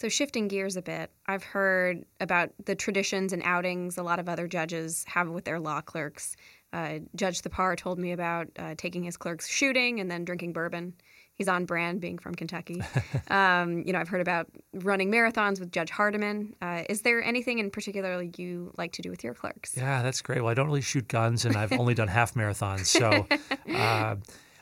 So, 0.00 0.08
shifting 0.08 0.48
gears 0.48 0.78
a 0.78 0.82
bit, 0.82 1.10
I've 1.26 1.44
heard 1.44 2.06
about 2.20 2.52
the 2.64 2.74
traditions 2.74 3.34
and 3.34 3.42
outings 3.44 3.98
a 3.98 4.02
lot 4.02 4.18
of 4.18 4.30
other 4.30 4.48
judges 4.48 5.04
have 5.06 5.28
with 5.28 5.44
their 5.44 5.60
law 5.60 5.82
clerks. 5.82 6.36
Uh, 6.72 7.00
Judge 7.14 7.42
Thapar 7.42 7.76
told 7.76 7.98
me 7.98 8.12
about 8.12 8.48
uh, 8.58 8.74
taking 8.78 9.02
his 9.02 9.18
clerks 9.18 9.46
shooting 9.46 10.00
and 10.00 10.10
then 10.10 10.24
drinking 10.24 10.54
bourbon. 10.54 10.94
He's 11.34 11.48
on 11.48 11.66
brand, 11.66 12.00
being 12.00 12.16
from 12.16 12.34
Kentucky. 12.34 12.80
um, 13.28 13.82
you 13.86 13.92
know, 13.92 13.98
I've 13.98 14.08
heard 14.08 14.22
about 14.22 14.46
running 14.72 15.12
marathons 15.12 15.60
with 15.60 15.70
Judge 15.70 15.90
Hardiman. 15.90 16.54
Uh, 16.62 16.84
is 16.88 17.02
there 17.02 17.22
anything 17.22 17.58
in 17.58 17.70
particular 17.70 18.22
you 18.38 18.72
like 18.78 18.92
to 18.92 19.02
do 19.02 19.10
with 19.10 19.22
your 19.22 19.34
clerks? 19.34 19.76
Yeah, 19.76 20.02
that's 20.02 20.22
great. 20.22 20.40
Well, 20.40 20.50
I 20.50 20.54
don't 20.54 20.66
really 20.68 20.80
shoot 20.80 21.08
guns, 21.08 21.44
and 21.44 21.56
I've 21.56 21.72
only 21.78 21.92
done 21.92 22.08
half 22.08 22.32
marathons. 22.32 22.86
So, 22.86 23.26
uh, 23.74 24.16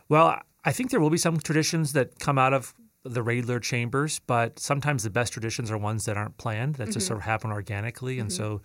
well, 0.09 0.41
I 0.65 0.73
think 0.73 0.91
there 0.91 0.99
will 0.99 1.11
be 1.11 1.17
some 1.17 1.39
traditions 1.39 1.93
that 1.93 2.19
come 2.19 2.39
out 2.39 2.55
of 2.55 2.75
the 3.09 3.23
regular 3.23 3.61
chambers, 3.61 4.21
but 4.27 4.59
sometimes 4.59 5.03
the 5.03 5.11
best 5.11 5.33
traditions 5.33 5.71
are 5.71 5.79
ones 5.79 6.05
that 6.05 6.17
aren't 6.17 6.37
planned, 6.39 6.77
that 6.77 6.85
mm-hmm. 6.85 6.93
just 6.93 7.07
sort 7.07 7.19
of 7.19 7.25
happen 7.25 7.51
organically. 7.51 8.15
Mm-hmm. 8.15 8.23
And 8.23 8.33
so 8.33 8.61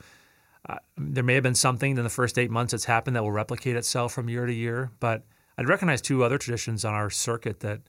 uh, 0.70 0.78
there 0.98 1.24
may 1.24 1.34
have 1.34 1.44
been 1.44 1.56
something 1.56 1.98
in 1.98 2.04
the 2.04 2.10
first 2.10 2.38
eight 2.38 2.52
months 2.52 2.72
that's 2.72 2.86
happened 2.86 3.16
that 3.16 3.24
will 3.24 3.32
replicate 3.32 3.76
itself 3.76 4.14
from 4.14 4.30
year 4.30 4.46
to 4.46 4.54
year. 4.54 4.92
But 5.00 5.24
I'd 5.58 5.68
recognize 5.68 6.02
two 6.02 6.24
other 6.24 6.38
traditions 6.38 6.86
on 6.86 6.94
our 6.94 7.10
circuit 7.10 7.60
that 7.62 7.82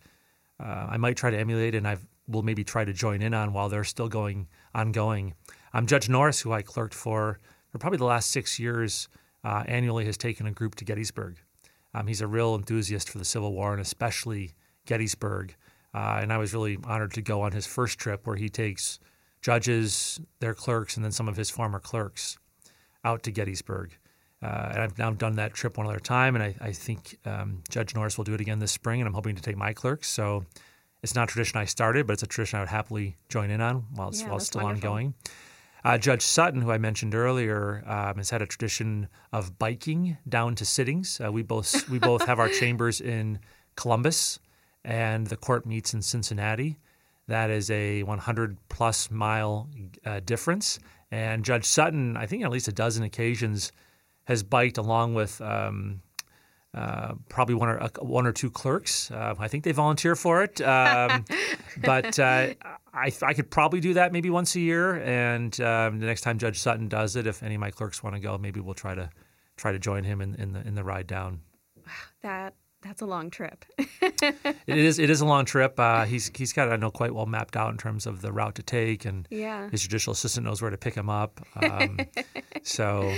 uh, 0.60 0.86
I 0.90 0.96
might 0.96 1.16
try 1.16 1.30
to 1.30 1.38
emulate 1.38 1.74
and 1.74 1.86
I 1.86 1.98
will 2.26 2.42
maybe 2.42 2.64
try 2.64 2.84
to 2.84 2.92
join 2.92 3.22
in 3.22 3.34
on 3.34 3.52
while 3.52 3.68
they're 3.68 3.84
still 3.84 4.08
going 4.08 4.48
ongoing. 4.74 5.34
Um, 5.72 5.86
Judge 5.86 6.08
Norris, 6.08 6.40
who 6.40 6.52
I 6.52 6.62
clerked 6.62 6.94
for 6.94 7.38
for 7.70 7.78
probably 7.78 7.98
the 7.98 8.04
last 8.04 8.30
six 8.30 8.60
years, 8.60 9.08
uh, 9.42 9.64
annually 9.66 10.04
has 10.04 10.16
taken 10.16 10.46
a 10.46 10.52
group 10.52 10.76
to 10.76 10.84
Gettysburg. 10.84 11.38
Um, 11.92 12.06
he's 12.06 12.20
a 12.20 12.26
real 12.26 12.54
enthusiast 12.54 13.08
for 13.10 13.18
the 13.18 13.24
Civil 13.24 13.52
War 13.52 13.72
and 13.72 13.80
especially 13.80 14.52
Gettysburg. 14.86 15.54
Uh, 15.94 16.18
and 16.20 16.32
I 16.32 16.38
was 16.38 16.52
really 16.52 16.78
honored 16.84 17.12
to 17.14 17.22
go 17.22 17.42
on 17.42 17.52
his 17.52 17.66
first 17.66 17.98
trip 17.98 18.26
where 18.26 18.36
he 18.36 18.48
takes 18.48 18.98
judges, 19.40 20.20
their 20.40 20.54
clerks, 20.54 20.96
and 20.96 21.04
then 21.04 21.12
some 21.12 21.28
of 21.28 21.36
his 21.36 21.50
former 21.50 21.78
clerks 21.78 22.38
out 23.04 23.22
to 23.22 23.30
Gettysburg. 23.30 23.96
Uh, 24.42 24.68
and 24.72 24.82
I've 24.82 24.98
now 24.98 25.10
done 25.10 25.36
that 25.36 25.54
trip 25.54 25.78
one 25.78 25.86
other 25.86 26.00
time, 26.00 26.34
and 26.34 26.42
I, 26.42 26.54
I 26.60 26.72
think 26.72 27.18
um, 27.24 27.62
Judge 27.70 27.94
Norris 27.94 28.18
will 28.18 28.24
do 28.24 28.34
it 28.34 28.40
again 28.40 28.58
this 28.58 28.72
spring, 28.72 29.00
and 29.00 29.08
I'm 29.08 29.14
hoping 29.14 29.36
to 29.36 29.42
take 29.42 29.56
my 29.56 29.72
clerks. 29.72 30.08
So 30.08 30.44
it's 31.02 31.14
not 31.14 31.24
a 31.30 31.32
tradition 31.32 31.58
I 31.58 31.66
started, 31.66 32.06
but 32.06 32.14
it's 32.14 32.22
a 32.22 32.26
tradition 32.26 32.58
I 32.58 32.62
would 32.62 32.68
happily 32.68 33.16
join 33.28 33.50
in 33.50 33.60
on 33.60 33.84
while 33.94 34.08
it's, 34.08 34.20
yeah, 34.20 34.28
while 34.28 34.36
it's 34.38 34.46
still 34.46 34.62
wonderful. 34.62 34.90
ongoing. 34.90 35.14
Uh, 35.84 35.98
Judge 35.98 36.22
Sutton, 36.22 36.62
who 36.62 36.70
I 36.70 36.78
mentioned 36.78 37.14
earlier, 37.14 37.84
um, 37.86 38.16
has 38.16 38.30
had 38.30 38.40
a 38.40 38.46
tradition 38.46 39.08
of 39.32 39.58
biking 39.58 40.16
down 40.26 40.54
to 40.54 40.64
sittings. 40.64 41.20
Uh, 41.22 41.30
we 41.30 41.42
both 41.42 41.88
we 41.90 41.98
both 41.98 42.24
have 42.24 42.38
our 42.38 42.48
chambers 42.60 43.02
in 43.02 43.38
Columbus, 43.76 44.38
and 44.84 45.26
the 45.26 45.36
court 45.36 45.66
meets 45.66 45.94
in 45.94 46.02
Cincinnati. 46.02 46.78
That 47.26 47.50
is 47.50 47.70
a 47.70 48.02
100 48.02 48.58
plus 48.68 49.10
mile 49.10 49.68
uh, 50.04 50.20
difference. 50.20 50.78
And 51.10 51.44
Judge 51.44 51.64
Sutton, 51.64 52.16
I 52.16 52.26
think 52.26 52.44
at 52.44 52.50
least 52.50 52.68
a 52.68 52.72
dozen 52.72 53.02
occasions, 53.04 53.72
has 54.24 54.42
biked 54.42 54.78
along 54.78 55.14
with 55.14 55.40
um, 55.40 56.00
uh, 56.74 57.14
probably 57.28 57.54
one 57.54 57.68
or 57.68 57.82
uh, 57.82 57.88
one 58.00 58.26
or 58.26 58.32
two 58.32 58.50
clerks. 58.50 59.10
Uh, 59.10 59.34
I 59.38 59.48
think 59.48 59.64
they 59.64 59.72
volunteer 59.72 60.16
for 60.16 60.42
it, 60.42 60.60
um, 60.60 61.24
but 61.82 62.18
uh, 62.18 62.48
I, 62.92 63.12
I 63.22 63.34
could 63.34 63.50
probably 63.50 63.80
do 63.80 63.94
that 63.94 64.12
maybe 64.12 64.28
once 64.28 64.54
a 64.56 64.60
year. 64.60 64.96
And 65.02 65.58
um, 65.60 66.00
the 66.00 66.06
next 66.06 66.22
time 66.22 66.38
Judge 66.38 66.58
Sutton 66.58 66.88
does 66.88 67.16
it, 67.16 67.26
if 67.26 67.42
any 67.42 67.54
of 67.54 67.60
my 67.60 67.70
clerks 67.70 68.02
want 68.02 68.16
to 68.16 68.20
go, 68.20 68.36
maybe 68.38 68.60
we'll 68.60 68.74
try 68.74 68.94
to 68.94 69.08
try 69.56 69.72
to 69.72 69.78
join 69.78 70.04
him 70.04 70.20
in, 70.20 70.34
in 70.34 70.52
the 70.52 70.66
in 70.66 70.74
the 70.74 70.84
ride 70.84 71.06
down. 71.06 71.40
Wow, 71.76 71.92
That 72.22 72.54
that's 72.84 73.00
a 73.00 73.06
long 73.06 73.30
trip. 73.30 73.64
it 73.78 74.54
is. 74.66 74.98
It 74.98 75.08
is 75.08 75.20
a 75.22 75.24
long 75.24 75.46
trip. 75.46 75.80
Uh, 75.80 76.04
he's 76.04 76.30
he's 76.34 76.52
got 76.52 76.70
I 76.70 76.76
know 76.76 76.90
quite 76.90 77.14
well 77.14 77.26
mapped 77.26 77.56
out 77.56 77.70
in 77.70 77.78
terms 77.78 78.06
of 78.06 78.20
the 78.20 78.30
route 78.30 78.54
to 78.56 78.62
take, 78.62 79.06
and 79.06 79.26
yeah. 79.30 79.70
his 79.70 79.82
judicial 79.82 80.12
assistant 80.12 80.46
knows 80.46 80.60
where 80.60 80.70
to 80.70 80.76
pick 80.76 80.94
him 80.94 81.08
up. 81.08 81.40
Um, 81.64 81.98
so, 82.62 83.10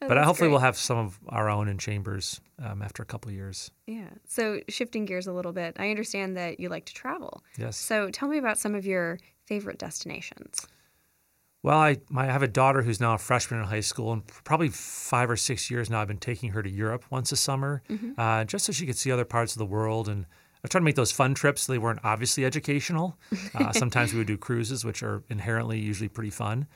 but 0.00 0.16
hopefully 0.16 0.46
great. 0.46 0.52
we'll 0.52 0.60
have 0.60 0.76
some 0.76 0.96
of 0.96 1.18
our 1.28 1.50
own 1.50 1.68
in 1.68 1.76
chambers 1.76 2.40
um, 2.64 2.80
after 2.80 3.02
a 3.02 3.06
couple 3.06 3.30
years. 3.30 3.70
Yeah. 3.86 4.08
So 4.26 4.60
shifting 4.68 5.04
gears 5.04 5.26
a 5.26 5.32
little 5.32 5.52
bit, 5.52 5.76
I 5.78 5.90
understand 5.90 6.36
that 6.38 6.60
you 6.60 6.70
like 6.70 6.86
to 6.86 6.94
travel. 6.94 7.42
Yes. 7.58 7.76
So 7.76 8.10
tell 8.10 8.28
me 8.28 8.38
about 8.38 8.58
some 8.58 8.74
of 8.74 8.86
your 8.86 9.18
favorite 9.44 9.78
destinations. 9.78 10.66
Well, 11.62 11.78
I, 11.78 11.98
my, 12.08 12.28
I 12.28 12.32
have 12.32 12.42
a 12.42 12.48
daughter 12.48 12.82
who's 12.82 13.00
now 13.00 13.14
a 13.14 13.18
freshman 13.18 13.60
in 13.60 13.66
high 13.66 13.80
school, 13.80 14.12
and 14.12 14.26
probably 14.44 14.68
five 14.70 15.30
or 15.30 15.36
six 15.36 15.70
years 15.70 15.90
now, 15.90 16.00
I've 16.00 16.08
been 16.08 16.18
taking 16.18 16.50
her 16.52 16.62
to 16.62 16.70
Europe 16.70 17.04
once 17.10 17.32
a 17.32 17.36
summer, 17.36 17.82
mm-hmm. 17.88 18.12
uh, 18.18 18.44
just 18.44 18.64
so 18.64 18.72
she 18.72 18.86
could 18.86 18.96
see 18.96 19.12
other 19.12 19.26
parts 19.26 19.52
of 19.52 19.58
the 19.58 19.66
world. 19.66 20.08
And 20.08 20.24
I 20.64 20.68
tried 20.68 20.80
to 20.80 20.84
make 20.84 20.96
those 20.96 21.12
fun 21.12 21.34
trips. 21.34 21.62
So 21.62 21.72
they 21.72 21.78
weren't 21.78 22.00
obviously 22.04 22.44
educational. 22.44 23.18
Uh, 23.52 23.72
sometimes 23.72 24.12
we 24.12 24.18
would 24.18 24.26
do 24.26 24.38
cruises, 24.38 24.84
which 24.84 25.02
are 25.02 25.24
inherently 25.28 25.78
usually 25.78 26.08
pretty 26.08 26.30
fun. 26.30 26.66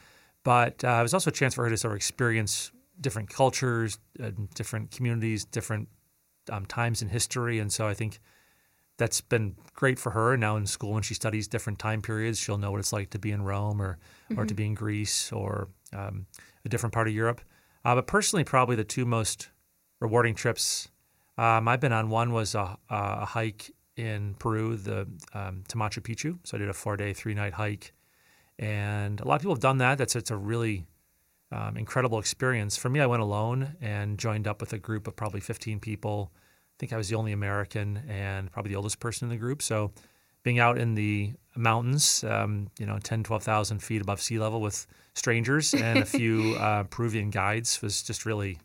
But 0.43 0.83
uh, 0.85 0.97
it 0.99 1.03
was 1.03 1.15
also 1.15 1.31
a 1.31 1.33
chance 1.33 1.55
for 1.55 1.65
her 1.65 1.71
to 1.71 1.77
sort 1.77 1.93
of 1.93 1.97
experience 1.97 2.73
different 3.01 3.31
cultures, 3.31 3.99
uh, 4.23 4.31
different 4.55 4.91
communities, 4.91 5.45
different 5.45 5.89
um, 6.51 6.67
times 6.67 7.01
in 7.01 7.09
history. 7.09 7.61
And 7.61 7.73
so 7.73 7.87
I 7.87 7.95
think 7.95 8.19
that's 8.99 9.21
been 9.21 9.57
great 9.73 9.99
for 9.99 10.11
her. 10.11 10.37
Now 10.37 10.57
in 10.57 10.67
school, 10.67 10.93
when 10.93 11.03
she 11.03 11.15
studies 11.15 11.49
different 11.49 11.79
time 11.79 12.03
periods, 12.03 12.39
she'll 12.39 12.59
know 12.59 12.73
what 12.73 12.81
it's 12.81 12.93
like 12.93 13.11
to 13.11 13.19
be 13.19 13.31
in 13.31 13.43
Rome 13.43 13.81
or 13.81 13.99
mm-hmm. 14.31 14.41
or 14.41 14.45
to 14.45 14.55
mm-hmm. 14.55 14.57
be 14.57 14.67
in 14.67 14.75
Greece 14.75 15.33
or 15.33 15.69
um, 15.93 16.27
a 16.65 16.69
different 16.69 16.93
part 16.93 17.09
of 17.09 17.15
Europe. 17.15 17.41
Uh, 17.85 17.95
but 17.95 18.07
personally, 18.07 18.45
probably 18.45 18.77
the 18.77 18.85
two 18.85 19.05
most 19.05 19.51
rewarding 20.01 20.35
trips 20.35 20.89
um, 21.37 21.69
I've 21.69 21.81
been 21.81 21.93
on. 21.93 22.11
One 22.11 22.33
was 22.33 22.55
a, 22.55 22.77
a 22.89 23.25
hike 23.25 23.71
in 23.97 24.35
Peru, 24.39 24.77
the 24.77 25.07
um, 25.33 25.65
to 25.69 25.77
Machu 25.77 26.01
Picchu. 26.01 26.39
So 26.45 26.57
I 26.57 26.61
did 26.61 26.69
a 26.69 26.73
four 26.73 26.97
day, 26.97 27.13
three 27.13 27.35
night 27.35 27.53
hike, 27.53 27.93
and 28.59 29.21
a 29.21 29.27
lot 29.27 29.37
of 29.37 29.41
people 29.41 29.55
have 29.55 29.63
done 29.63 29.79
that. 29.79 29.99
That's 29.99 30.17
it's 30.17 30.31
a 30.31 30.37
really 30.37 30.87
um, 31.53 31.77
incredible 31.77 32.19
experience. 32.19 32.77
For 32.77 32.89
me, 32.89 33.01
I 33.01 33.07
went 33.07 33.23
alone 33.23 33.77
and 33.81 34.19
joined 34.19 34.49
up 34.49 34.61
with 34.61 34.73
a 34.73 34.79
group 34.79 35.07
of 35.07 35.17
probably 35.17 35.41
15 35.41 35.81
people 35.81 36.33
I 36.75 36.77
think 36.79 36.93
I 36.93 36.97
was 36.97 37.09
the 37.09 37.15
only 37.15 37.33
American 37.33 38.03
and 38.09 38.51
probably 38.51 38.71
the 38.71 38.77
oldest 38.77 38.99
person 38.99 39.27
in 39.27 39.31
the 39.31 39.39
group. 39.39 39.63
So 39.63 39.93
being 40.43 40.59
out 40.59 40.77
in 40.77 40.95
the 40.95 41.33
mountains, 41.57 42.25
um, 42.25 42.69
you 42.79 42.87
know, 42.87 42.99
10, 42.99 43.25
12,000 43.25 43.79
feet 43.83 44.03
above 44.03 44.21
sea 44.21 44.39
level 44.39 44.61
with 44.61 44.87
strangers 45.15 45.75
and 45.75 45.99
a 45.99 46.05
few 46.05 46.55
uh, 46.59 46.85
Peruvian 46.85 47.31
guides 47.31 47.81
was 47.81 48.03
just 48.03 48.27
really 48.27 48.59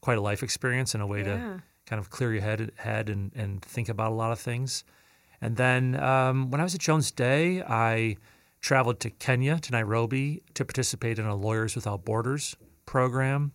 quite 0.00 0.18
a 0.18 0.20
life 0.20 0.42
experience 0.42 0.94
and 0.94 1.02
a 1.02 1.06
way 1.06 1.20
yeah. 1.20 1.36
to 1.36 1.62
kind 1.86 2.00
of 2.00 2.10
clear 2.10 2.32
your 2.32 2.42
head, 2.42 2.72
head 2.76 3.08
and, 3.08 3.32
and 3.34 3.62
think 3.62 3.88
about 3.88 4.12
a 4.12 4.14
lot 4.14 4.32
of 4.32 4.38
things. 4.38 4.84
And 5.40 5.56
then 5.56 5.98
um, 6.00 6.50
when 6.50 6.60
I 6.60 6.64
was 6.64 6.74
at 6.74 6.80
Jones 6.80 7.10
Day, 7.10 7.62
I 7.62 8.16
traveled 8.60 9.00
to 9.00 9.10
Kenya, 9.10 9.58
to 9.58 9.72
Nairobi, 9.72 10.42
to 10.54 10.64
participate 10.64 11.18
in 11.18 11.26
a 11.26 11.34
Lawyers 11.34 11.74
Without 11.74 12.04
Borders 12.04 12.56
program, 12.86 13.52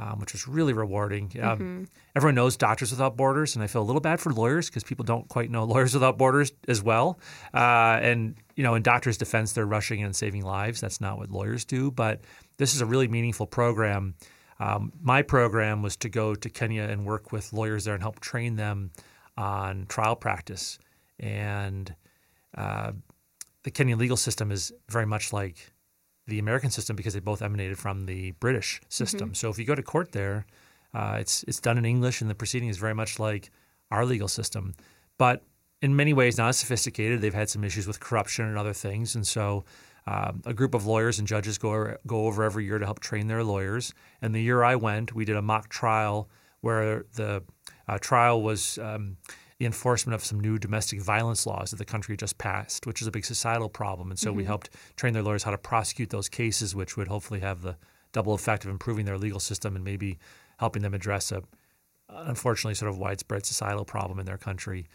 um, 0.00 0.18
which 0.18 0.32
was 0.32 0.48
really 0.48 0.72
rewarding. 0.72 1.30
Um, 1.40 1.86
everyone 2.16 2.34
knows 2.34 2.56
Doctors 2.56 2.90
Without 2.90 3.16
Borders, 3.16 3.54
and 3.54 3.62
I 3.62 3.68
feel 3.68 3.82
a 3.82 3.84
little 3.84 4.00
bad 4.00 4.20
for 4.20 4.32
lawyers 4.32 4.68
because 4.68 4.82
people 4.82 5.04
don't 5.04 5.28
quite 5.28 5.50
know 5.50 5.64
Lawyers 5.64 5.94
Without 5.94 6.18
Borders 6.18 6.52
as 6.66 6.82
well. 6.82 7.18
Uh, 7.52 7.98
and 8.02 8.34
you 8.56 8.64
know, 8.64 8.74
in 8.74 8.82
doctors' 8.82 9.16
defense, 9.16 9.52
they're 9.52 9.66
rushing 9.66 10.00
in 10.00 10.06
and 10.06 10.16
saving 10.16 10.42
lives. 10.42 10.80
That's 10.80 11.00
not 11.00 11.18
what 11.18 11.30
lawyers 11.30 11.64
do. 11.64 11.90
But 11.90 12.22
this 12.56 12.74
is 12.74 12.80
a 12.80 12.86
really 12.86 13.08
meaningful 13.08 13.46
program. 13.46 14.14
Um, 14.60 14.92
my 15.00 15.22
program 15.22 15.82
was 15.82 15.96
to 15.98 16.08
go 16.08 16.34
to 16.34 16.48
Kenya 16.48 16.82
and 16.82 17.04
work 17.04 17.32
with 17.32 17.52
lawyers 17.52 17.84
there 17.84 17.94
and 17.94 18.02
help 18.02 18.20
train 18.20 18.56
them 18.56 18.90
on 19.36 19.86
trial 19.86 20.16
practice. 20.16 20.78
And 21.18 21.94
uh, 22.56 22.92
the 23.62 23.70
Kenyan 23.70 23.98
legal 23.98 24.16
system 24.16 24.52
is 24.52 24.72
very 24.88 25.06
much 25.06 25.32
like 25.32 25.72
the 26.26 26.38
American 26.38 26.70
system 26.70 26.96
because 26.96 27.14
they 27.14 27.20
both 27.20 27.42
emanated 27.42 27.78
from 27.78 28.06
the 28.06 28.32
British 28.32 28.80
system. 28.88 29.34
So 29.34 29.50
if 29.50 29.58
you 29.58 29.64
go 29.64 29.74
to 29.74 29.82
court 29.82 30.12
there, 30.12 30.46
uh, 30.94 31.16
it's 31.20 31.44
it's 31.44 31.60
done 31.60 31.76
in 31.76 31.84
English, 31.84 32.20
and 32.20 32.30
the 32.30 32.34
proceeding 32.34 32.68
is 32.68 32.78
very 32.78 32.94
much 32.94 33.18
like 33.18 33.50
our 33.90 34.04
legal 34.04 34.28
system, 34.28 34.74
but 35.18 35.42
in 35.82 35.94
many 35.94 36.12
ways 36.12 36.38
not 36.38 36.48
as 36.48 36.58
sophisticated. 36.58 37.20
They've 37.20 37.34
had 37.34 37.50
some 37.50 37.64
issues 37.64 37.86
with 37.86 38.00
corruption 38.00 38.46
and 38.46 38.56
other 38.56 38.72
things, 38.72 39.14
and 39.14 39.26
so 39.26 39.64
um, 40.06 40.42
a 40.46 40.54
group 40.54 40.74
of 40.74 40.86
lawyers 40.86 41.18
and 41.18 41.28
judges 41.28 41.58
go 41.58 41.96
go 42.06 42.26
over 42.26 42.42
every 42.42 42.64
year 42.64 42.78
to 42.78 42.84
help 42.84 43.00
train 43.00 43.26
their 43.26 43.44
lawyers. 43.44 43.92
And 44.22 44.34
the 44.34 44.42
year 44.42 44.62
I 44.62 44.76
went, 44.76 45.14
we 45.14 45.24
did 45.24 45.36
a 45.36 45.42
mock 45.42 45.68
trial 45.68 46.28
where 46.60 47.04
the 47.14 47.42
uh, 47.88 47.98
trial 47.98 48.42
was. 48.42 48.78
Um, 48.78 49.16
the 49.58 49.66
enforcement 49.66 50.14
of 50.14 50.24
some 50.24 50.40
new 50.40 50.58
domestic 50.58 51.00
violence 51.00 51.46
laws 51.46 51.70
that 51.70 51.76
the 51.76 51.84
country 51.84 52.16
just 52.16 52.38
passed, 52.38 52.86
which 52.86 53.00
is 53.00 53.06
a 53.06 53.12
big 53.12 53.24
societal 53.24 53.68
problem. 53.68 54.10
And 54.10 54.18
so 54.18 54.32
we 54.32 54.42
mm-hmm. 54.42 54.48
helped 54.48 54.70
train 54.96 55.12
their 55.12 55.22
lawyers 55.22 55.44
how 55.44 55.52
to 55.52 55.58
prosecute 55.58 56.10
those 56.10 56.28
cases, 56.28 56.74
which 56.74 56.96
would 56.96 57.08
hopefully 57.08 57.40
have 57.40 57.62
the 57.62 57.76
double 58.12 58.34
effect 58.34 58.64
of 58.64 58.70
improving 58.70 59.04
their 59.04 59.18
legal 59.18 59.40
system 59.40 59.76
and 59.76 59.84
maybe 59.84 60.18
helping 60.58 60.82
them 60.82 60.94
address 60.94 61.32
a 61.32 61.42
unfortunately 62.08 62.74
sort 62.74 62.90
of 62.90 62.98
widespread 62.98 63.44
societal 63.44 63.84
problem 63.84 64.18
in 64.18 64.26
their 64.26 64.38
country. 64.38 64.86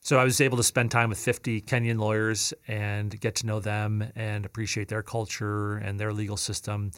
So 0.00 0.18
I 0.18 0.24
was 0.24 0.40
able 0.40 0.56
to 0.56 0.62
spend 0.62 0.90
time 0.90 1.10
with 1.10 1.18
50 1.18 1.60
Kenyan 1.62 1.98
lawyers 1.98 2.52
and 2.66 3.18
get 3.20 3.36
to 3.36 3.46
know 3.46 3.60
them 3.60 4.04
and 4.16 4.44
appreciate 4.44 4.88
their 4.88 5.02
culture 5.02 5.76
and 5.76 5.98
their 5.98 6.12
legal 6.12 6.36
system. 6.36 6.90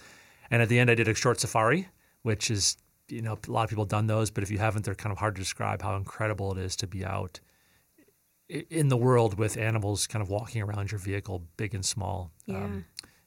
And 0.50 0.62
at 0.62 0.68
the 0.68 0.78
end, 0.78 0.90
I 0.90 0.94
did 0.94 1.08
a 1.08 1.14
short 1.14 1.40
safari, 1.40 1.88
which 2.22 2.50
is, 2.50 2.76
you 3.09 3.22
know, 3.22 3.38
a 3.46 3.50
lot 3.50 3.64
of 3.64 3.68
people 3.70 3.84
have 3.84 3.90
done 3.90 4.07
those, 4.07 4.30
but 4.30 4.42
if 4.42 4.50
you 4.50 4.59
haven't, 4.59 4.84
they're 4.84 4.94
kind 4.94 5.12
of 5.12 5.18
hard 5.18 5.34
to 5.36 5.40
describe 5.40 5.82
how 5.82 5.96
incredible 5.96 6.52
it 6.52 6.59
is 6.59 6.76
to 6.76 6.86
be 6.86 7.05
out 7.05 7.40
in 8.48 8.88
the 8.88 8.96
world 8.96 9.38
with 9.38 9.57
animals 9.57 10.07
kind 10.07 10.22
of 10.22 10.28
walking 10.28 10.62
around 10.62 10.90
your 10.90 10.98
vehicle, 10.98 11.44
big 11.57 11.74
and 11.74 11.84
small. 11.84 12.30
Yeah. 12.46 12.68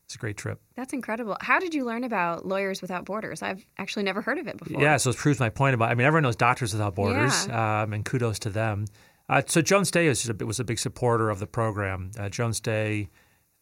it's 0.05 0.15
a 0.15 0.17
great 0.17 0.37
trip. 0.37 0.61
That's 0.75 0.93
incredible. 0.93 1.37
How 1.41 1.59
did 1.59 1.73
you 1.73 1.85
learn 1.85 2.03
about 2.03 2.45
Lawyers 2.45 2.81
Without 2.81 3.05
Borders? 3.05 3.41
I've 3.41 3.65
actually 3.77 4.03
never 4.03 4.21
heard 4.21 4.37
of 4.37 4.47
it 4.47 4.57
before. 4.57 4.81
Yeah, 4.81 4.97
so 4.97 5.09
it 5.09 5.17
proves 5.17 5.39
my 5.39 5.49
point 5.49 5.73
about. 5.73 5.89
I 5.89 5.95
mean, 5.95 6.05
everyone 6.05 6.23
knows 6.23 6.35
Doctors 6.35 6.73
Without 6.73 6.95
Borders, 6.95 7.47
um, 7.49 7.93
and 7.93 8.05
kudos 8.05 8.39
to 8.39 8.49
them. 8.49 8.85
Uh, 9.29 9.41
so 9.45 9.61
Jones 9.61 9.91
Day 9.91 10.07
was 10.07 10.29
a, 10.29 10.45
was 10.45 10.59
a 10.59 10.63
big 10.63 10.79
supporter 10.79 11.29
of 11.29 11.39
the 11.39 11.47
program. 11.47 12.11
Uh, 12.17 12.29
Jones 12.29 12.59
Day 12.59 13.09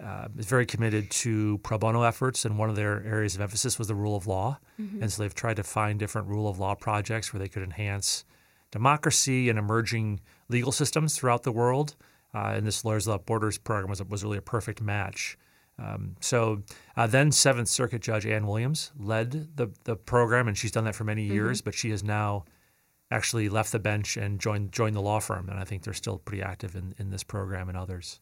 uh, 0.04 0.28
is 0.38 0.46
very 0.46 0.66
committed 0.66 1.10
to 1.10 1.58
pro 1.60 1.78
bono 1.78 2.04
efforts, 2.04 2.46
and 2.46 2.58
one 2.58 2.70
of 2.70 2.76
their 2.76 3.04
areas 3.06 3.36
of 3.36 3.42
emphasis 3.42 3.80
was 3.80 3.88
the 3.88 3.96
rule 3.96 4.16
of 4.16 4.28
law. 4.28 4.60
And 5.02 5.12
so 5.12 5.24
they've 5.24 5.34
tried 5.34 5.56
to 5.56 5.64
find 5.64 5.98
different 5.98 6.28
rule 6.28 6.50
of 6.50 6.60
law 6.60 6.76
projects 6.76 7.32
where 7.32 7.40
they 7.40 7.48
could 7.48 7.64
enhance 7.64 8.26
democracy 8.72 9.50
and 9.50 9.58
emerging 9.58 10.20
legal 10.50 10.72
systems 10.72 11.18
throughout 11.18 11.44
the 11.44 11.52
world. 11.52 11.96
Uh, 12.34 12.54
and 12.56 12.68
this 12.68 12.84
Lawyers 12.84 13.08
Without 13.08 13.26
Borders 13.26 13.58
program 13.58 13.90
was, 13.90 14.04
was 14.04 14.24
really 14.24 14.38
a 14.38 14.42
perfect 14.42 14.82
match. 14.82 15.38
Um, 15.80 16.16
so 16.20 16.64
uh, 16.98 17.08
then 17.08 17.32
Seventh 17.32 17.70
Circuit 17.70 18.02
Judge 18.02 18.26
Ann 18.26 18.48
Williams 18.48 18.92
led 19.00 19.56
the, 19.56 19.72
the 19.86 19.96
program, 19.96 20.50
and 20.50 20.58
she's 20.58 20.72
done 20.72 20.84
that 20.86 20.96
for 20.96 21.06
many 21.06 21.24
years, 21.24 21.62
but 21.62 21.74
she 21.74 21.90
has 21.92 22.04
now 22.04 22.46
actually 23.12 23.48
left 23.50 23.72
the 23.72 23.80
bench 23.80 24.18
and 24.18 24.40
joined 24.40 24.72
joined 24.72 24.96
the 24.96 25.02
law 25.02 25.20
firm. 25.20 25.48
And 25.50 25.60
I 25.60 25.64
think 25.64 25.84
they're 25.84 25.94
still 25.94 26.18
pretty 26.18 26.44
active 26.44 26.76
in, 26.76 26.96
in 26.98 27.10
this 27.12 27.24
program 27.24 27.70
and 27.70 27.78
others. 27.78 28.20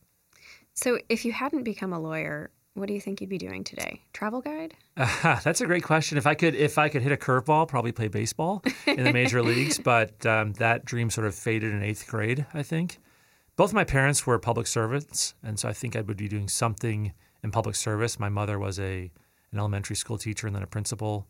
So 0.73 0.99
if 1.09 1.25
you 1.25 1.31
hadn't 1.31 1.63
become 1.63 1.93
a 1.93 1.99
lawyer, 1.99 2.49
what 2.73 2.87
do 2.87 2.93
you 2.93 3.01
think 3.01 3.21
you'd 3.21 3.29
be 3.29 3.37
doing 3.37 3.63
today? 3.63 4.01
Travel 4.13 4.41
guide? 4.41 4.73
Uh, 4.97 5.39
that's 5.43 5.61
a 5.61 5.65
great 5.65 5.83
question. 5.83 6.17
If 6.17 6.25
I 6.25 6.33
could, 6.33 6.55
if 6.55 6.77
I 6.77 6.89
could 6.89 7.03
hit 7.03 7.11
a 7.11 7.17
curveball, 7.17 7.67
probably 7.67 7.91
play 7.91 8.07
baseball 8.07 8.63
in 8.87 9.03
the 9.03 9.13
major 9.13 9.41
leagues. 9.43 9.77
But 9.77 10.25
um, 10.25 10.53
that 10.53 10.85
dream 10.85 11.09
sort 11.09 11.27
of 11.27 11.35
faded 11.35 11.73
in 11.73 11.83
eighth 11.83 12.07
grade. 12.07 12.45
I 12.53 12.63
think 12.63 12.99
both 13.55 13.73
my 13.73 13.83
parents 13.83 14.25
were 14.25 14.39
public 14.39 14.65
servants, 14.65 15.35
and 15.43 15.59
so 15.59 15.69
I 15.69 15.73
think 15.73 15.95
I 15.95 16.01
would 16.01 16.17
be 16.17 16.27
doing 16.27 16.49
something 16.49 17.13
in 17.43 17.51
public 17.51 17.75
service. 17.75 18.19
My 18.19 18.29
mother 18.29 18.57
was 18.57 18.79
a 18.79 19.11
an 19.51 19.59
elementary 19.59 19.95
school 19.95 20.17
teacher 20.17 20.47
and 20.47 20.55
then 20.55 20.63
a 20.63 20.67
principal. 20.67 21.27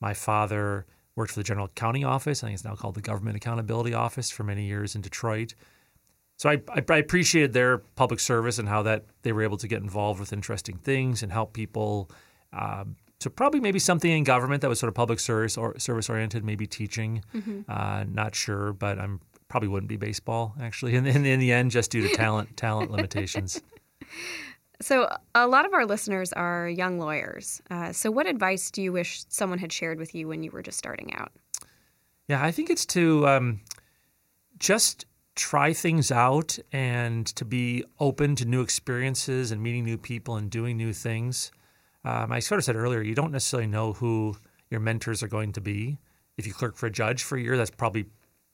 My 0.00 0.14
father 0.14 0.86
worked 1.16 1.32
for 1.32 1.40
the 1.40 1.44
General 1.44 1.66
Accounting 1.66 2.04
Office. 2.06 2.42
I 2.42 2.46
think 2.46 2.54
it's 2.54 2.64
now 2.64 2.76
called 2.76 2.94
the 2.94 3.02
Government 3.02 3.36
Accountability 3.36 3.92
Office 3.92 4.30
for 4.30 4.44
many 4.44 4.64
years 4.64 4.94
in 4.94 5.02
Detroit. 5.02 5.54
So 6.38 6.48
I, 6.48 6.62
I, 6.70 6.82
I 6.88 6.96
appreciated 6.96 7.52
their 7.52 7.78
public 7.78 8.20
service 8.20 8.58
and 8.58 8.68
how 8.68 8.82
that 8.84 9.04
they 9.22 9.32
were 9.32 9.42
able 9.42 9.58
to 9.58 9.68
get 9.68 9.82
involved 9.82 10.20
with 10.20 10.32
interesting 10.32 10.76
things 10.78 11.22
and 11.22 11.30
help 11.30 11.52
people. 11.52 12.10
Um, 12.52 12.96
so 13.20 13.28
probably 13.28 13.60
maybe 13.60 13.80
something 13.80 14.10
in 14.10 14.24
government 14.24 14.62
that 14.62 14.68
was 14.68 14.78
sort 14.78 14.88
of 14.88 14.94
public 14.94 15.18
service 15.18 15.58
or 15.58 15.78
service 15.78 16.08
oriented, 16.08 16.44
maybe 16.44 16.66
teaching. 16.66 17.22
Uh, 17.68 18.04
not 18.08 18.34
sure, 18.34 18.72
but 18.72 18.98
I'm 18.98 19.20
probably 19.48 19.68
wouldn't 19.68 19.88
be 19.88 19.96
baseball 19.96 20.54
actually 20.60 20.94
in, 20.94 21.06
in, 21.06 21.26
in 21.26 21.40
the 21.40 21.52
end, 21.52 21.70
just 21.72 21.90
due 21.90 22.06
to 22.06 22.14
talent 22.14 22.56
talent 22.56 22.90
limitations. 22.90 23.60
So 24.80 25.08
a 25.34 25.48
lot 25.48 25.66
of 25.66 25.74
our 25.74 25.84
listeners 25.84 26.32
are 26.34 26.68
young 26.68 27.00
lawyers. 27.00 27.60
Uh, 27.68 27.92
so 27.92 28.12
what 28.12 28.28
advice 28.28 28.70
do 28.70 28.80
you 28.80 28.92
wish 28.92 29.24
someone 29.28 29.58
had 29.58 29.72
shared 29.72 29.98
with 29.98 30.14
you 30.14 30.28
when 30.28 30.44
you 30.44 30.52
were 30.52 30.62
just 30.62 30.78
starting 30.78 31.12
out? 31.14 31.32
Yeah, 32.28 32.44
I 32.44 32.52
think 32.52 32.70
it's 32.70 32.86
to 32.86 33.26
um, 33.26 33.60
just 34.60 35.04
try 35.38 35.72
things 35.72 36.10
out 36.10 36.58
and 36.72 37.24
to 37.26 37.44
be 37.44 37.84
open 38.00 38.34
to 38.34 38.44
new 38.44 38.60
experiences 38.60 39.52
and 39.52 39.62
meeting 39.62 39.84
new 39.84 39.96
people 39.96 40.36
and 40.36 40.50
doing 40.50 40.76
new 40.76 40.92
things. 40.92 41.52
Um, 42.04 42.32
I 42.32 42.40
sort 42.40 42.58
of 42.58 42.64
said 42.64 42.74
earlier, 42.74 43.00
you 43.00 43.14
don't 43.14 43.30
necessarily 43.30 43.68
know 43.68 43.92
who 43.92 44.36
your 44.68 44.80
mentors 44.80 45.22
are 45.22 45.28
going 45.28 45.52
to 45.52 45.60
be. 45.60 45.98
If 46.36 46.46
you 46.46 46.52
clerk 46.52 46.76
for 46.76 46.86
a 46.86 46.90
judge 46.90 47.22
for 47.22 47.38
a 47.38 47.40
year, 47.40 47.56
that's 47.56 47.70
probably 47.70 48.06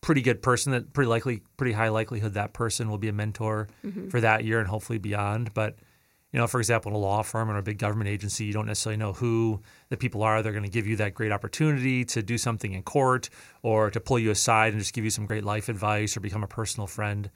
pretty 0.02 0.20
good 0.20 0.42
person. 0.42 0.72
That 0.72 0.92
pretty 0.92 1.08
likely, 1.08 1.40
pretty 1.56 1.72
high 1.72 1.88
likelihood 1.88 2.34
that 2.34 2.52
person 2.52 2.90
will 2.90 2.98
be 2.98 3.08
a 3.08 3.12
mentor 3.12 3.68
for 4.10 4.20
that 4.20 4.44
year 4.44 4.58
and 4.58 4.68
hopefully 4.68 4.98
beyond. 4.98 5.54
But 5.54 5.76
you 6.34 6.40
know, 6.40 6.48
for 6.48 6.58
example, 6.58 6.90
in 6.90 6.96
a 6.96 6.98
law 6.98 7.22
firm 7.22 7.48
or 7.48 7.56
a 7.56 7.62
big 7.62 7.78
government 7.78 8.10
agency, 8.10 8.44
you 8.44 8.52
don't 8.52 8.66
necessarily 8.66 8.96
know 8.96 9.12
who 9.12 9.60
the 9.88 9.96
people 9.96 10.24
are. 10.24 10.42
They're 10.42 10.50
going 10.50 10.64
to 10.64 10.68
give 10.68 10.84
you 10.84 10.96
that 10.96 11.14
great 11.14 11.30
opportunity 11.30 12.04
to 12.06 12.24
do 12.24 12.38
something 12.38 12.72
in 12.72 12.82
court 12.82 13.30
or 13.62 13.88
to 13.88 14.00
pull 14.00 14.18
you 14.18 14.32
aside 14.32 14.72
and 14.72 14.82
just 14.82 14.94
give 14.94 15.04
you 15.04 15.10
some 15.10 15.26
great 15.26 15.44
life 15.44 15.68
advice 15.68 16.16
or 16.16 16.20
become 16.20 16.42
a 16.42 16.48
personal 16.48 16.88
friend. 16.88 17.30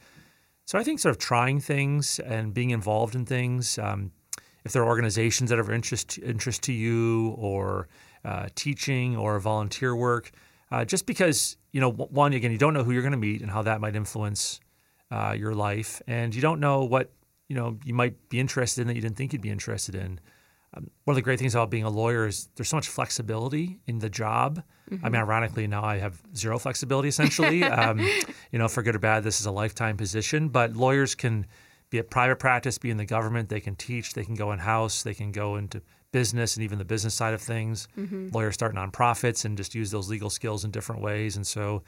So 0.64 0.80
I 0.80 0.82
think 0.82 0.98
sort 0.98 1.14
of 1.14 1.18
trying 1.20 1.60
things 1.60 2.18
and 2.18 2.52
being 2.52 2.70
involved 2.70 3.14
in 3.14 3.24
things. 3.24 3.78
Um, 3.78 4.10
if 4.64 4.72
there 4.72 4.82
are 4.82 4.88
organizations 4.88 5.50
that 5.50 5.60
are 5.60 5.62
of 5.62 5.70
interest 5.70 6.18
interest 6.18 6.64
to 6.64 6.72
you, 6.72 7.36
or 7.38 7.86
uh, 8.24 8.48
teaching 8.56 9.16
or 9.16 9.38
volunteer 9.38 9.94
work, 9.94 10.32
uh, 10.72 10.84
just 10.84 11.06
because 11.06 11.56
you 11.70 11.80
know 11.80 11.92
one 11.92 12.32
again 12.32 12.50
you 12.50 12.58
don't 12.58 12.74
know 12.74 12.82
who 12.82 12.90
you're 12.90 13.02
going 13.02 13.12
to 13.12 13.16
meet 13.16 13.42
and 13.42 13.50
how 13.52 13.62
that 13.62 13.80
might 13.80 13.94
influence 13.94 14.58
uh, 15.12 15.36
your 15.38 15.54
life, 15.54 16.02
and 16.08 16.34
you 16.34 16.42
don't 16.42 16.58
know 16.58 16.82
what 16.82 17.12
you 17.48 17.56
know 17.56 17.78
you 17.84 17.94
might 17.94 18.28
be 18.28 18.38
interested 18.38 18.82
in 18.82 18.88
that 18.88 18.94
you 18.94 19.02
didn't 19.02 19.16
think 19.16 19.32
you'd 19.32 19.42
be 19.42 19.50
interested 19.50 19.94
in. 19.94 20.20
Um, 20.74 20.90
one 21.04 21.12
of 21.12 21.16
the 21.16 21.22
great 21.22 21.38
things 21.38 21.54
about 21.54 21.70
being 21.70 21.84
a 21.84 21.90
lawyer 21.90 22.26
is 22.26 22.48
there's 22.56 22.68
so 22.68 22.76
much 22.76 22.88
flexibility 22.88 23.80
in 23.86 24.00
the 24.00 24.10
job. 24.10 24.62
I 25.02 25.08
mean, 25.08 25.20
ironically, 25.20 25.66
now 25.66 25.82
I 25.82 25.98
have 25.98 26.20
zero 26.36 26.58
flexibility 26.58 27.08
essentially. 27.08 27.64
um, 27.64 27.98
you 28.52 28.58
know, 28.58 28.68
for 28.68 28.82
good 28.82 28.94
or 28.94 28.98
bad, 28.98 29.24
this 29.24 29.40
is 29.40 29.46
a 29.46 29.50
lifetime 29.50 29.96
position. 29.96 30.48
But 30.48 30.76
lawyers 30.76 31.14
can 31.14 31.46
be 31.90 31.98
at 31.98 32.10
private 32.10 32.38
practice, 32.38 32.76
be 32.76 32.90
in 32.90 32.98
the 32.98 33.06
government. 33.06 33.48
They 33.48 33.60
can 33.60 33.76
teach. 33.76 34.12
They 34.12 34.24
can 34.24 34.34
go 34.34 34.52
in 34.52 34.58
house. 34.58 35.02
They 35.02 35.14
can 35.14 35.32
go 35.32 35.56
into 35.56 35.80
business 36.12 36.56
and 36.56 36.64
even 36.64 36.78
the 36.78 36.84
business 36.84 37.14
side 37.14 37.34
of 37.34 37.40
things. 37.40 37.88
Lawyers 38.32 38.54
start 38.54 38.74
nonprofits 38.74 39.44
and 39.46 39.56
just 39.56 39.74
use 39.74 39.90
those 39.90 40.10
legal 40.10 40.30
skills 40.30 40.64
in 40.64 40.70
different 40.70 41.00
ways. 41.02 41.36
And 41.36 41.46
so, 41.46 41.82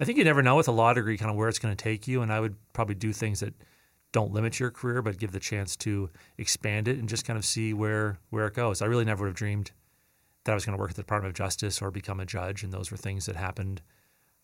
I 0.00 0.04
think 0.04 0.18
you 0.18 0.24
never 0.24 0.42
know 0.42 0.56
with 0.56 0.68
a 0.68 0.72
law 0.72 0.92
degree 0.92 1.18
kind 1.18 1.30
of 1.30 1.36
where 1.36 1.48
it's 1.48 1.58
going 1.58 1.76
to 1.76 1.82
take 1.82 2.08
you. 2.08 2.22
And 2.22 2.32
I 2.32 2.40
would 2.40 2.54
probably 2.72 2.94
do 2.94 3.12
things 3.12 3.40
that 3.40 3.54
don't 4.12 4.32
limit 4.32 4.58
your 4.58 4.70
career, 4.70 5.02
but 5.02 5.18
give 5.18 5.32
the 5.32 5.40
chance 5.40 5.76
to 5.76 6.10
expand 6.38 6.88
it 6.88 6.98
and 6.98 7.08
just 7.08 7.24
kind 7.24 7.38
of 7.38 7.44
see 7.44 7.72
where 7.72 8.18
where 8.30 8.46
it 8.46 8.54
goes. 8.54 8.82
I 8.82 8.86
really 8.86 9.04
never 9.04 9.24
would 9.24 9.30
have 9.30 9.36
dreamed 9.36 9.72
that 10.44 10.52
I 10.52 10.54
was 10.54 10.64
going 10.64 10.76
to 10.76 10.80
work 10.80 10.90
at 10.90 10.96
the 10.96 11.02
Department 11.02 11.30
of 11.30 11.36
Justice 11.36 11.82
or 11.82 11.90
become 11.90 12.20
a 12.20 12.26
judge, 12.26 12.62
and 12.62 12.72
those 12.72 12.90
were 12.90 12.96
things 12.96 13.26
that 13.26 13.36
happened. 13.36 13.82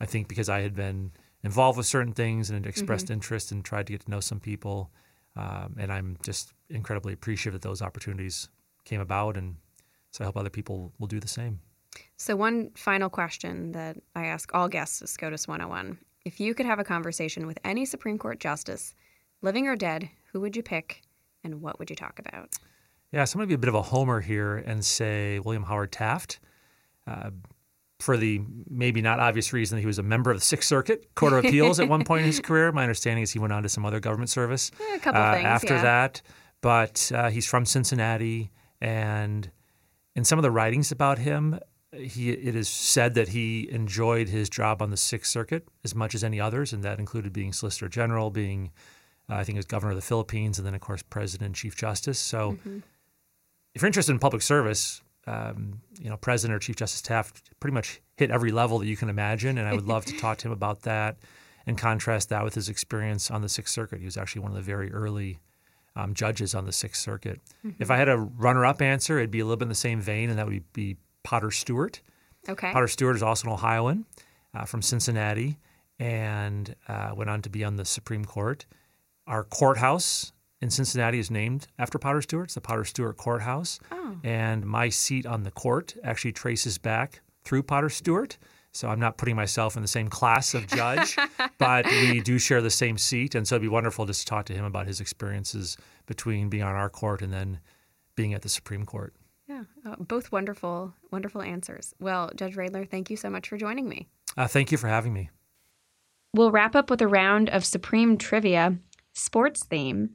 I 0.00 0.06
think 0.06 0.28
because 0.28 0.48
I 0.48 0.60
had 0.60 0.74
been 0.74 1.12
involved 1.42 1.78
with 1.78 1.86
certain 1.86 2.12
things 2.12 2.50
and 2.50 2.64
had 2.64 2.68
expressed 2.68 3.10
interest 3.10 3.50
and 3.50 3.64
tried 3.64 3.86
to 3.86 3.94
get 3.94 4.04
to 4.04 4.10
know 4.10 4.20
some 4.20 4.40
people, 4.40 4.90
um, 5.36 5.76
and 5.78 5.90
I'm 5.90 6.18
just 6.22 6.52
incredibly 6.68 7.12
appreciative 7.14 7.60
that 7.60 7.66
those 7.66 7.80
opportunities 7.80 8.48
came 8.84 9.00
about, 9.00 9.36
and 9.36 9.56
so 10.10 10.22
I 10.22 10.26
hope 10.26 10.36
other 10.36 10.50
people 10.50 10.92
will 10.98 11.06
do 11.06 11.18
the 11.18 11.28
same. 11.28 11.60
So 12.18 12.36
one 12.36 12.70
final 12.74 13.08
question 13.08 13.72
that 13.72 13.96
I 14.14 14.26
ask 14.26 14.54
all 14.54 14.68
guests 14.68 15.00
at 15.02 15.08
SCOTUS 15.08 15.48
101. 15.48 15.98
If 16.24 16.40
you 16.40 16.54
could 16.54 16.66
have 16.66 16.78
a 16.78 16.84
conversation 16.84 17.46
with 17.46 17.58
any 17.64 17.84
Supreme 17.84 18.18
Court 18.18 18.40
justice, 18.40 18.94
living 19.46 19.68
or 19.68 19.76
dead, 19.76 20.10
who 20.32 20.40
would 20.40 20.56
you 20.56 20.62
pick 20.62 21.02
and 21.44 21.62
what 21.62 21.78
would 21.78 21.88
you 21.88 21.94
talk 21.94 22.18
about? 22.18 22.50
Yeah, 23.12 23.24
so 23.24 23.36
I'm 23.36 23.38
going 23.38 23.48
to 23.48 23.50
be 23.50 23.54
a 23.54 23.58
bit 23.58 23.68
of 23.68 23.76
a 23.76 23.82
homer 23.82 24.20
here 24.20 24.56
and 24.56 24.84
say 24.84 25.38
William 25.38 25.62
Howard 25.62 25.92
Taft. 25.92 26.40
Uh, 27.06 27.30
for 28.00 28.18
the 28.18 28.42
maybe 28.68 29.00
not 29.00 29.20
obvious 29.20 29.54
reason 29.54 29.76
that 29.76 29.80
he 29.80 29.86
was 29.86 29.98
a 29.98 30.02
member 30.02 30.30
of 30.30 30.36
the 30.36 30.44
Sixth 30.44 30.68
Circuit 30.68 31.14
Court 31.14 31.32
of 31.32 31.44
Appeals 31.46 31.80
at 31.80 31.88
one 31.88 32.04
point 32.04 32.22
in 32.22 32.26
his 32.26 32.40
career. 32.48 32.70
My 32.72 32.82
understanding 32.82 33.22
is 33.22 33.32
he 33.32 33.38
went 33.38 33.54
on 33.54 33.62
to 33.62 33.70
some 33.70 33.86
other 33.86 34.00
government 34.00 34.28
service 34.28 34.70
a 34.94 34.98
couple 34.98 35.22
uh, 35.22 35.32
things 35.32 35.46
after 35.46 35.74
yeah. 35.76 35.82
that. 35.82 36.22
But 36.60 37.10
uh, 37.14 37.30
he's 37.30 37.46
from 37.46 37.64
Cincinnati, 37.64 38.50
and 38.82 39.50
in 40.14 40.24
some 40.24 40.38
of 40.38 40.42
the 40.42 40.50
writings 40.50 40.92
about 40.92 41.18
him, 41.18 41.58
he 41.94 42.32
it 42.32 42.54
is 42.54 42.68
said 42.68 43.14
that 43.14 43.28
he 43.28 43.70
enjoyed 43.70 44.28
his 44.28 44.50
job 44.50 44.82
on 44.82 44.90
the 44.90 44.96
Sixth 44.98 45.30
Circuit 45.30 45.66
as 45.84 45.94
much 45.94 46.14
as 46.14 46.22
any 46.22 46.38
others, 46.38 46.74
and 46.74 46.82
that 46.82 46.98
included 46.98 47.32
being 47.32 47.52
Solicitor 47.54 47.88
General, 47.88 48.30
being 48.30 48.72
I 49.28 49.44
think 49.44 49.54
he 49.54 49.58
was 49.58 49.66
Governor 49.66 49.92
of 49.92 49.96
the 49.96 50.02
Philippines, 50.02 50.58
and 50.58 50.66
then 50.66 50.74
of 50.74 50.80
course 50.80 51.02
President 51.02 51.46
and 51.46 51.54
Chief 51.54 51.76
Justice. 51.76 52.18
So, 52.18 52.52
Mm-hmm. 52.52 52.78
if 53.74 53.82
you're 53.82 53.86
interested 53.86 54.12
in 54.12 54.18
public 54.18 54.42
service, 54.42 55.02
um, 55.26 55.80
you 56.00 56.08
know 56.08 56.16
President 56.16 56.54
or 56.54 56.58
Chief 56.60 56.76
Justice 56.76 57.02
Taft 57.02 57.50
pretty 57.60 57.74
much 57.74 58.00
hit 58.16 58.30
every 58.30 58.52
level 58.52 58.78
that 58.78 58.86
you 58.86 58.96
can 58.96 59.08
imagine, 59.08 59.58
and 59.58 59.66
I 59.68 59.74
would 59.74 59.86
love 59.86 60.04
to 60.06 60.16
talk 60.16 60.38
to 60.38 60.48
him 60.48 60.52
about 60.52 60.82
that 60.82 61.16
and 61.66 61.76
contrast 61.76 62.28
that 62.28 62.44
with 62.44 62.54
his 62.54 62.68
experience 62.68 63.30
on 63.30 63.42
the 63.42 63.48
Sixth 63.48 63.74
Circuit. 63.74 63.98
He 63.98 64.04
was 64.04 64.16
actually 64.16 64.42
one 64.42 64.52
of 64.52 64.56
the 64.56 64.62
very 64.62 64.92
early 64.92 65.40
um, 65.96 66.14
judges 66.14 66.54
on 66.54 66.64
the 66.64 66.72
Sixth 66.72 67.02
Circuit. 67.02 67.40
If 67.80 67.90
I 67.90 67.96
had 67.96 68.08
a 68.08 68.16
runner-up 68.18 68.80
answer, 68.80 69.18
it'd 69.18 69.30
be 69.32 69.40
a 69.40 69.44
little 69.44 69.56
bit 69.56 69.64
in 69.64 69.68
the 69.70 69.74
same 69.74 70.00
vein, 70.00 70.30
and 70.30 70.38
that 70.38 70.46
would 70.46 70.72
be 70.72 70.96
Potter 71.24 71.50
Stewart. 71.50 72.00
Okay. 72.48 72.70
Potter 72.72 72.86
Stewart 72.86 73.16
is 73.16 73.22
also 73.24 73.48
an 73.48 73.54
Ohioan 73.54 74.04
uh, 74.54 74.64
from 74.64 74.80
Cincinnati 74.80 75.58
and 75.98 76.76
uh, 76.86 77.12
went 77.16 77.28
on 77.30 77.42
to 77.42 77.48
be 77.50 77.64
on 77.64 77.74
the 77.76 77.84
Supreme 77.84 78.24
Court. 78.24 78.64
Our 79.26 79.44
courthouse 79.44 80.32
in 80.60 80.70
Cincinnati 80.70 81.18
is 81.18 81.30
named 81.30 81.66
after 81.78 81.98
Potter 81.98 82.22
Stewart. 82.22 82.44
It's 82.44 82.54
the 82.54 82.60
Potter 82.60 82.84
Stewart 82.84 83.16
Courthouse. 83.16 83.80
Oh. 83.90 84.16
And 84.22 84.64
my 84.64 84.88
seat 84.88 85.26
on 85.26 85.42
the 85.42 85.50
court 85.50 85.94
actually 86.04 86.32
traces 86.32 86.78
back 86.78 87.20
through 87.44 87.64
Potter 87.64 87.88
Stewart. 87.88 88.38
So 88.72 88.88
I'm 88.88 89.00
not 89.00 89.16
putting 89.16 89.36
myself 89.36 89.76
in 89.76 89.82
the 89.82 89.88
same 89.88 90.08
class 90.08 90.52
of 90.52 90.66
judge, 90.66 91.16
but 91.58 91.86
we 91.86 92.20
do 92.20 92.38
share 92.38 92.60
the 92.60 92.70
same 92.70 92.98
seat. 92.98 93.34
And 93.34 93.48
so 93.48 93.54
it'd 93.54 93.62
be 93.62 93.68
wonderful 93.68 94.04
just 94.04 94.20
to 94.20 94.26
talk 94.26 94.44
to 94.46 94.52
him 94.52 94.66
about 94.66 94.86
his 94.86 95.00
experiences 95.00 95.78
between 96.04 96.50
being 96.50 96.62
on 96.62 96.74
our 96.74 96.90
court 96.90 97.22
and 97.22 97.32
then 97.32 97.60
being 98.16 98.34
at 98.34 98.42
the 98.42 98.48
Supreme 98.50 98.84
Court. 98.84 99.14
Yeah, 99.48 99.64
uh, 99.86 99.96
both 99.98 100.32
wonderful, 100.32 100.92
wonderful 101.10 101.40
answers. 101.40 101.94
Well, 102.00 102.30
Judge 102.34 102.56
Readler, 102.56 102.84
thank 102.84 103.10
you 103.10 103.16
so 103.16 103.30
much 103.30 103.48
for 103.48 103.56
joining 103.56 103.88
me. 103.88 104.08
Uh, 104.36 104.46
thank 104.46 104.72
you 104.72 104.78
for 104.78 104.88
having 104.88 105.12
me. 105.12 105.30
We'll 106.34 106.50
wrap 106.50 106.76
up 106.76 106.90
with 106.90 107.00
a 107.00 107.08
round 107.08 107.48
of 107.48 107.64
Supreme 107.64 108.18
trivia, 108.18 108.76
sports 109.16 109.64
theme. 109.64 110.10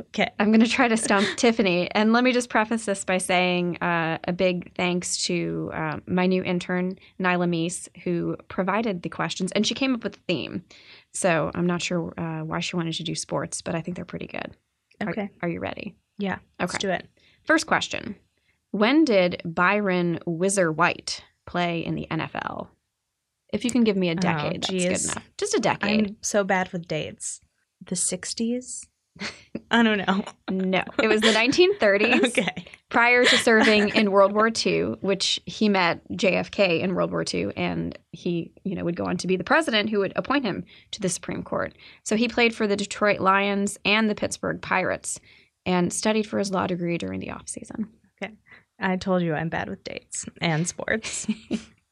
Okay. 0.00 0.30
I'm 0.38 0.48
going 0.50 0.60
to 0.60 0.68
try 0.68 0.88
to 0.88 0.96
stump 0.96 1.26
Tiffany. 1.36 1.90
And 1.92 2.12
let 2.12 2.22
me 2.22 2.32
just 2.32 2.50
preface 2.50 2.84
this 2.84 3.04
by 3.04 3.16
saying 3.18 3.78
uh, 3.78 4.18
a 4.24 4.32
big 4.32 4.74
thanks 4.74 5.24
to 5.24 5.70
uh, 5.72 5.96
my 6.06 6.26
new 6.26 6.42
intern, 6.42 6.98
Nyla 7.18 7.48
Meese, 7.48 7.88
who 8.04 8.36
provided 8.48 9.02
the 9.02 9.08
questions 9.08 9.52
and 9.52 9.66
she 9.66 9.74
came 9.74 9.94
up 9.94 10.04
with 10.04 10.12
the 10.14 10.20
theme. 10.28 10.64
So 11.12 11.50
I'm 11.54 11.66
not 11.66 11.80
sure 11.82 12.12
uh, 12.18 12.44
why 12.44 12.60
she 12.60 12.76
wanted 12.76 12.94
to 12.94 13.02
do 13.04 13.14
sports, 13.14 13.62
but 13.62 13.74
I 13.74 13.80
think 13.80 13.96
they're 13.96 14.04
pretty 14.04 14.26
good. 14.26 14.54
Okay. 15.02 15.30
Are, 15.42 15.48
you 15.48 15.60
ready? 15.60 15.94
Yeah. 16.18 16.38
Let's 16.60 16.74
Okay. 16.74 16.86
do 16.86 16.90
it. 16.90 17.08
First 17.44 17.66
question 17.66 18.16
When 18.70 19.04
did 19.06 19.40
Byron 19.44 20.20
Whizzer 20.26 20.70
White 20.70 21.24
play 21.46 21.84
in 21.84 21.94
the 21.94 22.06
NFL? 22.10 22.68
If 23.52 23.64
you 23.64 23.70
can 23.70 23.84
give 23.84 23.96
me 23.96 24.10
a 24.10 24.14
decade, 24.14 24.62
that's 24.62 24.70
good 24.70 25.10
enough. 25.12 25.24
Just 25.38 25.54
a 25.54 25.60
decade. 25.60 26.08
I'm 26.08 26.16
so 26.20 26.44
bad 26.44 26.70
with 26.72 26.86
dates. 26.88 27.40
The 27.86 27.96
60s? 27.96 28.86
I 29.70 29.82
don't 29.82 29.98
know. 29.98 30.24
No, 30.50 30.82
it 31.02 31.08
was 31.08 31.20
the 31.20 31.28
1930s. 31.28 32.26
Okay. 32.38 32.66
prior 32.88 33.24
to 33.24 33.36
serving 33.38 33.88
in 33.90 34.10
World 34.12 34.32
War 34.32 34.50
II, 34.64 34.96
which 35.00 35.40
he 35.46 35.68
met 35.68 36.00
JFK 36.12 36.80
in 36.80 36.94
World 36.94 37.10
War 37.10 37.24
II, 37.32 37.52
and 37.56 37.98
he, 38.12 38.52
you 38.64 38.74
know, 38.74 38.84
would 38.84 38.96
go 38.96 39.06
on 39.06 39.16
to 39.18 39.26
be 39.26 39.36
the 39.36 39.44
president 39.44 39.90
who 39.90 39.98
would 40.00 40.12
appoint 40.16 40.44
him 40.44 40.64
to 40.92 41.00
the 41.00 41.08
Supreme 41.08 41.42
Court. 41.42 41.74
So 42.04 42.16
he 42.16 42.28
played 42.28 42.54
for 42.54 42.66
the 42.66 42.76
Detroit 42.76 43.20
Lions 43.20 43.78
and 43.84 44.08
the 44.08 44.14
Pittsburgh 44.14 44.60
Pirates, 44.60 45.18
and 45.64 45.92
studied 45.92 46.26
for 46.26 46.38
his 46.38 46.50
law 46.52 46.66
degree 46.66 46.98
during 46.98 47.20
the 47.20 47.30
off 47.30 47.48
season. 47.48 47.88
Okay, 48.22 48.32
I 48.78 48.96
told 48.96 49.22
you 49.22 49.34
I'm 49.34 49.48
bad 49.48 49.68
with 49.68 49.82
dates 49.82 50.26
and 50.40 50.66
sports. 50.66 51.26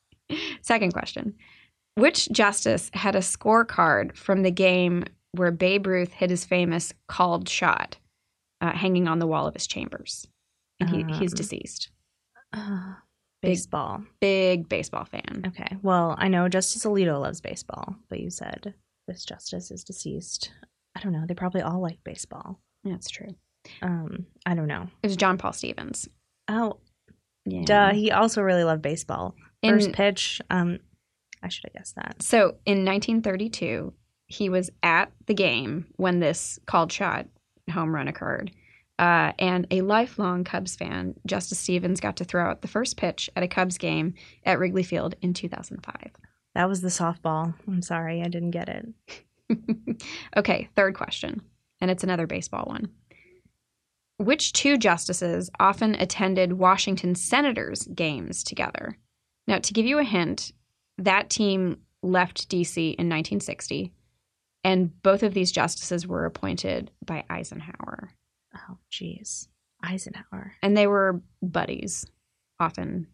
Second 0.62 0.92
question: 0.92 1.34
Which 1.97 2.28
justice 2.30 2.90
had 2.95 3.16
a 3.16 3.20
scorecard 3.20 4.16
from 4.16 4.42
the 4.42 4.53
game 4.53 5.05
where 5.39 5.51
Babe 5.51 5.87
Ruth 5.87 6.12
hit 6.12 6.30
his 6.30 6.45
famous 6.45 6.93
called 7.09 7.49
shot, 7.49 7.97
uh, 8.61 8.72
hanging 8.72 9.09
on 9.09 9.18
the 9.18 9.26
wall 9.26 9.47
of 9.47 9.55
his 9.55 9.66
chambers? 9.66 10.26
And 10.80 10.91
he, 10.91 11.05
he's 11.18 11.32
Um, 11.32 11.37
deceased. 11.37 11.91
Uh, 12.53 12.95
baseball. 13.43 14.03
Big 14.20 14.68
baseball 14.68 15.05
fan. 15.05 15.43
Okay. 15.47 15.76
Well, 15.82 16.14
I 16.18 16.28
know 16.28 16.49
Justice 16.49 16.85
Alito 16.85 17.20
loves 17.20 17.41
baseball, 17.41 17.97
but 18.09 18.20
you 18.20 18.30
said 18.30 18.74
this 19.07 19.24
justice 19.24 19.70
is 19.70 19.85
deceased. 19.85 20.51
I 20.97 21.01
don't 21.01 21.12
know. 21.12 21.24
They 21.26 21.35
probably 21.35 21.61
all 21.62 21.80
like 21.80 21.99
baseball. 22.05 22.61
That's 22.85 23.11
true. 23.11 23.35
Um, 23.82 24.26
I 24.47 24.55
don't 24.55 24.66
know. 24.68 24.89
It 25.03 25.07
was 25.09 25.16
John 25.16 25.39
Paul 25.39 25.53
Stevens. 25.53 26.09
Oh, 26.49 26.78
Yeah. 27.47 27.64
duh. 27.64 27.93
He 27.93 28.11
also 28.11 28.43
really 28.43 28.64
loved 28.64 28.82
baseball. 28.82 29.35
In- 29.62 29.74
First 29.74 29.93
pitch. 29.93 30.41
Um, 30.51 30.78
I 31.43 31.49
should 31.49 31.64
have 31.64 31.72
guessed 31.74 31.97
that. 31.97 32.22
So 32.22 32.57
in 32.66 32.85
1932, 32.85 33.93
he 34.35 34.49
was 34.49 34.70
at 34.82 35.12
the 35.26 35.35
game 35.35 35.87
when 35.97 36.20
this 36.20 36.59
called 36.66 36.93
shot 36.93 37.26
home 37.70 37.95
run 37.95 38.09
occurred. 38.09 38.51
Uh, 38.99 39.32
and 39.39 39.66
a 39.70 39.80
lifelong 39.80 40.45
Cubs 40.45 40.76
fan, 40.76 41.14
Justice 41.26 41.59
Stevens, 41.59 42.01
got 42.01 42.16
to 42.16 42.24
throw 42.24 42.49
out 42.49 42.62
the 42.62 42.68
first 42.68 42.97
pitch 42.97 43.28
at 43.35 43.43
a 43.43 43.49
Cubs 43.49 43.78
game 43.78 44.14
at 44.45 44.59
Wrigley 44.59 44.82
Field 44.82 45.14
in 45.20 45.35
2005. 45.35 46.12
That 46.55 46.68
was 46.68 46.80
the 46.80 46.89
softball. 46.89 47.55
I'm 47.66 47.82
sorry, 47.82 48.22
I 48.22 48.28
didn't 48.28 48.53
get 48.53 48.68
it. 48.68 50.05
okay, 50.37 50.68
third 50.76 50.95
question. 50.95 51.43
And 51.80 51.91
it's 51.91 52.05
another 52.05 52.26
baseball 52.26 52.64
one. 52.66 52.89
Which 54.18 54.53
two 54.53 54.78
justices 54.78 55.51
often 55.59 55.97
attended 55.97 56.53
Washington 56.53 57.16
Senators 57.16 57.89
games 57.95 58.45
together? 58.45 58.97
Now, 59.49 59.59
to 59.59 59.72
give 59.72 59.87
you 59.87 59.99
a 59.99 60.05
hint, 60.05 60.53
that 60.99 61.30
team 61.30 61.78
left 62.05 62.49
DC 62.49 62.76
in 62.76 63.09
1960, 63.09 63.93
and 64.64 65.00
both 65.02 65.22
of 65.22 65.34
these 65.34 65.52
justices 65.52 66.06
were 66.06 66.24
appointed 66.24 66.90
by 67.04 67.24
Eisenhower. 67.30 68.10
Oh, 68.56 68.78
jeez. 68.90 69.48
Eisenhower. 69.82 70.54
And 70.62 70.76
they 70.76 70.86
were 70.86 71.20
buddies, 71.42 72.06
often 72.58 73.08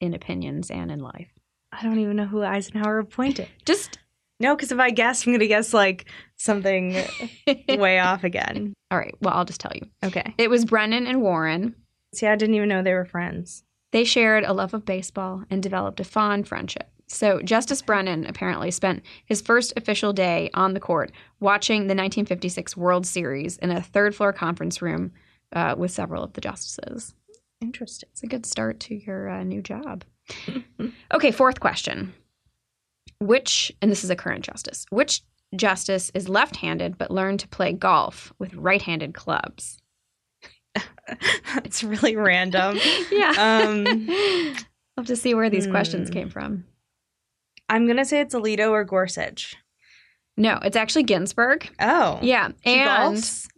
in 0.00 0.14
opinions 0.14 0.70
and 0.70 0.90
in 0.90 1.00
life. 1.00 1.28
I 1.72 1.82
don't 1.82 1.98
even 1.98 2.16
know 2.16 2.24
who 2.26 2.42
Eisenhower 2.42 2.98
appointed. 2.98 3.48
Just 3.66 3.98
No, 4.40 4.56
because 4.56 4.72
if 4.72 4.78
I 4.78 4.90
guess, 4.90 5.26
I'm 5.26 5.32
going 5.32 5.40
to 5.40 5.46
guess 5.46 5.74
like 5.74 6.06
something 6.36 6.96
way 7.68 7.98
off 7.98 8.24
again. 8.24 8.72
all 8.90 8.98
right, 8.98 9.14
well, 9.20 9.34
I'll 9.34 9.44
just 9.44 9.60
tell 9.60 9.72
you. 9.74 9.82
Okay. 10.02 10.34
It 10.38 10.48
was 10.48 10.64
Brennan 10.64 11.06
and 11.06 11.20
Warren. 11.20 11.74
See, 12.14 12.26
I 12.26 12.36
didn't 12.36 12.54
even 12.54 12.68
know 12.70 12.82
they 12.82 12.94
were 12.94 13.04
friends. 13.04 13.64
They 13.92 14.04
shared 14.04 14.44
a 14.44 14.52
love 14.54 14.72
of 14.72 14.84
baseball 14.86 15.44
and 15.50 15.62
developed 15.62 16.00
a 16.00 16.04
fond 16.04 16.48
friendship. 16.48 16.88
So, 17.08 17.40
Justice 17.40 17.80
Brennan 17.80 18.26
apparently 18.26 18.70
spent 18.70 19.02
his 19.24 19.40
first 19.40 19.72
official 19.76 20.12
day 20.12 20.50
on 20.52 20.74
the 20.74 20.80
court 20.80 21.10
watching 21.40 21.80
the 21.80 21.94
1956 21.94 22.76
World 22.76 23.06
Series 23.06 23.56
in 23.58 23.70
a 23.70 23.82
third 23.82 24.14
floor 24.14 24.32
conference 24.32 24.82
room 24.82 25.12
uh, 25.54 25.74
with 25.78 25.90
several 25.90 26.22
of 26.22 26.34
the 26.34 26.42
justices. 26.42 27.14
Interesting. 27.60 28.08
It's 28.12 28.22
a 28.22 28.26
good 28.26 28.44
start 28.44 28.78
to 28.80 28.94
your 28.94 29.28
uh, 29.28 29.42
new 29.42 29.62
job. 29.62 30.04
okay, 31.12 31.30
fourth 31.30 31.60
question. 31.60 32.12
Which, 33.20 33.72
and 33.82 33.90
this 33.90 34.04
is 34.04 34.10
a 34.10 34.16
current 34.16 34.44
justice, 34.44 34.84
which 34.90 35.22
justice 35.56 36.10
is 36.14 36.28
left 36.28 36.56
handed 36.56 36.98
but 36.98 37.10
learned 37.10 37.40
to 37.40 37.48
play 37.48 37.72
golf 37.72 38.32
with 38.38 38.54
right 38.54 38.82
handed 38.82 39.14
clubs? 39.14 39.78
That's 41.54 41.82
really 41.82 42.16
random. 42.16 42.78
Yeah. 43.10 43.32
Um, 43.38 44.08
Love 44.96 45.06
to 45.06 45.16
see 45.16 45.34
where 45.34 45.48
these 45.48 45.66
questions 45.66 46.08
hmm. 46.08 46.12
came 46.12 46.28
from. 46.28 46.64
I'm 47.68 47.84
going 47.86 47.96
to 47.98 48.04
say 48.04 48.20
it's 48.20 48.34
Alito 48.34 48.70
or 48.70 48.84
Gorsuch. 48.84 49.56
No, 50.36 50.58
it's 50.62 50.76
actually 50.76 51.02
Ginsburg. 51.02 51.68
Oh. 51.80 52.18
Yeah, 52.22 52.48
She 52.64 52.74
and 52.74 53.16
golfs? 53.16 53.48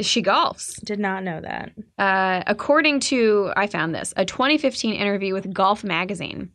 she 0.00 0.22
golfs. 0.22 0.80
Did 0.84 0.98
not 1.00 1.24
know 1.24 1.40
that. 1.40 1.72
Uh, 1.98 2.42
according 2.46 3.00
to, 3.00 3.50
I 3.56 3.66
found 3.66 3.94
this, 3.94 4.12
a 4.16 4.24
2015 4.24 4.94
interview 4.94 5.32
with 5.34 5.52
Golf 5.52 5.82
Magazine. 5.82 6.50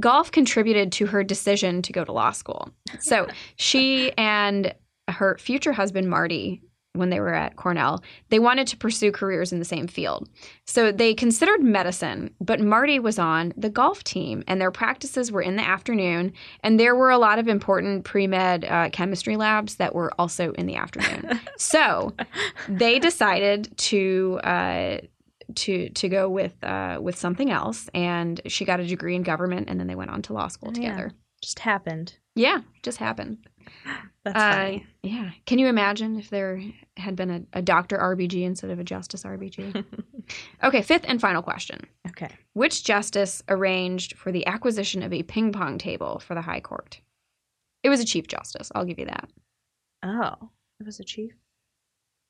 Golf 0.00 0.32
contributed 0.32 0.90
to 0.92 1.06
her 1.06 1.22
decision 1.22 1.82
to 1.82 1.92
go 1.92 2.04
to 2.04 2.12
law 2.12 2.30
school. 2.30 2.70
So 3.00 3.26
she 3.56 4.12
and 4.16 4.74
her 5.08 5.36
future 5.38 5.72
husband, 5.72 6.08
Marty, 6.08 6.62
when 6.94 7.10
they 7.10 7.20
were 7.20 7.34
at 7.34 7.56
Cornell, 7.56 8.02
they 8.28 8.38
wanted 8.38 8.66
to 8.68 8.76
pursue 8.76 9.12
careers 9.12 9.52
in 9.52 9.58
the 9.58 9.64
same 9.64 9.86
field. 9.86 10.28
So 10.66 10.92
they 10.92 11.14
considered 11.14 11.62
medicine, 11.62 12.34
but 12.40 12.60
Marty 12.60 12.98
was 12.98 13.18
on 13.18 13.52
the 13.56 13.70
golf 13.70 14.04
team 14.04 14.44
and 14.46 14.60
their 14.60 14.70
practices 14.70 15.32
were 15.32 15.40
in 15.40 15.56
the 15.56 15.66
afternoon. 15.66 16.32
And 16.60 16.78
there 16.78 16.94
were 16.94 17.10
a 17.10 17.18
lot 17.18 17.38
of 17.38 17.48
important 17.48 18.04
pre 18.04 18.26
med 18.26 18.64
uh, 18.64 18.90
chemistry 18.90 19.36
labs 19.36 19.76
that 19.76 19.94
were 19.94 20.12
also 20.18 20.52
in 20.52 20.66
the 20.66 20.76
afternoon. 20.76 21.40
so 21.56 22.12
they 22.68 22.98
decided 22.98 23.76
to 23.78 24.38
uh, 24.44 24.98
to 25.54 25.88
to 25.90 26.08
go 26.08 26.28
with 26.28 26.62
uh, 26.62 26.98
with 27.00 27.16
something 27.16 27.50
else, 27.50 27.88
and 27.94 28.40
she 28.46 28.64
got 28.64 28.80
a 28.80 28.86
degree 28.86 29.14
in 29.14 29.22
government, 29.22 29.68
and 29.68 29.78
then 29.78 29.86
they 29.86 29.94
went 29.94 30.10
on 30.10 30.22
to 30.22 30.32
law 30.32 30.48
school 30.48 30.72
together. 30.72 31.12
yeah. 31.12 31.21
Together. 31.42 31.46
Just 31.52 31.58
happened. 31.58 32.14
Yeah, 32.34 32.60
just 32.82 32.98
happened. 32.98 33.38
That's 34.24 34.36
Uh, 34.36 34.52
funny. 34.54 34.86
Yeah. 35.02 35.30
Can 35.46 35.58
you 35.58 35.66
imagine 35.66 36.16
if 36.18 36.30
there 36.30 36.62
had 36.96 37.16
been 37.16 37.30
a, 37.30 37.58
a 37.58 37.62
Dr. 37.62 37.98
RBG 37.98 38.42
instead 38.44 38.70
of 38.70 38.78
a 38.78 38.84
Justice 38.84 39.24
RBG? 39.24 39.84
okay, 40.62 40.82
fifth 40.82 41.04
and 41.08 41.20
final 41.20 41.42
question. 41.42 41.80
okay. 42.08 42.28
Which 42.54 42.84
justice 42.84 43.42
arranged 43.48 44.16
for 44.16 44.30
the 44.30 44.46
acquisition 44.46 45.02
of 45.02 45.12
a 45.12 45.22
ping 45.24 45.52
pong 45.52 45.76
table 45.78 46.20
for 46.20 46.34
the 46.34 46.40
High 46.42 46.60
Court? 46.60 47.00
It 47.82 47.88
was 47.88 47.98
a 48.00 48.04
Chief 48.04 48.28
Justice. 48.28 48.70
I'll 48.74 48.84
give 48.84 48.98
you 49.00 49.06
that. 49.06 49.28
Oh, 50.04 50.50
it 50.78 50.86
was 50.86 51.00
a 51.00 51.04
chief. 51.04 51.32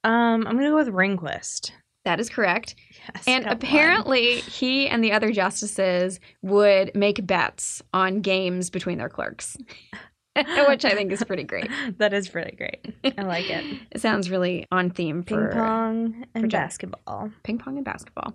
Um, 0.04 0.46
I'm 0.46 0.56
gonna 0.56 0.70
go 0.70 0.76
with 0.76 0.88
Rehnquist. 0.88 1.72
That 2.04 2.18
is 2.18 2.28
correct. 2.28 2.74
Yes. 3.14 3.24
And 3.26 3.44
one. 3.44 3.52
apparently, 3.54 4.36
he 4.40 4.88
and 4.88 5.02
the 5.04 5.12
other 5.12 5.30
justices 5.32 6.18
would 6.42 6.94
make 6.94 7.24
bets 7.26 7.82
on 7.94 8.20
games 8.20 8.70
between 8.70 8.98
their 8.98 9.08
clerks, 9.08 9.56
which 10.68 10.84
I 10.84 10.90
think 10.94 11.12
is 11.12 11.22
pretty 11.22 11.44
great. 11.44 11.70
that 11.98 12.12
is 12.12 12.28
pretty 12.28 12.56
great. 12.56 12.94
I 13.16 13.22
like 13.22 13.48
it. 13.50 13.64
It 13.92 14.00
sounds 14.00 14.30
really 14.30 14.66
on 14.72 14.90
theme 14.90 15.22
Ping 15.22 15.48
pong 15.52 16.24
and 16.34 16.50
basketball. 16.50 17.30
ping 17.44 17.58
pong 17.58 17.76
and 17.76 17.84
basketball. 17.84 18.34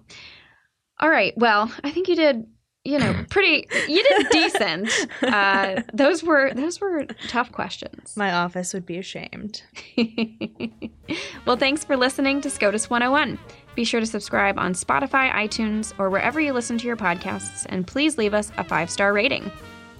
All 0.99 1.09
right. 1.09 1.33
Well, 1.37 1.71
I 1.83 1.91
think 1.91 2.07
you 2.07 2.15
did, 2.15 2.45
you 2.87 2.97
know, 2.97 3.13
pretty. 3.29 3.67
You 3.87 4.03
did 4.03 4.29
decent. 4.29 4.89
Uh, 5.21 5.81
those 5.93 6.23
were 6.23 6.53
those 6.53 6.79
were 6.79 7.05
tough 7.27 7.51
questions. 7.51 8.15
My 8.15 8.31
office 8.31 8.73
would 8.73 8.85
be 8.85 8.97
ashamed. 8.97 9.61
well, 11.45 11.57
thanks 11.57 11.83
for 11.83 11.97
listening 11.97 12.39
to 12.41 12.49
SCOTUS 12.49 12.89
101. 12.89 13.37
Be 13.75 13.83
sure 13.83 13.99
to 13.99 14.05
subscribe 14.05 14.57
on 14.57 14.73
Spotify, 14.73 15.31
iTunes, 15.31 15.93
or 15.99 16.09
wherever 16.09 16.39
you 16.39 16.53
listen 16.53 16.77
to 16.77 16.87
your 16.87 16.95
podcasts, 16.95 17.65
and 17.69 17.85
please 17.85 18.17
leave 18.17 18.33
us 18.33 18.51
a 18.57 18.63
five 18.63 18.89
star 18.89 19.13
rating. 19.13 19.51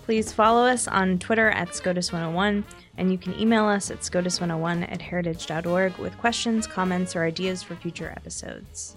Please 0.03 0.31
follow 0.31 0.65
us 0.65 0.87
on 0.87 1.19
Twitter 1.19 1.49
at 1.51 1.69
SCOTUS101, 1.69 2.63
and 2.97 3.11
you 3.11 3.17
can 3.17 3.37
email 3.37 3.65
us 3.65 3.91
at 3.91 3.99
SCOTUS101 3.99 4.89
at 4.89 5.01
heritage.org 5.01 5.97
with 5.97 6.17
questions, 6.17 6.65
comments, 6.65 7.13
or 7.17 7.25
ideas 7.25 7.61
for 7.61 7.75
future 7.75 8.13
episodes. 8.15 8.95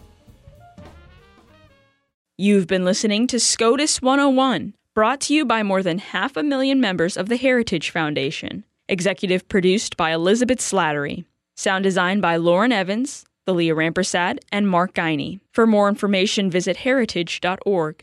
You've 2.40 2.66
been 2.66 2.86
listening 2.86 3.26
to 3.26 3.38
SCOTUS 3.38 4.00
101, 4.00 4.72
brought 4.94 5.20
to 5.20 5.34
you 5.34 5.44
by 5.44 5.62
more 5.62 5.82
than 5.82 5.98
half 5.98 6.38
a 6.38 6.42
million 6.42 6.80
members 6.80 7.18
of 7.18 7.28
the 7.28 7.36
Heritage 7.36 7.90
Foundation. 7.90 8.64
Executive 8.88 9.46
produced 9.46 9.98
by 9.98 10.12
Elizabeth 10.12 10.58
Slattery. 10.58 11.26
Sound 11.54 11.84
design 11.84 12.22
by 12.22 12.36
Lauren 12.36 12.72
Evans, 12.72 13.26
Thalia 13.44 13.74
Rampersad, 13.74 14.38
and 14.50 14.66
Mark 14.66 14.94
Guiney. 14.94 15.40
For 15.52 15.66
more 15.66 15.86
information, 15.90 16.50
visit 16.50 16.78
heritage.org. 16.78 17.96